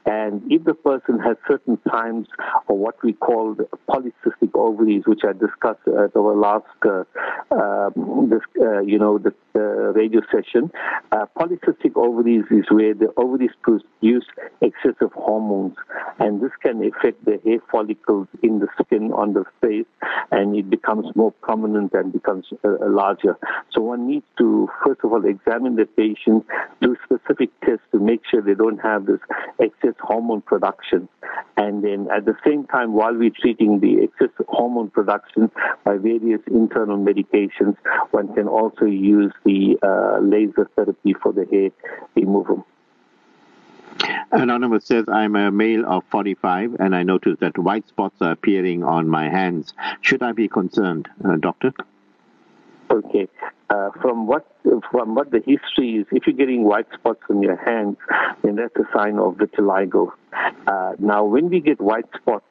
And 0.05 0.41
if 0.51 0.63
the 0.63 0.73
person 0.73 1.19
has 1.19 1.37
certain 1.47 1.77
times 1.89 2.27
or 2.67 2.77
what 2.77 3.01
we 3.03 3.13
call 3.13 3.55
polycystic 3.89 4.51
ovaries, 4.53 5.03
which 5.05 5.21
I 5.27 5.33
discussed 5.33 5.87
at 5.87 6.15
our 6.15 6.35
last, 6.35 6.65
uh, 6.85 7.03
um, 7.53 8.29
this, 8.29 8.41
uh, 8.61 8.81
you 8.81 8.99
know, 8.99 9.17
the 9.17 9.33
radio 9.95 10.21
session, 10.31 10.71
uh, 11.11 11.25
polycystic 11.43 11.91
ovaries 11.95 12.45
is 12.51 12.65
where 12.69 12.93
the 12.93 13.13
ovaries 13.17 13.51
produce 13.61 14.25
excessive 14.61 15.11
hormones, 15.13 15.75
and 16.19 16.41
this 16.41 16.51
can 16.61 16.81
affect 16.83 17.23
the 17.25 17.39
hair 17.43 17.59
follicles 17.71 18.27
in 18.41 18.59
the 18.59 18.67
skin 18.81 19.11
on 19.11 19.33
the 19.33 19.43
face, 19.61 19.85
and 20.31 20.55
it 20.55 20.69
becomes 20.69 21.05
more 21.15 21.31
prominent 21.41 21.91
and 21.93 22.13
becomes 22.13 22.45
uh, 22.63 22.69
larger. 22.81 23.37
So 23.71 23.81
one 23.81 24.07
needs 24.07 24.25
to, 24.37 24.69
first 24.85 25.01
of 25.03 25.11
all, 25.11 25.25
examine 25.25 25.75
the 25.75 25.85
patient, 25.85 26.45
do 26.81 26.95
specific 27.03 27.49
tests 27.61 27.85
to 27.91 27.99
make 27.99 28.21
sure 28.29 28.41
they 28.41 28.53
don't 28.53 28.79
have 28.79 29.05
this 29.05 29.19
excess 29.59 29.95
hormone 29.99 30.41
production. 30.41 31.09
And 31.57 31.83
then 31.83 32.07
at 32.15 32.25
the 32.25 32.35
same 32.45 32.65
time, 32.67 32.93
while 32.93 33.13
we're 33.13 33.31
treating 33.31 33.79
the 33.79 34.03
excess 34.03 34.29
hormone 34.47 34.89
production 34.91 35.51
by 35.83 35.97
various 35.97 36.41
internal 36.47 36.97
medications, 36.97 37.75
one 38.11 38.33
can 38.33 38.47
also 38.47 38.85
use 38.85 39.33
the 39.45 39.77
uh, 39.83 40.19
laser 40.21 40.69
therapy 40.75 41.13
for 41.21 41.32
the 41.33 41.45
hair 41.51 41.69
removal. 42.15 42.65
Anonymous 44.31 44.85
says, 44.85 45.05
I'm 45.07 45.35
a 45.35 45.51
male 45.51 45.85
of 45.85 46.03
45 46.09 46.77
and 46.79 46.95
I 46.95 47.03
notice 47.03 47.37
that 47.39 47.57
white 47.57 47.87
spots 47.87 48.15
are 48.21 48.31
appearing 48.31 48.83
on 48.83 49.07
my 49.07 49.29
hands. 49.29 49.73
Should 50.01 50.23
I 50.23 50.31
be 50.31 50.47
concerned, 50.47 51.07
uh, 51.23 51.35
doctor? 51.35 51.71
Okay. 52.89 53.27
Uh, 53.69 53.89
from 54.01 54.27
what 54.27 54.47
from 54.91 55.15
what 55.15 55.31
the 55.31 55.39
history 55.39 55.95
is, 55.95 56.05
if 56.11 56.27
you're 56.27 56.35
getting 56.35 56.63
white 56.63 56.87
spots 56.93 57.21
on 57.29 57.41
your 57.41 57.55
hands, 57.55 57.97
then 58.43 58.55
that's 58.55 58.75
a 58.75 58.87
sign 58.95 59.17
of 59.17 59.35
vitiligo. 59.35 60.11
Uh, 60.67 60.93
now, 60.99 61.23
when 61.23 61.49
we 61.49 61.59
get 61.59 61.81
white 61.81 62.05
spots, 62.15 62.45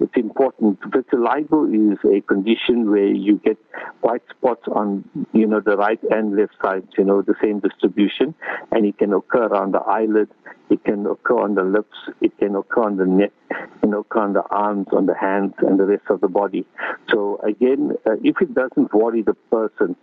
it's 0.00 0.16
important. 0.16 0.80
Vitiligo 0.80 1.92
is 1.92 1.98
a 2.04 2.20
condition 2.22 2.90
where 2.90 3.06
you 3.06 3.40
get 3.44 3.58
white 4.00 4.22
spots 4.30 4.62
on, 4.68 5.04
you 5.32 5.46
know, 5.46 5.60
the 5.60 5.76
right 5.76 6.00
and 6.10 6.36
left 6.36 6.54
sides, 6.62 6.86
you 6.96 7.04
know, 7.04 7.22
the 7.22 7.34
same 7.42 7.60
distribution, 7.60 8.34
and 8.70 8.86
it 8.86 8.98
can 8.98 9.12
occur 9.12 9.46
around 9.46 9.74
the 9.74 9.80
eyelid, 9.80 10.28
it 10.70 10.82
can 10.84 11.06
occur 11.06 11.40
on 11.40 11.54
the 11.54 11.64
lips, 11.64 11.96
it 12.20 12.36
can 12.38 12.54
occur 12.54 12.84
on 12.84 12.96
the 12.96 13.06
neck, 13.06 13.32
it 13.50 13.80
can 13.80 13.94
occur 13.94 14.20
on 14.20 14.32
the 14.32 14.44
arms, 14.50 14.86
on 14.92 15.06
the 15.06 15.16
hands, 15.16 15.54
and 15.58 15.78
the 15.78 15.86
rest 15.86 16.04
of 16.10 16.20
the 16.20 16.28
body. 16.28 16.66
So 17.10 17.40
again, 17.42 17.92
uh, 18.06 18.14
if 18.22 18.40
it 18.40 18.54
doesn't 18.54 18.92
worry 18.94 19.22
the 19.22 19.34
person, 19.50 19.96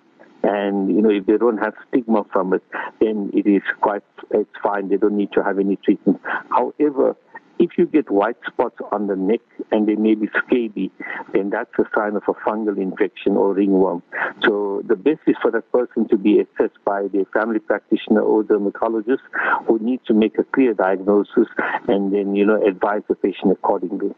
and 0.43 0.89
you 0.89 1.01
know 1.01 1.09
if 1.09 1.25
they 1.25 1.37
don't 1.37 1.57
have 1.57 1.73
stigma 1.87 2.23
from 2.31 2.53
it, 2.53 2.63
then 2.99 3.31
it 3.33 3.47
is 3.47 3.63
quite 3.81 4.03
it's 4.31 4.49
fine. 4.61 4.89
They 4.89 4.97
don't 4.97 5.17
need 5.17 5.31
to 5.33 5.43
have 5.43 5.57
any 5.57 5.75
treatment. 5.77 6.21
However, 6.49 7.15
if 7.59 7.77
you 7.77 7.85
get 7.85 8.09
white 8.09 8.37
spots 8.45 8.77
on 8.91 9.07
the 9.07 9.15
neck 9.15 9.41
and 9.71 9.87
they 9.87 9.95
may 9.95 10.15
be 10.15 10.27
scaly, 10.45 10.91
then 11.33 11.49
that's 11.49 11.71
a 11.79 11.85
sign 11.95 12.15
of 12.15 12.23
a 12.27 12.33
fungal 12.33 12.77
infection 12.77 13.37
or 13.37 13.53
ringworm. 13.53 14.03
So 14.43 14.81
the 14.85 14.95
best 14.95 15.21
is 15.27 15.35
for 15.41 15.51
that 15.51 15.71
person 15.71 16.07
to 16.09 16.17
be 16.17 16.39
assessed 16.39 16.83
by 16.83 17.07
their 17.07 17.25
family 17.25 17.59
practitioner 17.59 18.21
or 18.21 18.43
dermatologist 18.43 19.23
who 19.67 19.79
needs 19.79 20.05
to 20.07 20.13
make 20.13 20.37
a 20.37 20.43
clear 20.43 20.73
diagnosis 20.73 21.47
and 21.87 22.13
then, 22.13 22.35
you 22.35 22.45
know, 22.45 22.61
advise 22.65 23.03
the 23.07 23.15
patient 23.15 23.51
accordingly. 23.51 24.13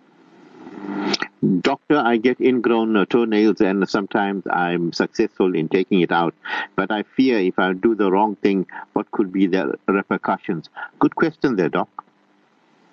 Doctor, 1.61 1.97
I 1.97 2.17
get 2.17 2.41
ingrown 2.41 3.05
toenails 3.07 3.61
and 3.61 3.87
sometimes 3.87 4.43
I'm 4.49 4.91
successful 4.91 5.53
in 5.53 5.69
taking 5.69 6.01
it 6.01 6.11
out, 6.11 6.33
but 6.75 6.91
I 6.91 7.03
fear 7.15 7.39
if 7.39 7.59
I 7.59 7.73
do 7.73 7.93
the 7.93 8.11
wrong 8.11 8.35
thing, 8.37 8.65
what 8.93 9.11
could 9.11 9.31
be 9.31 9.45
the 9.45 9.77
repercussions? 9.87 10.69
Good 10.99 11.15
question 11.15 11.55
there, 11.55 11.69
Doc. 11.69 12.06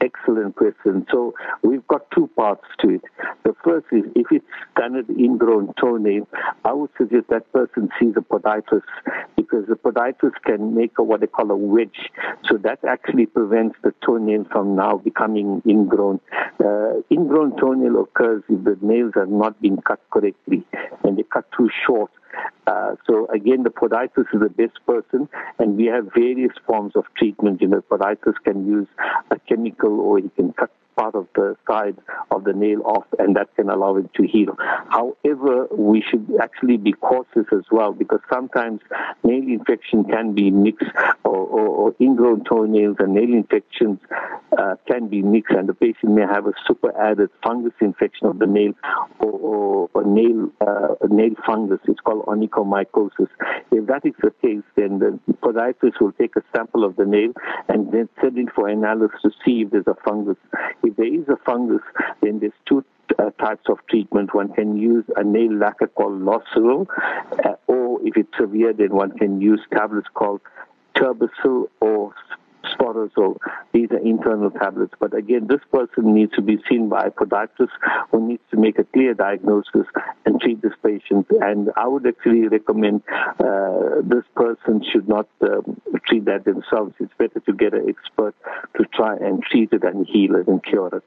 Excellent 0.05 0.55
question. 0.57 1.07
So 1.11 1.33
we've 1.63 1.87
got 1.87 2.11
two 2.11 2.29
parts 2.37 2.65
to 2.81 2.97
it. 2.97 3.01
The 3.45 3.55
first 3.65 3.87
is 3.91 4.03
if 4.15 4.27
it's 4.31 4.45
standard 4.77 5.09
ingrown 5.09 5.73
toenail, 5.81 6.29
I 6.63 6.75
would 6.75 6.91
suggest 6.99 7.29
that 7.31 7.51
person 7.55 7.89
sees 7.99 8.13
a 8.17 8.21
podiatrist 8.21 8.83
because 9.35 9.65
the 9.67 9.77
podiatrist 9.77 10.43
can 10.45 10.75
make 10.75 10.99
a, 10.99 11.03
what 11.03 11.21
they 11.21 11.27
call 11.27 11.51
a 11.51 11.57
wedge. 11.57 12.11
So 12.51 12.59
that 12.59 12.81
actually 12.87 13.25
prevents 13.25 13.77
the 13.83 13.95
toenail 14.05 14.45
from 14.53 14.77
now 14.77 14.99
becoming 14.99 15.63
ingrown. 15.67 16.21
Uh, 16.63 17.01
ingrown 17.11 17.57
toenail 17.59 18.03
occurs 18.03 18.43
if 18.51 18.63
the 18.63 18.77
nails 18.83 19.13
are 19.17 19.27
not 19.27 19.59
being 19.63 19.81
cut 19.81 20.01
correctly 20.11 20.67
and 21.03 21.17
they 21.17 21.23
cut 21.23 21.47
too 21.57 21.71
short. 21.87 22.11
Uh, 22.67 22.97
so 23.07 23.27
again, 23.27 23.63
the 23.63 23.71
podiatrist 23.71 24.35
is 24.35 24.41
the 24.41 24.49
best 24.49 24.79
person, 24.87 25.29
and 25.59 25.77
we 25.77 25.87
have 25.87 26.09
various 26.15 26.53
forms 26.67 26.97
of 26.97 27.05
treatment. 27.17 27.61
You 27.61 27.69
know, 27.69 27.83
podiatrist 27.83 28.43
can 28.45 28.67
use 28.67 28.89
a 29.31 29.39
chemical, 29.41 30.01
or 30.01 30.19
he 30.19 30.29
can 30.31 30.53
cut 30.53 30.71
part 30.97 31.15
of 31.15 31.27
the 31.35 31.57
side 31.69 31.97
of 32.31 32.45
the 32.45 32.53
nail 32.53 32.83
off, 32.85 33.05
and 33.19 33.37
that 33.37 33.55
can 33.57 33.69
allow 33.69 33.97
it 33.97 34.13
to 34.15 34.27
heal. 34.27 34.57
However, 34.89 35.67
we 35.73 36.03
should 36.09 36.27
actually 36.43 36.77
be 36.77 36.93
cautious 36.93 37.47
as 37.53 37.65
well 37.71 37.93
because 37.93 38.21
sometimes 38.33 38.81
nail 39.23 39.43
infection 39.43 40.05
can 40.05 40.35
be 40.35 40.51
mixed, 40.51 40.91
or, 41.25 41.37
or, 41.37 41.67
or 41.67 41.95
ingrown 42.01 42.45
toenails 42.45 42.97
and 42.99 43.15
nail 43.15 43.33
infections 43.33 43.99
uh, 44.59 44.75
can 44.87 45.09
be 45.09 45.23
mixed, 45.23 45.55
and 45.55 45.69
the 45.69 45.75
patient 45.75 46.13
may 46.13 46.23
have 46.23 46.47
a 46.47 46.53
super 46.67 46.97
added 47.01 47.31
fungus 47.43 47.73
infection 47.81 48.27
of 48.27 48.39
the 48.39 48.47
nail 48.47 48.73
or, 49.19 49.33
or, 49.33 49.91
or 49.95 50.05
nail 50.05 50.51
uh, 50.61 50.95
nail 51.09 51.35
fungus. 51.47 51.81
It's 51.87 52.01
called 52.01 52.27
onychomycosis. 52.27 53.29
If 53.71 53.87
that 53.87 54.05
is 54.05 54.15
the 54.23 54.33
case, 54.43 54.63
then 54.77 54.99
the 54.99 55.19
podiatrist 55.43 56.01
will 56.01 56.13
take 56.13 56.37
a 56.37 56.43
sample 56.55 56.85
of 56.85 56.97
the 56.97 57.05
nail 57.05 57.33
and 57.69 57.93
then 57.93 58.09
send 58.21 58.39
it 58.39 58.49
for 58.55 58.69
analysis 58.69 59.19
to 59.23 59.31
see 59.45 59.63
if 59.63 59.71
there's 59.71 59.87
a 59.87 59.97
fungus. 60.05 60.37
If 60.85 60.97
there 60.97 61.13
is 61.13 61.29
a 61.29 61.37
fungus, 61.45 61.83
then 62.21 62.41
there's 62.41 62.53
two 62.67 62.85
uh, 63.19 63.31
types 63.43 63.65
of 63.69 63.79
treatment. 63.89 64.35
One 64.35 64.53
can 64.53 64.77
use 64.77 65.05
a 65.17 65.25
nail 65.25 65.53
lacquer 65.55 65.89
called 65.89 66.21
Loceryl, 66.21 66.87
uh, 67.45 67.55
or 67.67 68.01
if 68.07 68.17
it's 68.17 68.33
severe, 68.39 68.73
then 68.73 68.91
one 68.91 69.17
can 69.17 69.41
use 69.41 69.61
tablets 69.73 70.09
called 70.15 70.41
Turbacyl 70.97 71.69
or 71.81 72.15
Sporozole. 72.73 73.39
These 73.73 73.91
are 73.91 73.99
internal 73.99 74.51
tablets. 74.51 74.95
But 74.99 75.15
again, 75.17 75.47
this 75.49 75.61
person 75.73 76.15
needs 76.15 76.33
to 76.33 76.43
be 76.43 76.59
seen 76.69 76.89
by 76.89 77.07
a 77.07 77.11
podiatrist 77.11 77.71
who 78.11 78.27
needs 78.27 78.43
to 78.51 78.57
make 78.57 78.79
a 78.79 78.85
clear 78.85 79.15
diagnosis 79.15 79.87
and 80.25 80.41
treat 80.41 80.63
this 80.63 80.73
patient. 80.83 81.27
And 81.31 81.71
I 81.77 81.87
would 81.87 82.07
actually 82.07 82.49
recommend 82.49 83.03
uh, 83.39 84.03
this 84.03 84.25
person 84.35 84.85
should 84.93 85.09
not 85.09 85.29
um, 85.43 85.81
treat 86.07 86.25
that 86.27 86.45
themselves. 86.45 86.95
It's 87.01 87.13
better 87.19 87.41
to 87.41 87.53
get 87.53 87.75
an 87.75 87.89
expert 87.89 88.35
to 88.77 88.85
try 88.95 89.17
and 89.17 89.43
treat 89.43 89.73
it 89.73 89.85
and 89.85 90.07
heal 90.07 90.35
it 90.37 90.47
and 90.49 90.63
cure 90.63 90.89
it. 90.89 91.05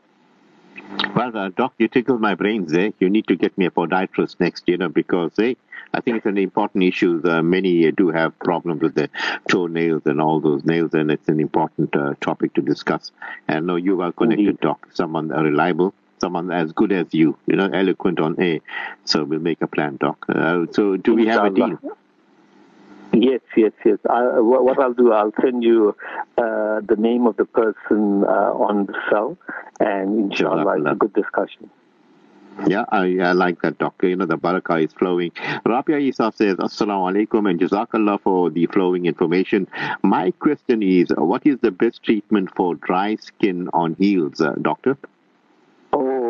Well, 1.16 1.36
uh, 1.36 1.50
Doc, 1.50 1.74
you 1.78 1.88
tickled 1.88 2.22
my 2.22 2.36
brains 2.36 2.72
there. 2.72 2.94
You 3.00 3.10
need 3.10 3.28
to 3.28 3.36
get 3.36 3.58
me 3.58 3.66
a 3.66 3.72
podiatrist 3.72 4.40
next, 4.40 4.64
you 4.68 4.78
know, 4.78 4.90
because 4.90 5.32
eh, 5.40 5.56
I 5.94 6.02
think 6.02 6.18
it's 6.18 6.26
an 6.26 6.38
important 6.38 6.84
issue. 6.84 7.22
Uh, 7.24 7.42
many 7.42 7.92
do 7.92 8.10
have 8.10 8.38
problems 8.40 8.82
with 8.82 8.96
their 8.96 9.10
toenails 9.50 10.04
and 10.06 10.22
all 10.22 10.40
those 10.40 10.64
nails, 10.64 10.94
and 10.94 11.12
it's 11.12 11.28
an 11.28 11.40
important 11.40 11.96
uh, 11.96 12.14
topic 12.22 12.54
to 12.54 12.62
discuss. 12.62 13.12
And 13.48 13.68
no, 13.68 13.76
you 13.76 14.02
are 14.02 14.12
connected, 14.12 14.48
Indeed. 14.48 14.62
Doc, 14.62 14.88
someone 14.94 15.32
uh, 15.32 15.42
reliable, 15.42 15.94
someone 16.20 16.52
as 16.52 16.72
good 16.72 16.92
as 16.92 17.08
you, 17.12 17.38
you 17.46 17.56
know, 17.56 17.70
eloquent 17.72 18.20
on 18.20 18.40
air. 18.40 18.60
So 19.06 19.24
we'll 19.24 19.40
make 19.40 19.62
a 19.62 19.68
plan, 19.68 19.98
Doc. 19.98 20.26
Uh, 20.28 20.66
so 20.72 20.98
do 20.98 21.14
we 21.14 21.28
have 21.28 21.46
a 21.46 21.50
deal? 21.50 21.80
Yes, 23.14 23.42
yes, 23.56 23.72
yes. 23.86 23.98
I, 24.10 24.40
what 24.40 24.80
I'll 24.80 24.94
do, 24.94 25.12
I'll 25.12 25.34
send 25.42 25.64
you 25.64 25.96
uh, 26.38 26.82
the 26.82 26.98
name 26.98 27.26
of 27.26 27.38
the 27.38 27.46
person 27.46 28.24
uh, 28.24 28.54
on 28.54 28.86
the 28.86 28.96
cell, 29.10 29.38
and 29.80 30.32
inshallah, 30.32 30.78
it's 30.78 30.88
a 30.88 30.96
good 30.96 31.14
discussion. 31.14 31.70
Yeah, 32.66 32.86
I, 32.90 33.20
I 33.20 33.32
like 33.34 33.62
that, 33.62 33.78
Doctor. 33.78 34.08
You 34.10 34.16
know, 34.16 34.26
the 34.26 34.38
barakah 34.38 34.84
is 34.84 34.94
flowing. 34.94 35.32
Rabia 35.64 35.98
Isaf 35.98 36.36
says, 36.36 36.58
Assalamu 36.58 37.28
alaikum 37.28 37.50
and 37.50 37.60
Jazakallah 37.60 38.20
for 38.22 38.50
the 38.50 38.66
flowing 38.68 39.06
information. 39.06 39.68
My 40.02 40.32
question 40.32 40.82
is, 40.82 41.10
what 41.16 41.46
is 41.46 41.60
the 41.62 41.72
best 41.72 42.04
treatment 42.04 42.50
for 42.56 42.76
dry 42.76 43.16
skin 43.16 43.70
on 43.74 43.94
heels, 43.96 44.42
uh, 44.42 44.56
Doctor? 44.62 44.98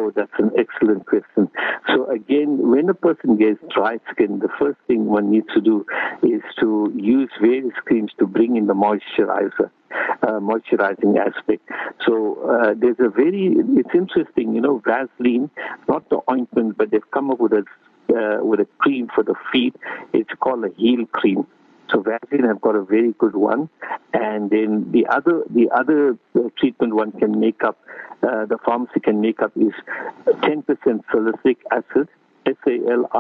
Oh, 0.08 0.12
that's 0.16 0.32
an 0.40 0.52
excellent 0.58 1.06
question. 1.06 1.50
So 1.88 2.10
again, 2.10 2.72
when 2.72 2.88
a 2.88 2.94
person 2.94 3.36
gets 3.36 3.60
dry 3.74 4.00
skin, 4.12 4.40
the 4.40 4.48
first 4.58 4.78
thing 4.88 5.06
one 5.06 5.32
needs 5.32 5.48
to 5.54 5.60
do 5.60 5.86
is 6.24 6.42
to 6.62 6.94
use 6.96 7.30
various 7.42 7.74
creams 7.84 8.12
to 8.20 8.26
bring 8.26 8.56
in 8.56 8.68
the 8.68 8.74
moisturizer, 8.74 9.70
uh, 9.92 10.40
moisturizing 10.40 11.18
aspect. 11.18 11.70
So 12.06 12.38
uh, 12.50 12.74
there's 12.78 13.00
a 13.00 13.10
very, 13.10 13.56
it's 13.58 13.90
interesting, 13.94 14.56
you 14.56 14.62
know, 14.62 14.82
Vaseline, 14.86 15.50
not 15.90 16.10
the 16.10 16.22
ointment, 16.32 16.78
but 16.78 16.92
they've 16.92 17.12
come 17.12 17.30
up 17.32 17.40
with 17.40 17.52
a 17.54 17.66
uh, 18.10 18.42
with 18.42 18.62
a 18.62 18.68
cream 18.78 19.10
for 19.14 19.22
the 19.22 19.36
feet. 19.52 19.76
It's 20.14 20.30
called 20.40 20.64
a 20.64 20.70
heel 20.78 21.06
cream. 21.12 21.46
So 21.92 22.02
Vaseline 22.02 22.44
have 22.48 22.62
got 22.62 22.76
a 22.76 22.84
very 22.84 23.14
good 23.18 23.36
one, 23.36 23.70
and 24.14 24.50
then 24.50 24.92
the 24.92 25.08
other 25.08 25.44
the 25.50 25.70
other 25.74 26.18
uh, 26.36 26.50
treatment 26.60 26.94
one 26.94 27.12
can 27.14 27.40
make 27.40 27.64
up, 27.64 27.80
uh, 28.24 28.46
the 28.46 28.58
pharmacy 28.66 29.00
can 29.00 29.22
make 29.22 29.42
up 29.42 29.52
is 29.56 29.74
10% 30.26 30.66
salicylic 31.12 31.60
acid, 31.72 32.10
S-A-L-I-C-Y-L-I-C 32.46 33.20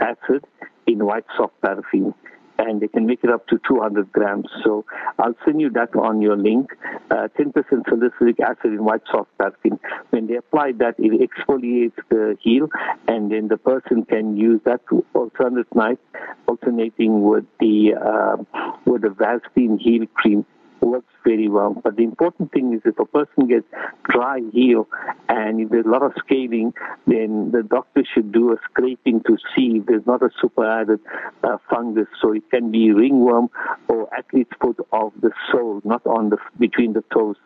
acid 0.00 0.44
in 0.86 1.04
white 1.04 1.26
soft 1.36 1.60
paraffin 1.62 2.14
and 2.60 2.80
they 2.80 2.88
can 2.88 3.06
make 3.06 3.24
it 3.24 3.30
up 3.30 3.46
to 3.48 3.58
200 3.66 4.12
grams. 4.12 4.46
So 4.64 4.84
I'll 5.18 5.34
send 5.44 5.60
you 5.60 5.70
that 5.70 5.94
on 5.96 6.20
your 6.20 6.36
link. 6.36 6.70
Uh, 7.10 7.28
10% 7.38 7.54
salicylic 7.88 8.40
acid 8.40 8.72
in 8.72 8.84
white 8.84 9.02
soft 9.10 9.30
paraffin. 9.38 9.78
When 10.10 10.26
they 10.26 10.36
apply 10.36 10.72
that, 10.78 10.96
it 10.98 11.28
exfoliates 11.28 11.96
the 12.10 12.36
heel, 12.40 12.68
and 13.08 13.30
then 13.30 13.48
the 13.48 13.56
person 13.56 14.04
can 14.04 14.36
use 14.36 14.60
that 14.64 14.80
alternate 15.14 15.74
night, 15.74 15.98
alternating 16.46 17.22
with 17.22 17.44
the 17.58 17.94
uh, 17.94 18.36
with 18.84 19.02
the 19.02 19.10
Vaseline 19.10 19.78
heel 19.78 20.06
cream 20.14 20.44
works 20.80 21.12
very 21.24 21.48
well. 21.48 21.74
But 21.74 21.96
the 21.96 22.04
important 22.04 22.52
thing 22.52 22.72
is 22.74 22.80
if 22.84 22.98
a 22.98 23.04
person 23.04 23.48
gets 23.48 23.66
dry 24.08 24.40
heel 24.52 24.88
and 25.28 25.60
if 25.60 25.70
there's 25.70 25.86
a 25.86 25.88
lot 25.88 26.02
of 26.02 26.12
scaling, 26.18 26.72
then 27.06 27.50
the 27.52 27.62
doctor 27.62 28.02
should 28.14 28.32
do 28.32 28.52
a 28.52 28.56
scraping 28.64 29.22
to 29.24 29.36
see 29.54 29.78
if 29.78 29.86
there's 29.86 30.06
not 30.06 30.22
a 30.22 30.30
superadded 30.40 31.00
uh, 31.44 31.58
fungus. 31.68 32.08
So 32.20 32.32
it 32.32 32.48
can 32.50 32.70
be 32.70 32.92
ringworm 32.92 33.50
or 33.88 34.12
athlete's 34.14 34.50
foot 34.60 34.78
of 34.92 35.12
the 35.20 35.30
sole, 35.50 35.80
not 35.84 36.04
on 36.06 36.30
the 36.30 36.38
between 36.58 36.92
the 36.92 37.04
toes. 37.12 37.36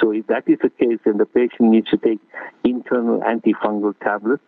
So 0.00 0.12
if 0.12 0.26
that 0.26 0.44
is 0.46 0.58
the 0.62 0.70
case, 0.70 0.98
then 1.04 1.18
the 1.18 1.26
patient 1.26 1.70
needs 1.70 1.90
to 1.90 1.96
take 1.96 2.20
internal 2.64 3.20
antifungal 3.20 3.98
tablets, 4.00 4.42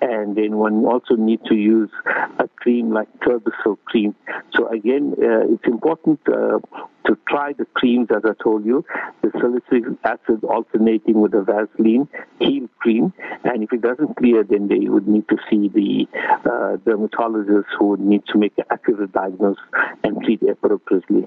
and 0.00 0.36
then 0.36 0.56
one 0.56 0.84
also 0.84 1.14
needs 1.16 1.42
to 1.48 1.54
use 1.54 1.90
a 2.38 2.48
cream 2.56 2.92
like 2.92 3.08
Turbicel 3.20 3.78
cream. 3.86 4.14
So 4.54 4.68
again, 4.68 5.14
uh, 5.18 5.52
it's 5.52 5.64
important 5.66 6.20
uh, 6.28 6.58
to 7.06 7.18
try 7.28 7.52
the 7.52 7.66
creams 7.88 8.08
as 8.10 8.22
I 8.24 8.42
told 8.42 8.64
you, 8.64 8.84
the 9.22 9.30
salicylic 9.32 9.98
acid 10.04 10.44
alternating 10.44 11.20
with 11.20 11.32
the 11.32 11.42
Vaseline 11.42 12.08
heel 12.38 12.68
cream, 12.78 13.12
and 13.44 13.62
if 13.62 13.72
it 13.72 13.80
doesn't 13.80 14.16
clear, 14.16 14.44
then 14.44 14.68
they 14.68 14.88
would 14.88 15.08
need 15.08 15.28
to 15.28 15.36
see 15.48 15.68
the 15.68 16.08
uh, 16.50 16.76
dermatologist 16.84 17.68
who 17.78 17.88
would 17.88 18.00
need 18.00 18.22
to 18.26 18.38
make 18.38 18.56
an 18.58 18.64
accurate 18.70 19.12
diagnosis 19.12 19.62
and 20.04 20.22
treat 20.22 20.42
appropriately. 20.42 21.26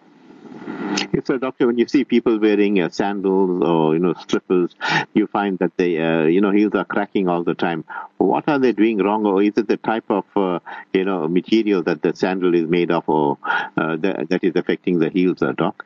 Yes, 1.14 1.26
So, 1.26 1.38
doctor, 1.38 1.66
when 1.68 1.78
you 1.78 1.88
see 1.88 2.04
people 2.04 2.40
wearing 2.40 2.82
uh, 2.82 2.90
sandals 2.90 3.64
or 3.64 3.94
you 3.94 4.00
know 4.00 4.14
slippers, 4.28 4.76
you 5.14 5.26
find 5.28 5.58
that 5.60 5.76
they, 5.78 5.98
uh, 5.98 6.24
you 6.24 6.42
know, 6.42 6.52
heels 6.52 6.74
are 6.76 6.86
cracking 6.86 7.28
all 7.28 7.44
the 7.44 7.56
time. 7.56 7.84
What 8.18 8.48
are 8.48 8.60
they 8.60 8.72
doing 8.72 8.98
wrong, 9.00 9.26
or 9.26 9.42
is 9.42 9.54
it 9.58 9.68
the 9.68 9.78
type 9.78 10.06
of 10.10 10.26
uh, 10.36 10.60
you 10.94 11.06
know 11.06 11.28
material 11.28 11.82
that 11.84 12.02
the 12.02 12.16
sandal 12.16 12.54
is 12.54 12.68
made 12.68 12.92
of, 12.92 13.08
or 13.08 13.38
uh, 13.78 13.96
that, 13.98 14.44
is 14.44 14.56
affecting 14.56 15.00
the 15.00 15.10
heels, 15.10 15.42
uh, 15.42 15.54
doc? 15.54 15.86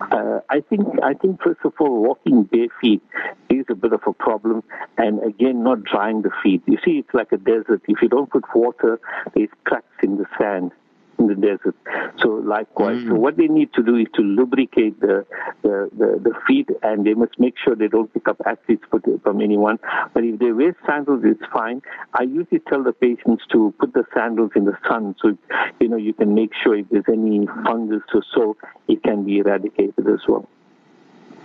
Uh, 0.00 0.40
I 0.50 0.60
think 0.60 0.86
I 1.02 1.14
think 1.14 1.42
first 1.42 1.60
of 1.64 1.72
all, 1.80 2.02
walking 2.02 2.44
bare 2.44 2.68
feet 2.80 3.02
is 3.48 3.64
a 3.70 3.74
bit 3.74 3.92
of 3.92 4.02
a 4.06 4.12
problem, 4.12 4.62
and 4.98 5.22
again, 5.22 5.62
not 5.62 5.84
drying 5.84 6.22
the 6.22 6.30
feet. 6.42 6.62
You 6.66 6.78
see, 6.84 6.98
it's 6.98 7.14
like 7.14 7.32
a 7.32 7.38
desert. 7.38 7.82
If 7.88 8.02
you 8.02 8.08
don't 8.08 8.30
put 8.30 8.44
water, 8.54 9.00
there's 9.34 9.48
cracks 9.64 9.86
in 10.02 10.18
the 10.18 10.26
sand 10.38 10.72
in 11.18 11.26
the 11.28 11.34
desert. 11.34 11.74
So 12.18 12.28
likewise, 12.28 12.98
mm. 12.98 13.08
so 13.08 13.14
what 13.14 13.36
they 13.36 13.46
need 13.46 13.72
to 13.74 13.82
do 13.82 13.96
is 13.96 14.06
to 14.14 14.22
lubricate 14.22 15.00
the, 15.00 15.26
the, 15.62 15.90
the, 15.96 16.20
the, 16.22 16.32
feet 16.46 16.68
and 16.82 17.06
they 17.06 17.14
must 17.14 17.38
make 17.38 17.54
sure 17.62 17.74
they 17.74 17.88
don't 17.88 18.12
pick 18.12 18.28
up 18.28 18.40
acids 18.46 18.82
from 19.22 19.40
anyone. 19.40 19.78
But 20.14 20.24
if 20.24 20.38
they 20.38 20.52
wear 20.52 20.76
sandals, 20.86 21.22
it's 21.24 21.42
fine. 21.52 21.82
I 22.14 22.22
usually 22.22 22.60
tell 22.60 22.82
the 22.82 22.92
patients 22.92 23.44
to 23.52 23.74
put 23.78 23.92
the 23.92 24.04
sandals 24.14 24.52
in 24.54 24.64
the 24.64 24.76
sun 24.88 25.14
so, 25.20 25.36
you 25.80 25.88
know, 25.88 25.96
you 25.96 26.12
can 26.12 26.34
make 26.34 26.50
sure 26.62 26.76
if 26.76 26.88
there's 26.90 27.04
any 27.08 27.46
fungus 27.64 28.02
or 28.14 28.22
so, 28.34 28.56
it 28.88 29.02
can 29.02 29.24
be 29.24 29.38
eradicated 29.38 30.06
as 30.08 30.20
well. 30.28 30.48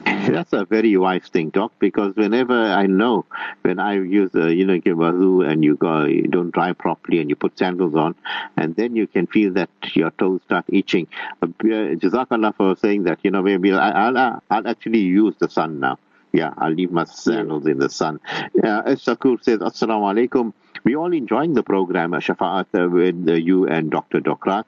That's 0.06 0.54
a 0.54 0.66
very 0.66 0.95
wise 0.97 1.28
thing, 1.28 1.49
Doc, 1.49 1.74
because 1.80 2.16
whenever 2.16 2.54
I 2.54 2.88
know 2.88 3.26
when 3.62 3.80
I 3.80 3.93
use, 3.93 4.32
uh, 4.36 4.47
you 4.47 4.66
know, 4.66 4.78
give 4.80 4.97
wazoo 4.97 5.41
and 5.41 5.64
you 5.64 5.76
go, 5.76 6.06
you 6.06 6.24
don't 6.24 6.52
dry 6.52 6.74
properly 6.74 7.20
and 7.20 7.30
you 7.30 7.36
put 7.36 7.58
sandals 7.58 7.95
on, 7.95 8.16
and 8.58 8.76
then 8.76 8.95
you 8.95 9.08
can 9.08 9.28
feel 9.28 9.54
that 9.54 9.70
your 9.93 10.12
toes 10.12 10.41
start 10.45 10.66
itching. 10.70 11.08
Uh, 11.41 11.47
Jazakallah 11.47 12.56
for 12.56 12.76
saying 12.78 13.04
that, 13.04 13.20
you 13.24 13.32
know, 13.32 13.41
maybe 13.41 13.74
I'll, 13.74 14.18
I'll, 14.18 14.41
I'll 14.49 14.68
actually 14.68 14.99
use 14.99 15.36
the 15.39 15.49
sun 15.49 15.80
now. 15.80 15.97
Yeah, 16.32 16.54
I'll 16.58 16.72
leave 16.72 16.91
my 16.91 17.04
sandals 17.04 17.68
in 17.68 17.78
the 17.78 17.89
sun. 17.89 18.20
Uh, 18.30 18.95
Sakur 18.95 19.43
says, 19.43 19.60
Assalamu 19.60 20.28
alaikum. 20.30 20.54
We're 20.84 20.97
all 20.97 21.14
enjoying 21.14 21.54
the 21.54 21.62
program, 21.64 22.12
Shafaat, 22.12 22.68
uh, 22.74 22.89
with 22.89 23.28
uh, 23.28 23.34
you 23.34 23.68
and 23.68 23.91
Dr. 23.91 24.20
Docrat. 24.22 24.64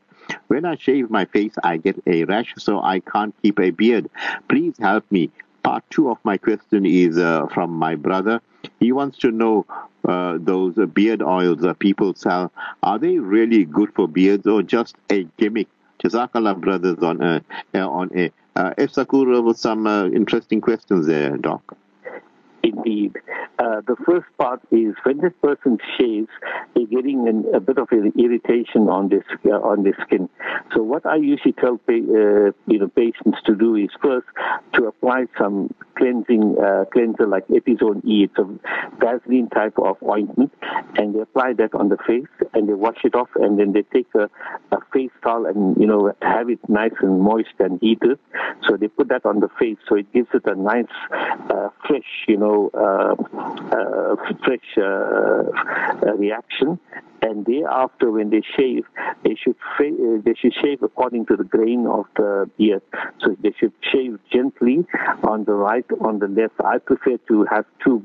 When 0.48 0.66
I 0.66 0.76
shave 0.76 1.10
my 1.10 1.26
face, 1.26 1.54
I 1.64 1.78
get 1.78 2.02
a 2.06 2.24
rash, 2.26 2.54
so 2.58 2.82
I 2.82 3.00
can't 3.00 3.34
keep 3.42 3.60
a 3.60 3.72
beard. 3.72 4.10
Please 4.48 4.76
help 4.80 5.06
me. 5.12 5.32
Part 5.64 5.84
two 5.90 6.10
of 6.10 6.18
my 6.24 6.38
question 6.38 6.86
is 6.86 7.18
uh, 7.18 7.48
from 7.48 7.72
my 7.72 7.96
brother. 7.96 8.42
He 8.80 8.92
wants 8.92 9.18
to 9.20 9.32
know 9.32 9.66
uh, 10.08 10.38
those 10.40 10.76
beard 10.94 11.22
oils 11.22 11.60
that 11.62 11.80
people 11.80 12.14
sell. 12.16 12.52
Are 12.82 13.00
they 13.00 13.20
really 13.20 13.64
good 13.64 13.94
for 13.96 14.08
beards 14.08 14.46
or 14.46 14.62
just 14.62 14.96
a 15.10 15.24
gimmick? 15.38 15.68
Jazakallah, 16.04 16.60
brothers, 16.60 17.00
on 17.00 17.22
uh, 17.22 17.40
on 17.74 18.12
a. 18.16 18.32
Uh, 18.56 18.88
Sakura 18.88 19.42
with 19.42 19.58
some 19.58 19.88
uh, 19.88 20.06
interesting 20.08 20.62
questions 20.62 21.08
there, 21.08 21.38
Doc. 21.38 21.76
Indeed. 22.64 23.18
Uh, 23.60 23.82
the 23.86 23.98
first 24.06 24.26
part 24.38 24.62
is 24.72 24.96
when 25.04 25.18
this 25.18 25.34
person 25.42 25.78
shaves, 26.00 26.30
they're 26.74 26.86
getting 26.86 27.28
an, 27.28 27.44
a 27.54 27.60
bit 27.60 27.78
of 27.78 27.90
irritation 27.92 28.88
on 28.88 29.10
this 29.10 29.24
uh, 29.46 29.50
on 29.50 29.84
their 29.84 29.98
skin. 30.06 30.30
So 30.74 30.82
what 30.82 31.06
I 31.06 31.18
usually 31.18 31.52
tell 31.52 31.74
uh, 31.90 31.92
you 31.92 32.80
know 32.80 32.88
patients 32.96 33.40
to 33.48 33.56
do 33.56 33.76
is 33.76 33.90
first 34.02 34.28
to 34.76 34.86
apply 34.86 35.26
some 35.38 35.74
cleansing 35.98 36.56
uh, 36.58 36.86
cleanser 36.92 37.28
like 37.28 37.46
Epizone 37.50 38.04
E. 38.06 38.24
It's 38.30 38.38
a 38.38 38.48
Vaseline 38.98 39.50
type 39.50 39.78
of 39.78 39.98
ointment, 40.02 40.54
and 40.96 41.14
they 41.14 41.20
apply 41.20 41.54
that 41.58 41.74
on 41.74 41.90
the 41.90 41.98
face 42.08 42.32
and 42.54 42.70
they 42.70 42.74
wash 42.74 43.00
it 43.04 43.14
off, 43.14 43.30
and 43.36 43.60
then 43.60 43.74
they 43.74 43.84
take 43.94 44.08
a, 44.16 44.30
a 44.72 44.78
face 44.94 45.12
towel 45.22 45.46
and 45.48 45.76
you 45.78 45.86
know 45.86 46.14
have 46.22 46.50
it 46.50 46.60
nice 46.70 46.96
and 47.02 47.20
moist 47.20 47.60
and 47.60 47.80
heated. 47.82 48.20
So 48.68 48.78
they 48.78 48.88
put 48.88 49.10
that 49.10 49.26
on 49.26 49.42
the 49.42 49.50
face, 49.60 49.78
so 49.90 49.96
it 49.98 50.12
gives 50.14 50.30
it 50.34 50.44
a 50.46 50.56
nice 50.56 50.86
uh, 51.12 51.68
fresh 51.86 52.26
you 52.28 52.38
know 52.38 52.53
know, 52.54 52.70
uh, 52.74 53.16
uh, 53.76 54.16
fresh 54.46 54.78
uh, 54.78 56.14
reaction. 56.16 56.80
And 57.28 57.46
thereafter, 57.46 58.12
when 58.12 58.30
they 58.34 58.44
shave, 58.58 58.84
they 59.24 59.36
should 59.42 59.56
fa- 59.78 60.22
they 60.26 60.36
should 60.40 60.56
shave 60.62 60.80
according 60.90 61.24
to 61.28 61.36
the 61.42 61.48
grain 61.56 61.82
of 61.88 62.06
the 62.18 62.50
beard. 62.58 62.82
So 63.22 63.28
they 63.44 63.54
should 63.60 63.74
shave 63.92 64.20
gently 64.36 64.78
on 65.24 65.46
the 65.46 65.54
right, 65.68 65.86
on 66.02 66.20
the 66.24 66.28
left. 66.40 66.56
I 66.74 66.78
prefer 66.90 67.18
to 67.30 67.36
have 67.54 67.66
two 67.84 67.98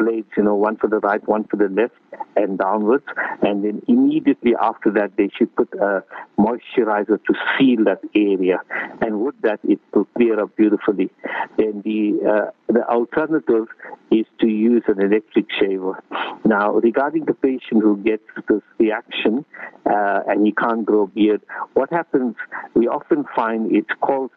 blades, 0.00 0.28
you 0.36 0.44
know, 0.46 0.56
one 0.68 0.76
for 0.76 0.88
the 0.94 1.00
right, 1.08 1.26
one 1.36 1.44
for 1.44 1.56
the 1.56 1.70
left, 1.80 1.94
and 2.36 2.58
downwards. 2.58 3.08
And 3.48 3.64
then 3.64 3.76
immediately 3.88 4.52
after 4.70 4.90
that, 4.98 5.16
they 5.16 5.30
should 5.36 5.54
put 5.56 5.72
a 5.74 6.04
moisturizer 6.38 7.18
to 7.28 7.32
seal 7.58 7.84
that 7.84 8.02
area. 8.14 8.58
And 9.00 9.20
with 9.22 9.40
that, 9.42 9.60
it 9.64 9.80
will 9.94 10.08
clear 10.16 10.40
up 10.42 10.54
beautifully. 10.56 11.08
Then 11.56 11.82
the 11.88 12.00
uh, 12.32 12.50
The 12.78 12.84
alternative 12.88 13.66
is 14.10 14.26
to 14.40 14.48
use 14.48 14.84
an 14.88 14.98
electric 15.08 15.46
shaver. 15.58 15.94
Now, 16.44 16.66
regarding 16.88 17.24
the 17.26 17.34
patient 17.34 17.82
who 17.82 17.96
gets 18.04 18.22
this 18.48 18.62
reaction 18.78 19.44
uh, 19.86 20.20
and 20.28 20.46
he 20.46 20.52
can't 20.52 20.84
grow 20.84 21.04
a 21.04 21.06
beard, 21.06 21.42
what 21.74 21.90
happens, 21.90 22.36
we 22.74 22.88
often 22.88 23.24
find 23.34 23.74
it's 23.74 23.90
called 24.00 24.30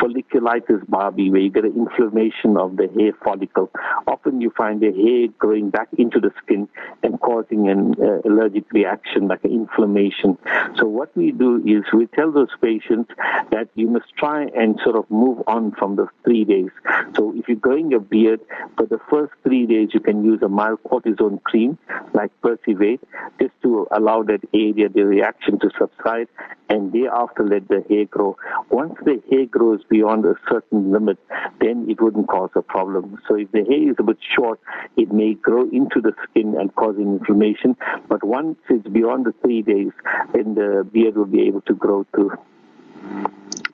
folliculitis 0.00 0.84
barbae, 0.86 1.30
where 1.30 1.40
you 1.40 1.50
get 1.50 1.64
an 1.64 1.74
inflammation 1.76 2.56
of 2.56 2.76
the 2.76 2.88
hair 2.98 3.12
follicle. 3.24 3.70
Often 4.06 4.40
you 4.40 4.50
find 4.56 4.80
the 4.80 4.92
hair 4.92 5.28
growing 5.38 5.70
back 5.70 5.88
into 5.98 6.20
the 6.20 6.32
skin 6.42 6.68
and 7.02 7.20
causing 7.20 7.68
an 7.68 7.94
uh, 8.00 8.20
allergic 8.28 8.70
reaction, 8.72 9.28
like 9.28 9.44
an 9.44 9.52
inflammation. 9.52 10.38
So 10.76 10.86
what 10.86 11.16
we 11.16 11.32
do 11.32 11.62
is 11.64 11.84
we 11.92 12.06
tell 12.06 12.32
those 12.32 12.54
patients 12.60 13.10
that 13.50 13.68
you 13.74 13.88
must 13.88 14.14
try 14.16 14.44
and 14.44 14.78
sort 14.82 14.96
of 14.96 15.10
move 15.10 15.42
on 15.46 15.72
from 15.72 15.96
the 15.96 16.08
three 16.24 16.44
days. 16.44 16.70
So 17.16 17.32
if 17.36 17.48
you're 17.48 17.56
growing 17.56 17.92
a 17.94 18.00
beard, 18.00 18.40
for 18.76 18.86
the 18.86 19.00
first 19.10 19.32
three 19.42 19.66
days 19.66 19.90
you 19.92 20.00
can 20.00 20.24
use 20.24 20.40
a 20.42 20.48
mild 20.48 20.82
cortisone 20.82 21.42
cream 21.42 21.78
like 22.12 22.30
Persivate 22.42 23.00
just 23.40 23.52
to 23.62 23.86
allow 23.90 24.22
that 24.24 24.40
area, 24.54 24.88
the 24.88 25.04
reaction 25.04 25.58
to 25.60 25.70
subside 25.78 26.28
and 26.68 26.92
thereafter 26.92 27.44
let 27.44 27.68
the 27.68 27.84
hair 27.88 28.04
grow. 28.04 28.36
Once 28.70 28.94
the 29.04 29.22
hair 29.30 29.46
grows 29.46 29.75
beyond 29.84 30.24
a 30.24 30.34
certain 30.50 30.90
limit, 30.92 31.18
then 31.60 31.86
it 31.88 32.00
wouldn't 32.00 32.28
cause 32.28 32.50
a 32.54 32.62
problem. 32.62 33.18
So 33.28 33.36
if 33.36 33.50
the 33.52 33.64
hair 33.64 33.90
is 33.90 33.96
a 33.98 34.02
bit 34.02 34.18
short, 34.36 34.60
it 34.96 35.12
may 35.12 35.34
grow 35.34 35.68
into 35.70 36.00
the 36.00 36.12
skin 36.24 36.56
and 36.58 36.74
causing 36.74 37.18
inflammation. 37.18 37.76
But 38.08 38.24
once 38.24 38.58
it's 38.68 38.86
beyond 38.88 39.26
the 39.26 39.34
three 39.42 39.62
days, 39.62 39.92
then 40.32 40.54
the 40.54 40.86
beard 40.90 41.16
will 41.16 41.26
be 41.26 41.42
able 41.46 41.62
to 41.62 41.74
grow 41.74 42.06
through. 42.14 42.32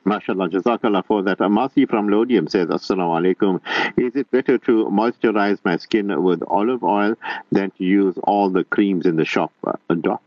MashaAllah, 0.05 0.50
Jazakallah 0.50 1.05
for 1.07 1.22
that. 1.22 1.38
Amasi 1.38 1.88
from 1.88 2.09
Laudium 2.09 2.50
says, 2.50 2.68
Assalamu 2.68 3.36
alaikum. 3.36 3.61
Is 3.96 4.16
it 4.16 4.30
better 4.30 4.59
to 4.59 4.86
moisturize 4.86 5.59
my 5.64 5.76
skin 5.76 6.22
with 6.22 6.42
olive 6.46 6.82
oil 6.82 7.14
than 7.53 7.70
to 7.72 7.84
use 7.84 8.18
all 8.24 8.50
the 8.50 8.64
creams 8.64 9.07
in 9.07 9.16
the 9.16 9.24
shop? 9.24 9.53
Uh, 9.64 9.74
doc? 9.94 10.20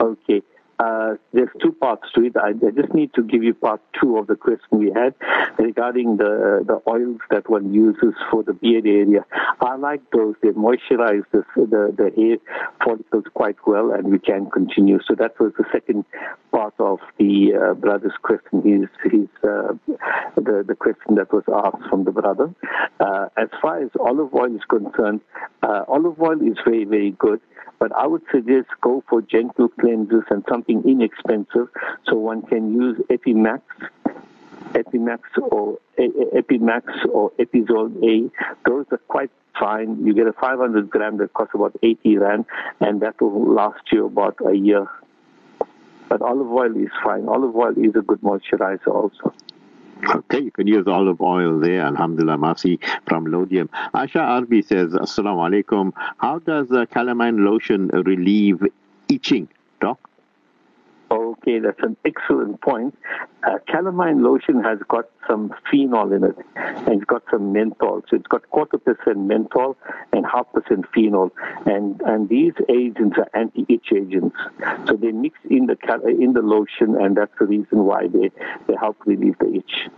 Okay. 0.00 0.42
Uh, 0.78 1.14
there's 1.32 1.50
two 1.60 1.72
parts 1.72 2.10
to 2.14 2.24
it. 2.24 2.36
I, 2.36 2.48
I, 2.48 2.70
just 2.70 2.92
need 2.94 3.14
to 3.14 3.22
give 3.22 3.42
you 3.42 3.54
part 3.54 3.80
two 4.00 4.18
of 4.18 4.26
the 4.26 4.36
question 4.36 4.78
we 4.78 4.90
had 4.90 5.14
regarding 5.58 6.16
the 6.16 6.64
the 6.66 6.80
oils 6.90 7.20
that 7.30 7.48
one 7.48 7.72
uses 7.72 8.14
for 8.30 8.42
the 8.42 8.52
beard 8.52 8.86
area. 8.86 9.24
I 9.60 9.76
like 9.76 10.00
those. 10.10 10.34
They 10.42 10.48
moisturize 10.48 11.24
the 11.30 11.44
the, 11.56 11.94
the 11.96 12.10
hair 12.16 12.38
follicles 12.82 13.24
quite 13.34 13.56
well, 13.66 13.92
and 13.92 14.08
we 14.08 14.18
can 14.18 14.50
continue. 14.50 14.98
So 15.06 15.14
that 15.14 15.38
was 15.38 15.52
the 15.56 15.64
second 15.70 16.04
part 16.52 16.74
of 16.78 17.00
the 17.18 17.54
uh, 17.54 17.74
brother's 17.74 18.16
question. 18.22 18.62
His 18.62 18.88
his 19.10 19.28
uh, 19.42 19.74
the 20.36 20.64
the 20.66 20.76
question 20.76 21.16
that 21.16 21.32
was 21.32 21.44
asked 21.52 21.88
from 21.88 22.04
the 22.04 22.12
brother. 22.12 22.54
Uh, 23.00 23.28
as 23.36 23.48
far 23.60 23.82
as 23.82 23.90
olive 23.98 24.32
oil 24.34 24.54
is 24.54 24.62
concerned, 24.68 25.20
uh, 25.62 25.84
olive 25.88 26.20
oil 26.20 26.40
is 26.40 26.58
very 26.64 26.84
very 26.84 27.10
good. 27.12 27.40
But 27.78 27.90
I 27.96 28.06
would 28.06 28.22
suggest 28.30 28.68
go 28.80 29.02
for 29.08 29.22
gentle 29.22 29.68
cleansers 29.70 30.30
and 30.30 30.44
something 30.48 30.84
inexpensive 30.86 31.68
so 32.06 32.14
one 32.16 32.42
can 32.42 32.72
use 32.72 32.96
Epimax, 33.10 33.62
Epimax 34.72 35.20
or 35.40 35.78
Epimax 35.98 36.84
or 37.10 37.32
Epizole 37.40 37.92
A. 38.04 38.30
Those 38.68 38.86
are 38.92 38.98
quite 39.08 39.32
fine. 39.58 40.06
You 40.06 40.14
get 40.14 40.28
a 40.28 40.32
500 40.32 40.90
gram 40.90 41.16
that 41.18 41.34
costs 41.34 41.54
about 41.54 41.74
80 41.82 42.18
rand 42.18 42.44
and 42.80 43.00
that 43.02 43.20
will 43.20 43.52
last 43.52 43.82
you 43.90 44.06
about 44.06 44.36
a 44.46 44.54
year. 44.54 44.86
But 46.12 46.20
olive 46.20 46.52
oil 46.52 46.76
is 46.76 46.90
fine. 47.02 47.26
Olive 47.26 47.56
oil 47.56 47.72
is 47.78 47.96
a 47.96 48.02
good 48.02 48.20
moisturizer 48.20 48.88
also. 48.88 49.32
Okay, 50.14 50.42
you 50.42 50.50
can 50.50 50.66
use 50.66 50.86
olive 50.86 51.22
oil 51.22 51.58
there. 51.58 51.80
Alhamdulillah, 51.86 52.36
Masi 52.36 52.78
from 53.08 53.24
Laudium. 53.24 53.70
Asha 53.94 54.20
Arbi 54.20 54.62
says, 54.62 54.90
Assalamu 54.90 55.48
alaikum. 55.48 55.90
How 56.18 56.38
does 56.40 56.70
uh, 56.70 56.84
calamine 56.84 57.46
lotion 57.46 57.88
relieve 57.88 58.62
itching, 59.08 59.48
Doc? 59.80 60.10
Okay, 61.32 61.60
that's 61.60 61.80
an 61.82 61.96
excellent 62.04 62.60
point. 62.60 62.96
Uh, 63.42 63.58
calamine 63.68 64.22
lotion 64.22 64.62
has 64.62 64.78
got 64.88 65.06
some 65.28 65.52
phenol 65.70 66.12
in 66.12 66.24
it, 66.24 66.36
and 66.56 67.00
it's 67.00 67.04
got 67.04 67.22
some 67.30 67.52
menthol. 67.52 68.02
So 68.08 68.16
it's 68.16 68.26
got 68.26 68.48
quarter 68.50 68.78
percent 68.78 69.18
menthol 69.18 69.76
and 70.12 70.26
half 70.26 70.46
percent 70.52 70.84
phenol, 70.94 71.30
and 71.64 72.00
and 72.02 72.28
these 72.28 72.52
agents 72.68 73.16
are 73.18 73.28
anti-itch 73.34 73.92
agents. 73.94 74.36
So 74.86 74.96
they 74.96 75.12
mix 75.12 75.38
in 75.48 75.66
the 75.66 75.76
in 76.20 76.34
the 76.34 76.42
lotion, 76.42 76.96
and 77.00 77.16
that's 77.16 77.32
the 77.38 77.46
reason 77.46 77.84
why 77.84 78.08
they 78.08 78.30
they 78.66 78.74
help 78.78 78.98
relieve 79.06 79.38
the 79.38 79.54
itch. 79.54 79.88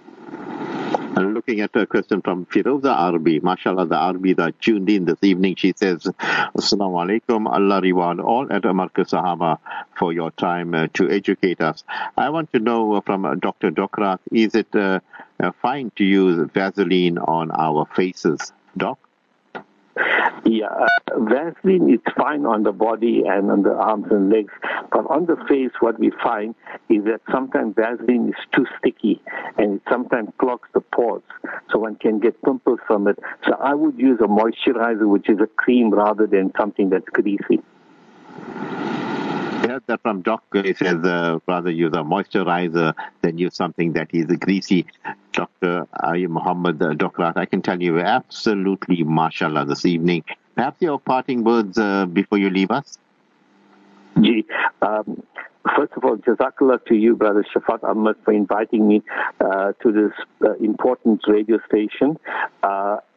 And 1.17 1.33
looking 1.33 1.61
at 1.61 1.77
a 1.77 1.87
question 1.87 2.23
from 2.23 2.45
Firoza 2.47 2.93
Arbi, 2.93 3.41
mashallah, 3.41 3.87
the 3.87 3.95
Arbi 3.95 4.37
that 4.37 4.61
tuned 4.61 4.91
in 4.91 5.05
this 5.05 5.23
evening, 5.23 5.55
she 5.55 5.73
says, 5.77 6.03
Assalamu 6.03 7.21
alaikum, 7.21 7.47
Allah 7.47 7.81
reward 7.81 8.19
all 8.19 8.53
at 8.53 8.65
Marcus 8.65 9.13
Sahaba 9.13 9.59
for 9.97 10.13
your 10.13 10.33
time 10.33 10.75
uh, 10.75 10.89
to 10.95 11.09
educate 11.09 11.61
us. 11.61 11.85
I 12.17 12.31
want 12.31 12.53
to 12.53 12.59
know 12.59 13.01
from 13.03 13.27
uh, 13.27 13.37
Dr. 13.37 13.71
Docrat, 13.71 14.19
is 14.33 14.57
it 14.57 14.75
uh, 14.75 14.99
uh, 15.41 15.53
fine 15.63 15.93
to 15.97 16.05
use 16.05 16.51
Vaseline 16.53 17.19
on 17.19 17.53
our 17.53 17.87
faces? 17.95 18.53
Doc? 18.77 18.99
Yeah, 20.45 20.67
uh, 20.67 21.19
Vaseline 21.21 21.93
is 21.93 22.01
fine 22.17 22.45
on 22.47 22.63
the 22.63 22.73
body 22.73 23.23
and 23.27 23.51
on 23.51 23.63
the 23.63 23.73
arms 23.73 24.07
and 24.11 24.31
legs, 24.31 24.53
but 24.91 25.07
on 25.11 25.27
the 25.27 25.37
face, 25.49 25.73
what 25.81 25.99
we 25.99 26.11
find 26.23 26.55
is 26.89 27.05
that 27.05 27.21
sometimes 27.31 27.75
Vaseline 27.77 28.29
is 28.29 28.47
too 28.53 28.67
sticky 28.79 29.23
and 29.59 29.77
it 29.77 29.83
sometimes 29.91 30.31
clogs 30.39 30.69
the 30.75 30.81
pores, 30.81 31.23
so 31.71 31.79
one 31.79 31.97
can 31.97 32.19
get 32.19 32.41
pimples 32.43 32.81
from 32.87 33.09
it. 33.09 33.19
So 33.47 33.55
I 33.55 33.75
would 33.75 33.99
use 33.99 34.21
a 34.21 34.29
moisturizer, 34.29 35.09
which 35.09 35.29
is 35.29 35.41
a 35.41 35.47
cream, 35.47 35.91
rather 35.91 36.27
than 36.27 36.53
something 36.59 36.91
that's 36.91 37.09
greasy. 37.09 37.63
I 38.37 39.81
that 39.87 40.03
from 40.03 40.21
Doc. 40.21 40.45
He 40.53 40.75
says 40.75 41.03
uh, 41.05 41.39
rather 41.49 41.71
use 41.71 41.93
a 41.95 42.03
moisturizer 42.03 42.93
than 43.23 43.39
use 43.39 43.57
something 43.57 43.95
that 43.95 44.09
is 44.13 44.27
greasy. 44.39 44.87
Dr. 45.35 45.87
Ayub 46.03 46.29
Muhammad 46.29 46.81
uh, 46.81 46.95
Docrat, 46.95 47.37
I 47.37 47.45
can 47.45 47.61
tell 47.61 47.81
you 47.83 47.99
absolutely 48.01 49.03
mashallah 49.03 49.67
this 49.67 49.85
evening. 49.85 50.25
Perhaps 50.55 50.81
your 50.81 50.99
parting 50.99 51.43
words 51.43 51.77
uh, 51.77 52.07
before 52.07 52.39
you 52.39 52.51
leave 52.51 52.71
us? 52.71 52.99
Gee, 54.21 54.47
um, 54.81 55.23
First 55.77 55.95
of 55.97 56.05
all, 56.05 56.17
Jazakallah 56.19 56.85
to 56.87 56.95
you, 56.95 57.17
Brother 57.17 57.43
Shafaat 57.55 57.83
Ahmad, 57.85 58.17
for 58.23 58.33
inviting 58.35 58.87
me 58.87 59.03
uh, 59.41 59.73
to 59.83 59.93
this 59.93 60.13
uh, 60.45 60.53
important 60.57 61.23
radio 61.27 61.59
station. 61.67 62.19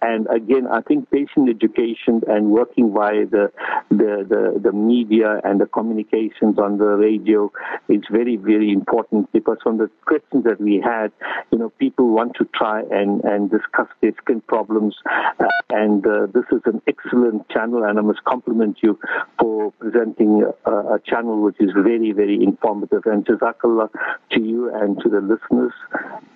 And 0.01 0.27
again, 0.29 0.67
I 0.67 0.81
think 0.81 1.09
patient 1.09 1.49
education 1.49 2.21
and 2.27 2.51
working 2.51 2.93
via 2.93 3.25
the, 3.25 3.51
the, 3.89 4.25
the, 4.29 4.59
the, 4.63 4.71
media 4.71 5.41
and 5.43 5.59
the 5.59 5.65
communications 5.65 6.59
on 6.59 6.77
the 6.77 6.85
radio 6.85 7.51
is 7.89 8.03
very, 8.11 8.35
very 8.35 8.71
important 8.71 9.31
because 9.33 9.57
from 9.63 9.77
the 9.77 9.89
questions 10.05 10.43
that 10.43 10.61
we 10.61 10.79
had, 10.83 11.11
you 11.51 11.57
know, 11.57 11.69
people 11.79 12.09
want 12.09 12.35
to 12.35 12.45
try 12.53 12.81
and, 12.81 13.23
and 13.23 13.49
discuss 13.49 13.87
their 14.01 14.13
skin 14.21 14.41
problems. 14.41 14.95
Uh, 15.07 15.45
and 15.69 16.05
uh, 16.05 16.27
this 16.33 16.45
is 16.51 16.61
an 16.65 16.81
excellent 16.87 17.49
channel, 17.49 17.83
and 17.83 17.97
I 17.97 18.01
must 18.01 18.23
compliment 18.23 18.77
you 18.83 18.99
for 19.39 19.71
presenting 19.79 20.45
a, 20.65 20.71
a 20.71 20.99
channel 21.05 21.41
which 21.41 21.57
is 21.59 21.71
very, 21.75 22.11
very 22.11 22.41
informative. 22.43 23.01
And 23.05 23.25
Jazakallah 23.25 23.89
to 24.31 24.41
you 24.41 24.73
and 24.73 24.99
to 25.01 25.09
the 25.09 25.21
listeners. 25.21 25.73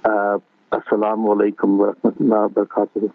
Uh, 0.03 0.39
Assalamu 0.71 1.35
alaikum 1.35 1.77
wa 1.77 1.91
rahmatullahi 1.91 2.55
wa 2.55 2.65
barakatuh. 2.65 3.11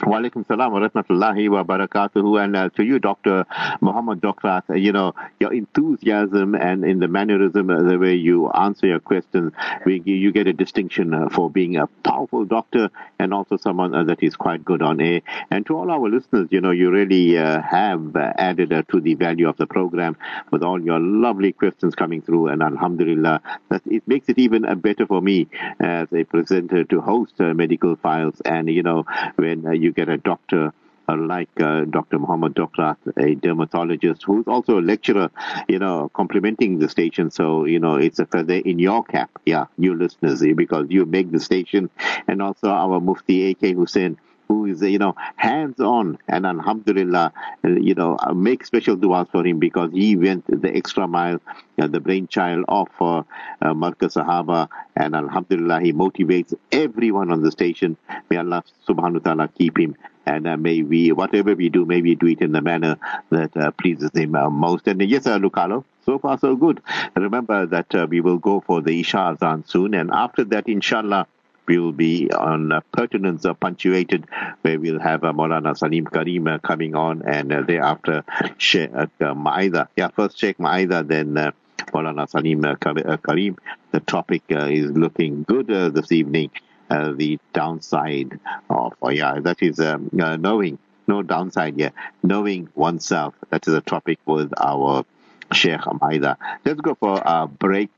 Walaikum 0.00 0.46
salam 0.48 0.72
wa 0.72 0.80
rahmatullahi 0.80 1.50
wa 1.50 1.62
barakatuhu. 1.64 2.42
And 2.42 2.56
uh, 2.56 2.68
to 2.70 2.84
you, 2.84 2.98
Dr. 2.98 3.44
Muhammad 3.82 4.22
Docrat, 4.22 4.62
uh, 4.70 4.74
you 4.74 4.90
know, 4.90 5.14
your 5.38 5.52
enthusiasm 5.52 6.54
and 6.54 6.82
in 6.84 6.98
the 6.98 7.08
mannerism, 7.08 7.68
uh, 7.68 7.82
the 7.82 7.98
way 7.98 8.14
you 8.14 8.50
answer 8.50 8.86
your 8.86 9.00
questions, 9.00 9.52
we, 9.84 10.00
you 10.04 10.32
get 10.32 10.46
a 10.46 10.52
distinction 10.54 11.12
uh, 11.12 11.28
for 11.28 11.50
being 11.50 11.76
a 11.76 11.86
powerful 12.04 12.46
doctor 12.46 12.88
and 13.18 13.34
also 13.34 13.58
someone 13.58 13.94
uh, 13.94 14.02
that 14.04 14.22
is 14.22 14.34
quite 14.34 14.64
good 14.64 14.80
on 14.80 15.00
air. 15.00 15.20
And 15.50 15.66
to 15.66 15.76
all 15.76 15.90
our 15.90 16.08
listeners, 16.08 16.48
you 16.50 16.62
know, 16.62 16.70
you 16.70 16.90
really 16.90 17.36
uh, 17.36 17.60
have 17.60 18.16
added 18.16 18.70
to 18.90 19.00
the 19.00 19.14
value 19.14 19.48
of 19.48 19.58
the 19.58 19.66
program 19.66 20.16
with 20.50 20.62
all 20.62 20.82
your 20.82 21.00
lovely 21.00 21.52
questions 21.52 21.94
coming 21.94 22.22
through. 22.22 22.48
And 22.48 22.62
alhamdulillah, 22.62 23.42
that 23.68 23.82
it 23.86 24.08
makes 24.08 24.30
it 24.30 24.38
even 24.38 24.62
better 24.80 25.06
for 25.06 25.20
me 25.20 25.48
as 25.78 26.08
a 26.14 26.24
presenter 26.24 26.84
to 26.84 27.00
host 27.02 27.38
medical 27.38 27.94
files. 27.96 28.40
And, 28.44 28.68
you 28.68 28.82
know, 28.82 29.04
when 29.36 29.81
you 29.82 29.92
get 29.92 30.08
a 30.08 30.16
doctor 30.16 30.72
uh, 31.08 31.16
like 31.16 31.48
uh, 31.60 31.84
Dr. 31.84 32.18
Muhammad 32.18 32.54
Docrat, 32.54 32.96
a 33.16 33.34
dermatologist 33.34 34.22
who's 34.22 34.46
also 34.46 34.78
a 34.78 34.80
lecturer, 34.80 35.30
you 35.68 35.78
know, 35.78 36.10
complimenting 36.14 36.78
the 36.78 36.88
station. 36.88 37.30
So, 37.30 37.64
you 37.64 37.80
know, 37.80 37.96
it's 37.96 38.18
a 38.18 38.26
feather 38.26 38.54
in 38.54 38.78
your 38.78 39.02
cap, 39.02 39.30
yeah, 39.44 39.66
you 39.76 39.94
listeners, 39.94 40.42
because 40.56 40.86
you 40.90 41.04
make 41.04 41.30
the 41.32 41.40
station. 41.40 41.90
And 42.28 42.40
also 42.40 42.68
our 42.68 43.00
Mufti 43.00 43.50
A.K. 43.50 43.72
Hussein, 43.72 44.18
who 44.52 44.66
is, 44.66 44.82
you 44.82 44.98
know, 44.98 45.14
hands 45.36 45.80
on. 45.80 46.18
And 46.28 46.44
Alhamdulillah, 46.44 47.32
uh, 47.64 47.68
you 47.68 47.94
know, 47.94 48.18
uh, 48.18 48.34
make 48.34 48.66
special 48.66 48.96
du'as 48.96 49.30
for 49.30 49.46
him 49.46 49.58
because 49.58 49.90
he 49.92 50.14
went 50.14 50.44
the 50.46 50.70
extra 50.76 51.06
mile, 51.08 51.40
uh, 51.78 51.86
the 51.86 52.00
brainchild 52.00 52.66
of 52.68 52.88
uh, 53.00 53.22
uh, 53.62 53.72
Sahaba. 53.72 54.68
And 54.94 55.14
Alhamdulillah, 55.14 55.80
he 55.80 55.92
motivates 55.94 56.52
everyone 56.70 57.32
on 57.32 57.40
the 57.42 57.50
station. 57.50 57.96
May 58.28 58.36
Allah 58.36 58.62
subhanahu 58.86 59.14
wa 59.14 59.20
ta'ala 59.20 59.48
keep 59.48 59.78
him. 59.78 59.96
And 60.26 60.46
uh, 60.46 60.56
may 60.56 60.82
we, 60.82 61.12
whatever 61.12 61.54
we 61.54 61.68
do, 61.70 61.84
may 61.86 62.02
we 62.02 62.14
do 62.14 62.26
it 62.26 62.42
in 62.42 62.52
the 62.52 62.60
manner 62.60 62.96
that 63.30 63.56
uh, 63.56 63.70
pleases 63.72 64.10
him 64.14 64.34
uh, 64.36 64.50
most. 64.50 64.86
And 64.86 65.00
yes, 65.00 65.26
uh, 65.26 65.38
Lucalo, 65.38 65.84
so 66.04 66.18
far 66.18 66.38
so 66.38 66.56
good. 66.56 66.82
Remember 67.16 67.64
that 67.66 67.94
uh, 67.94 68.06
we 68.08 68.20
will 68.20 68.38
go 68.38 68.60
for 68.60 68.82
the 68.82 69.00
Isha 69.00 69.18
Azan 69.18 69.64
soon. 69.66 69.94
And 69.94 70.10
after 70.12 70.44
that, 70.44 70.68
inshallah, 70.68 71.26
we 71.66 71.78
will 71.78 71.92
be 71.92 72.30
on 72.30 72.72
uh, 72.72 72.80
pertinence 72.92 73.46
punctuated, 73.60 74.26
where 74.62 74.78
we'll 74.78 74.98
have 75.00 75.24
uh, 75.24 75.32
Maulana 75.32 75.76
Salim 75.76 76.06
Karim 76.06 76.46
uh, 76.46 76.58
coming 76.58 76.94
on, 76.94 77.22
and 77.22 77.52
uh, 77.52 77.62
thereafter 77.62 78.24
Sheikh 78.58 78.90
uh, 78.94 79.34
Maida. 79.34 79.88
Yeah, 79.96 80.08
first 80.08 80.38
Sheikh 80.38 80.58
Maida, 80.58 81.02
then 81.02 81.36
uh, 81.38 81.52
Maulana 81.92 82.28
Salim 82.28 82.64
uh, 82.64 82.74
uh, 82.84 83.16
Karim. 83.18 83.56
The 83.92 84.00
topic 84.00 84.42
uh, 84.50 84.66
is 84.66 84.90
looking 84.90 85.44
good 85.44 85.68
this 85.68 86.12
evening. 86.12 86.50
The 86.88 87.38
downside 87.54 88.38
of, 88.68 88.92
oh, 89.00 89.08
yeah, 89.08 89.40
that 89.40 89.62
is 89.62 89.80
um, 89.80 90.10
knowing, 90.12 90.78
no 91.06 91.22
downside 91.22 91.76
here, 91.76 91.92
knowing 92.22 92.68
oneself. 92.74 93.34
That 93.48 93.66
is 93.66 93.72
a 93.72 93.80
topic 93.80 94.18
with 94.26 94.52
our 94.58 95.04
Sheikh 95.52 95.80
Maida. 96.00 96.36
Let's 96.64 96.80
go 96.80 96.94
for 96.94 97.22
a 97.24 97.46
break. 97.46 97.90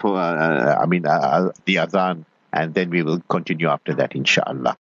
For 0.00 0.16
I 0.16 0.86
mean 0.86 1.02
the 1.02 1.78
azan 1.78 2.26
and 2.52 2.74
then 2.74 2.90
we 2.90 3.02
will 3.02 3.20
continue 3.28 3.68
after 3.68 3.94
that 3.94 4.14
inshallah 4.14 4.76